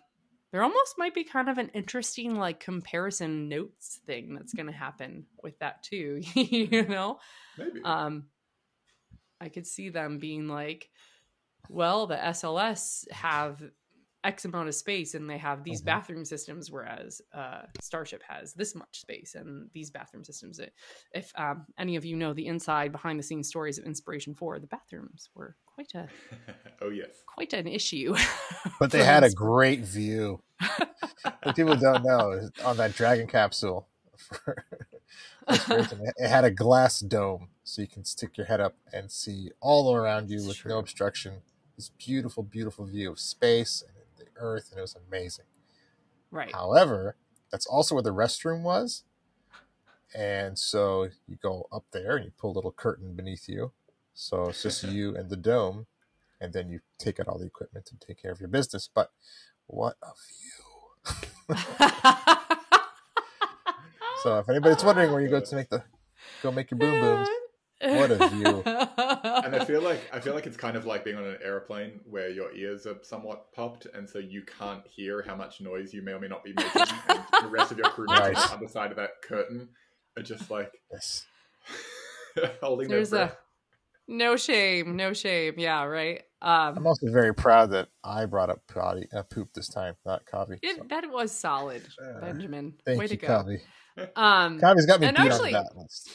there 0.52 0.62
almost 0.62 0.98
might 0.98 1.14
be 1.14 1.22
kind 1.22 1.48
of 1.48 1.58
an 1.58 1.68
interesting 1.74 2.34
like 2.34 2.58
comparison 2.58 3.48
notes 3.48 4.00
thing 4.06 4.34
that's 4.34 4.52
gonna 4.52 4.72
happen 4.72 5.26
with 5.42 5.58
that 5.60 5.82
too 5.82 6.20
you 6.34 6.82
know? 6.86 7.18
Maybe. 7.58 7.80
um 7.84 8.24
i 9.40 9.48
could 9.48 9.66
see 9.66 9.88
them 9.90 10.18
being 10.18 10.48
like 10.48 10.90
well 11.68 12.06
the 12.06 12.16
sls 12.16 13.10
have 13.10 13.62
x 14.22 14.44
amount 14.44 14.68
of 14.68 14.74
space 14.74 15.14
and 15.14 15.28
they 15.30 15.38
have 15.38 15.64
these 15.64 15.80
Mhm. 15.80 15.86
bathroom 15.86 16.24
systems 16.24 16.70
whereas 16.70 17.22
uh 17.32 17.62
starship 17.80 18.22
has 18.28 18.52
this 18.54 18.74
much 18.74 19.00
space 19.00 19.34
and 19.34 19.70
these 19.72 19.90
bathroom 19.90 20.24
systems 20.24 20.60
if 21.14 21.32
um, 21.38 21.64
any 21.78 21.96
of 21.96 22.04
you 22.04 22.16
know 22.16 22.34
the 22.34 22.46
inside 22.46 22.92
behind 22.92 23.18
the 23.18 23.22
scenes 23.22 23.48
stories 23.48 23.78
of 23.78 23.84
inspiration 23.84 24.34
4 24.34 24.58
the 24.58 24.66
bathrooms 24.66 25.30
were 25.34 25.56
quite 25.64 25.92
a 25.94 26.06
oh, 26.82 26.90
yes. 26.90 27.08
quite 27.26 27.52
an 27.54 27.66
issue 27.66 28.14
But 28.78 28.90
they 28.90 29.04
had 29.04 29.24
a 29.24 29.30
great 29.30 29.80
view. 29.80 30.42
what 31.42 31.56
people 31.56 31.76
don't 31.76 32.02
know 32.04 32.50
on 32.64 32.76
that 32.78 32.94
Dragon 32.94 33.26
capsule, 33.26 33.88
for 34.16 34.64
it 35.48 36.28
had 36.28 36.44
a 36.44 36.50
glass 36.50 37.00
dome, 37.00 37.48
so 37.64 37.82
you 37.82 37.88
can 37.88 38.04
stick 38.04 38.36
your 38.36 38.46
head 38.46 38.60
up 38.60 38.74
and 38.92 39.10
see 39.10 39.50
all 39.60 39.94
around 39.94 40.30
you 40.30 40.38
It's 40.38 40.46
with 40.46 40.56
true. 40.58 40.70
no 40.70 40.78
obstruction. 40.78 41.42
This 41.76 41.90
beautiful, 41.90 42.42
beautiful 42.42 42.84
view 42.86 43.10
of 43.12 43.18
space 43.18 43.82
and 43.86 43.96
Earth, 44.40 44.68
and 44.70 44.78
it 44.78 44.82
was 44.82 44.96
amazing. 45.08 45.44
right 46.30 46.52
However, 46.52 47.16
that's 47.52 47.66
also 47.66 47.94
where 47.94 48.02
the 48.02 48.14
restroom 48.14 48.62
was. 48.62 49.04
And 50.14 50.58
so 50.58 51.08
you 51.28 51.36
go 51.40 51.68
up 51.70 51.84
there 51.92 52.16
and 52.16 52.24
you 52.24 52.32
pull 52.36 52.50
a 52.52 52.56
little 52.56 52.72
curtain 52.72 53.14
beneath 53.14 53.48
you. 53.48 53.72
So 54.14 54.48
it's 54.48 54.62
just 54.62 54.82
you 54.96 55.14
and 55.16 55.30
the 55.30 55.36
dome. 55.36 55.86
And 56.40 56.52
then 56.52 56.68
you 56.70 56.80
take 56.98 57.20
out 57.20 57.28
all 57.28 57.38
the 57.38 57.46
equipment 57.46 57.88
and 57.90 58.00
take 58.00 58.20
care 58.20 58.32
of 58.32 58.40
your 58.40 58.48
business. 58.48 58.88
But 58.92 59.10
what 59.66 59.96
a 60.02 60.12
view. 60.26 61.56
So 64.22 64.38
if 64.38 64.48
anybody's 64.50 64.84
wondering 64.84 65.12
where 65.12 65.22
you 65.22 65.28
go 65.28 65.40
to 65.40 65.54
make 65.56 65.70
the 65.70 65.82
go 66.42 66.52
make 66.52 66.70
your 66.70 66.78
boom 66.78 67.00
booms, 67.00 67.28
What 67.80 68.10
a 68.10 68.28
view. 68.28 68.62
and 69.52 69.62
I 69.62 69.64
feel 69.64 69.82
like 69.82 70.00
I 70.12 70.20
feel 70.20 70.34
like 70.34 70.46
it's 70.46 70.56
kind 70.56 70.76
of 70.76 70.86
like 70.86 71.04
being 71.04 71.16
on 71.16 71.24
an 71.24 71.38
airplane 71.44 72.00
where 72.04 72.28
your 72.30 72.52
ears 72.52 72.86
are 72.86 72.96
somewhat 73.02 73.52
popped, 73.52 73.86
and 73.94 74.08
so 74.08 74.18
you 74.18 74.42
can't 74.58 74.86
hear 74.86 75.22
how 75.26 75.34
much 75.36 75.60
noise 75.60 75.92
you 75.92 76.02
may 76.02 76.12
or 76.12 76.20
may 76.20 76.28
not 76.28 76.44
be 76.44 76.52
making, 76.56 76.82
and 77.08 77.20
the 77.42 77.48
rest 77.48 77.70
of 77.72 77.78
your 77.78 77.88
crew 77.90 78.06
members 78.08 78.36
Right. 78.36 78.36
on 78.52 78.58
the 78.60 78.64
other 78.64 78.68
side 78.68 78.90
of 78.90 78.96
that 78.96 79.22
curtain 79.22 79.68
are 80.16 80.22
just 80.22 80.50
like 80.50 80.72
yes. 80.92 81.26
holding 82.62 82.88
There's 82.88 83.10
their 83.10 83.24
a 83.24 83.36
no 84.08 84.36
shame, 84.36 84.96
no 84.96 85.12
shame. 85.12 85.54
Yeah, 85.58 85.84
right. 85.84 86.22
I'm 86.42 86.78
Um, 86.78 86.86
also 86.86 87.10
very 87.12 87.34
proud 87.34 87.70
that 87.72 87.88
I 88.02 88.24
brought 88.26 88.50
up 88.50 88.60
potty, 88.66 89.06
uh, 89.14 89.22
poop 89.24 89.52
this 89.54 89.68
time, 89.68 89.94
not 90.06 90.24
coffee. 90.26 90.58
it, 90.62 90.76
So, 90.78 90.86
that 90.88 91.10
was 91.10 91.30
solid, 91.32 91.82
Uh, 92.02 92.20
Benjamin. 92.20 92.74
thank 92.84 92.98
Way 92.98 93.06
to 93.08 93.16
go. 93.16 93.26
coffee. 93.26 93.60
Um, 94.16 94.58
Coffee's 94.58 94.86
got 94.86 95.00
me 95.00 95.08
beat 95.08 95.18
actually- 95.18 95.54
on 95.54 95.64
that 95.64 95.76
list. 95.76 96.08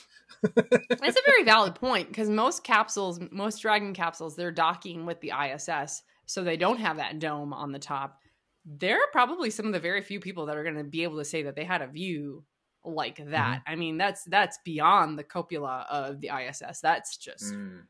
It's 0.56 1.18
a 1.18 1.26
very 1.26 1.44
valid 1.44 1.76
point 1.76 2.08
because 2.08 2.30
most 2.30 2.64
capsules, 2.64 3.20
most 3.32 3.60
Dragon 3.62 3.94
capsules, 3.94 4.36
they're 4.36 4.52
docking 4.52 5.06
with 5.06 5.20
the 5.22 5.32
ISS, 5.32 6.04
so 6.26 6.44
they 6.44 6.58
don't 6.58 6.80
have 6.80 6.98
that 6.98 7.20
dome 7.20 7.54
on 7.54 7.72
the 7.72 7.80
top. 7.80 8.20
They're 8.66 9.08
probably 9.12 9.50
some 9.50 9.68
of 9.68 9.74
the 9.74 9.80
very 9.80 10.02
few 10.02 10.20
people 10.20 10.48
that 10.48 10.58
are 10.58 10.64
going 10.64 10.78
to 10.78 10.84
be 10.84 11.04
able 11.04 11.18
to 11.18 11.26
say 11.26 11.44
that 11.44 11.56
they 11.56 11.64
had 11.64 11.82
a 11.82 11.88
view 11.88 12.44
like 12.84 13.18
that. 13.32 13.62
I 13.68 13.76
mean, 13.76 13.98
that's 13.98 14.24
that's 14.26 14.60
beyond 14.64 15.18
the 15.18 15.24
cupola 15.24 15.86
of 15.90 16.22
the 16.22 16.30
ISS. 16.30 16.82
That's 16.82 17.18
just 17.18 17.54
Mm. 17.54 17.82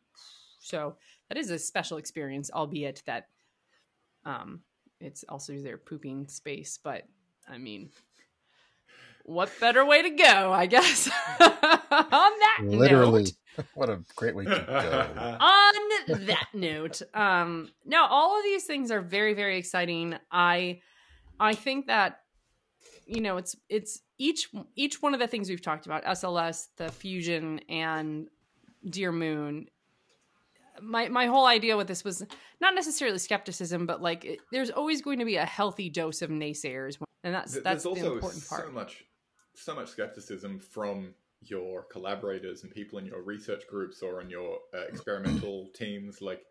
so 0.59 0.95
that 1.29 1.37
is 1.37 1.49
a 1.49 1.59
special 1.59 1.97
experience, 1.97 2.49
albeit 2.51 3.03
that 3.05 3.27
um 4.25 4.61
it's 4.99 5.23
also 5.29 5.53
their 5.59 5.77
pooping 5.77 6.27
space. 6.27 6.79
But 6.81 7.03
I 7.47 7.57
mean, 7.57 7.89
what 9.25 9.51
better 9.59 9.85
way 9.85 10.01
to 10.03 10.09
go? 10.11 10.51
I 10.53 10.65
guess 10.67 11.07
on 11.39 11.49
that 11.49 12.57
Literally. 12.63 13.23
note, 13.57 13.65
what 13.73 13.89
a 13.89 13.99
great 14.15 14.35
way 14.35 14.45
to 14.45 14.49
go. 14.49 14.57
on 15.39 16.25
that 16.25 16.47
note, 16.53 17.01
um, 17.13 17.69
no, 17.85 18.05
all 18.05 18.37
of 18.37 18.43
these 18.43 18.65
things 18.65 18.91
are 18.91 19.01
very, 19.01 19.33
very 19.33 19.57
exciting. 19.57 20.15
I, 20.31 20.81
I 21.39 21.55
think 21.55 21.87
that, 21.87 22.19
you 23.07 23.21
know, 23.21 23.37
it's 23.37 23.55
it's 23.69 24.01
each 24.17 24.49
each 24.75 25.01
one 25.01 25.13
of 25.13 25.19
the 25.19 25.27
things 25.27 25.49
we've 25.49 25.61
talked 25.61 25.85
about, 25.85 26.03
SLS, 26.05 26.67
the 26.77 26.89
fusion, 26.89 27.59
and 27.69 28.27
Dear 28.89 29.11
Moon. 29.11 29.67
My 30.81 31.07
my 31.07 31.27
whole 31.27 31.45
idea 31.45 31.77
with 31.77 31.87
this 31.87 32.03
was 32.03 32.23
not 32.59 32.75
necessarily 32.75 33.17
skepticism, 33.17 33.85
but 33.85 34.01
like 34.01 34.25
it, 34.25 34.39
there's 34.51 34.69
always 34.69 35.01
going 35.01 35.19
to 35.19 35.25
be 35.25 35.37
a 35.37 35.45
healthy 35.45 35.89
dose 35.89 36.21
of 36.21 36.29
naysayers, 36.29 36.97
and 37.23 37.33
that's 37.33 37.53
Th- 37.53 37.63
that's 37.63 37.83
There's 37.83 37.95
the 37.95 38.01
also 38.01 38.13
important 38.15 38.43
so 38.43 38.55
part. 38.55 38.73
much, 38.73 39.03
so 39.63 39.75
much 39.75 39.89
skepticism 39.89 40.59
from 40.59 41.15
your 41.41 41.83
collaborators 41.85 42.63
and 42.63 42.71
people 42.71 42.97
in 42.99 43.05
your 43.05 43.21
research 43.21 43.63
groups 43.67 44.01
or 44.01 44.21
in 44.21 44.29
your 44.29 44.59
uh, 44.73 44.81
experimental 44.81 45.69
teams. 45.75 46.21
Like, 46.21 46.41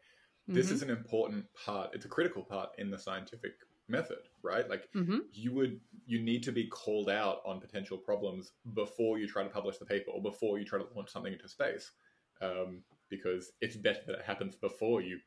this 0.52 0.70
Mhm. 0.70 0.72
is 0.72 0.82
an 0.82 0.90
important 0.90 1.46
part. 1.55 1.90
It's 1.94 2.05
a 2.05 2.09
critical 2.09 2.44
part 2.44 2.70
in 2.78 2.90
the 2.90 2.98
scientific 2.98 3.52
method, 3.88 4.28
right? 4.42 4.68
Like, 4.68 4.88
Mhm. 4.94 5.20
you 5.32 5.52
would 5.55 5.80
you 6.07 6.20
need 6.22 6.42
to 6.44 6.52
be 6.52 6.68
called 6.68 7.09
out 7.11 7.40
on 7.44 7.61
potential 7.61 7.98
problems 7.98 8.52
before 8.74 9.18
you 9.18 9.26
try 9.26 9.42
to 9.42 9.48
publish 9.48 9.78
the 9.78 9.86
paper 9.86 10.11
or 10.11 10.22
before 10.22 10.59
you 10.59 10.64
try 10.64 10.78
to 10.78 10.86
launch 10.94 11.11
something 11.11 11.32
into 11.32 11.48
space. 11.48 11.92
um, 12.40 12.84
because 13.11 13.52
it's 13.61 13.76
better 13.76 14.00
that 14.07 14.18
it 14.18 14.24
happens 14.24 14.57
before 14.57 15.00
you 15.00 15.20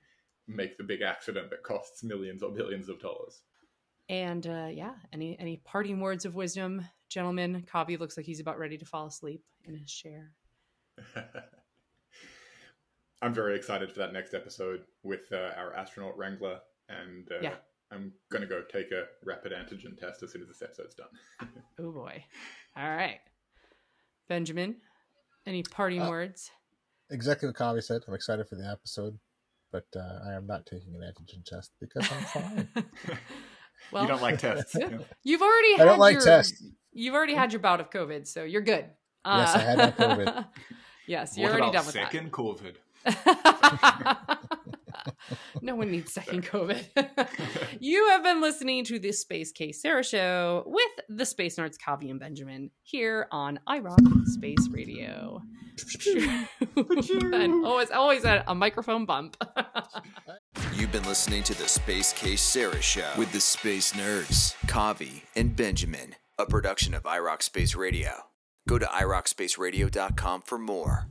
make 0.48 0.78
the 0.78 0.84
big 0.84 1.02
accident 1.02 1.50
that 1.50 1.64
costs 1.64 2.04
millions 2.04 2.44
or 2.44 2.52
billions 2.52 2.90
of 2.90 3.00
dollars. 3.00 3.44
And 4.10 4.46
uh, 4.48 4.70
yeah, 4.72 4.96
any 5.12 5.38
any 5.40 5.58
parting 5.58 6.00
words 6.00 6.26
of 6.26 6.36
wisdom, 6.36 6.86
gentlemen? 7.10 7.66
Kavi 7.72 8.00
looks 8.00 8.18
like 8.18 8.26
he's 8.26 8.40
about 8.40 8.60
ready 8.60 8.78
to 8.78 8.86
fall 8.86 9.08
asleep 9.08 9.44
in 9.66 9.76
his 9.76 9.92
chair. 9.92 10.32
I'm 13.22 13.34
very 13.34 13.56
excited 13.56 13.92
for 13.92 14.00
that 14.00 14.14
next 14.14 14.34
episode 14.34 14.82
with 15.04 15.32
uh, 15.32 15.52
our 15.58 15.74
astronaut 15.76 16.18
wrangler, 16.18 16.60
and 16.90 17.28
uh, 17.32 17.40
Yeah. 17.42 17.56
I'm 17.92 18.12
gonna 18.32 18.46
go 18.46 18.62
take 18.72 18.92
a 18.92 19.06
rapid 19.24 19.54
antigen 19.54 19.98
test 19.98 20.22
as 20.22 20.34
soon 20.34 20.42
as 20.42 20.50
this 20.50 20.62
episode's 20.62 20.96
done. 20.96 21.08
Oh 21.80 21.92
boy! 21.92 22.24
All 22.76 22.90
right, 22.90 23.20
Benjamin. 24.28 24.76
Any 25.46 25.64
parting 25.64 26.02
Uh, 26.02 26.10
words? 26.10 26.52
Exactly 27.10 27.48
what 27.48 27.56
Kavi 27.56 27.82
said. 27.84 28.02
I'm 28.08 28.14
excited 28.14 28.48
for 28.50 28.56
the 28.56 28.68
episode, 28.70 29.18
but 29.72 29.86
uh, 29.96 30.20
I 30.28 30.34
am 30.34 30.46
not 30.46 30.66
taking 30.66 30.94
an 30.96 31.02
antigen 31.02 31.46
test 31.46 31.72
because 31.80 32.06
I'm 32.12 32.24
fine. 32.26 32.86
Well, 33.92 34.04
you 34.04 34.10
don't 34.10 34.22
like 34.22 34.40
tests. 34.40 34.76
yeah. 34.78 34.88
yeah. 34.92 34.98
You've 35.24 35.42
already. 35.42 35.72
had 35.74 35.82
I 35.82 35.86
don't 35.86 35.94
had 35.94 36.00
like 36.00 36.14
your, 36.14 36.24
tests. 36.24 36.64
You've 36.94 37.16
already 37.16 37.36
had 37.36 37.54
your 37.54 37.60
bout 37.60 37.80
of 37.80 37.90
COVID, 37.90 38.28
so 38.28 38.44
you're 38.44 38.62
good. 38.62 38.86
Yes, 39.26 39.56
I 39.56 39.60
had 39.60 39.78
my 39.78 39.92
COVID. 39.92 40.28
Uh, 40.28 40.44
yes, 41.08 41.38
you're 41.38 41.50
What 41.50 41.62
already 41.62 41.70
about 41.70 41.74
done 41.74 41.86
with 41.86 41.94
second 41.94 42.32
COVID? 42.32 42.76
no 45.62 45.76
one 45.76 45.92
needs 45.92 46.14
second 46.14 46.46
COVID. 46.46 46.86
you 47.80 48.08
have 48.10 48.24
been 48.24 48.42
listening 48.42 48.84
to 48.86 49.00
the 49.00 49.12
Space 49.12 49.52
Case 49.52 49.82
Sarah 49.82 50.04
show 50.04 50.64
with 50.66 50.92
the 51.10 51.26
Space 51.26 51.58
Nerds 51.58 51.78
Kavi 51.78 52.10
and 52.10 52.20
Benjamin 52.20 52.72
here 52.84 53.28
on 53.32 53.60
iRoc 53.68 54.26
Space 54.26 54.68
Radio. 54.72 55.42
and 57.34 57.66
always, 57.66 57.92
always 57.92 58.24
a, 58.26 58.44
a 58.48 58.56
microphone 58.56 59.06
bump. 59.06 59.38
You've 60.78 60.92
been 60.92 61.06
listening 61.06 61.42
to 61.44 61.58
the 61.58 61.68
Space 61.68 62.14
Case 62.14 62.40
Sarah 62.40 62.80
Show 62.84 63.10
with 63.18 63.32
the 63.32 63.42
Space 63.42 63.94
Nerds, 63.94 64.54
Kavi, 64.68 65.24
and 65.36 65.56
Benjamin, 65.56 66.14
a 66.38 66.46
production 66.46 66.94
of 66.94 67.02
iRoc 67.02 67.42
Space 67.42 67.74
Radio. 67.74 68.12
Go 68.68 68.78
to 68.78 68.86
irocspaceradio.com 68.86 70.44
for 70.44 70.60
more. 70.60 71.08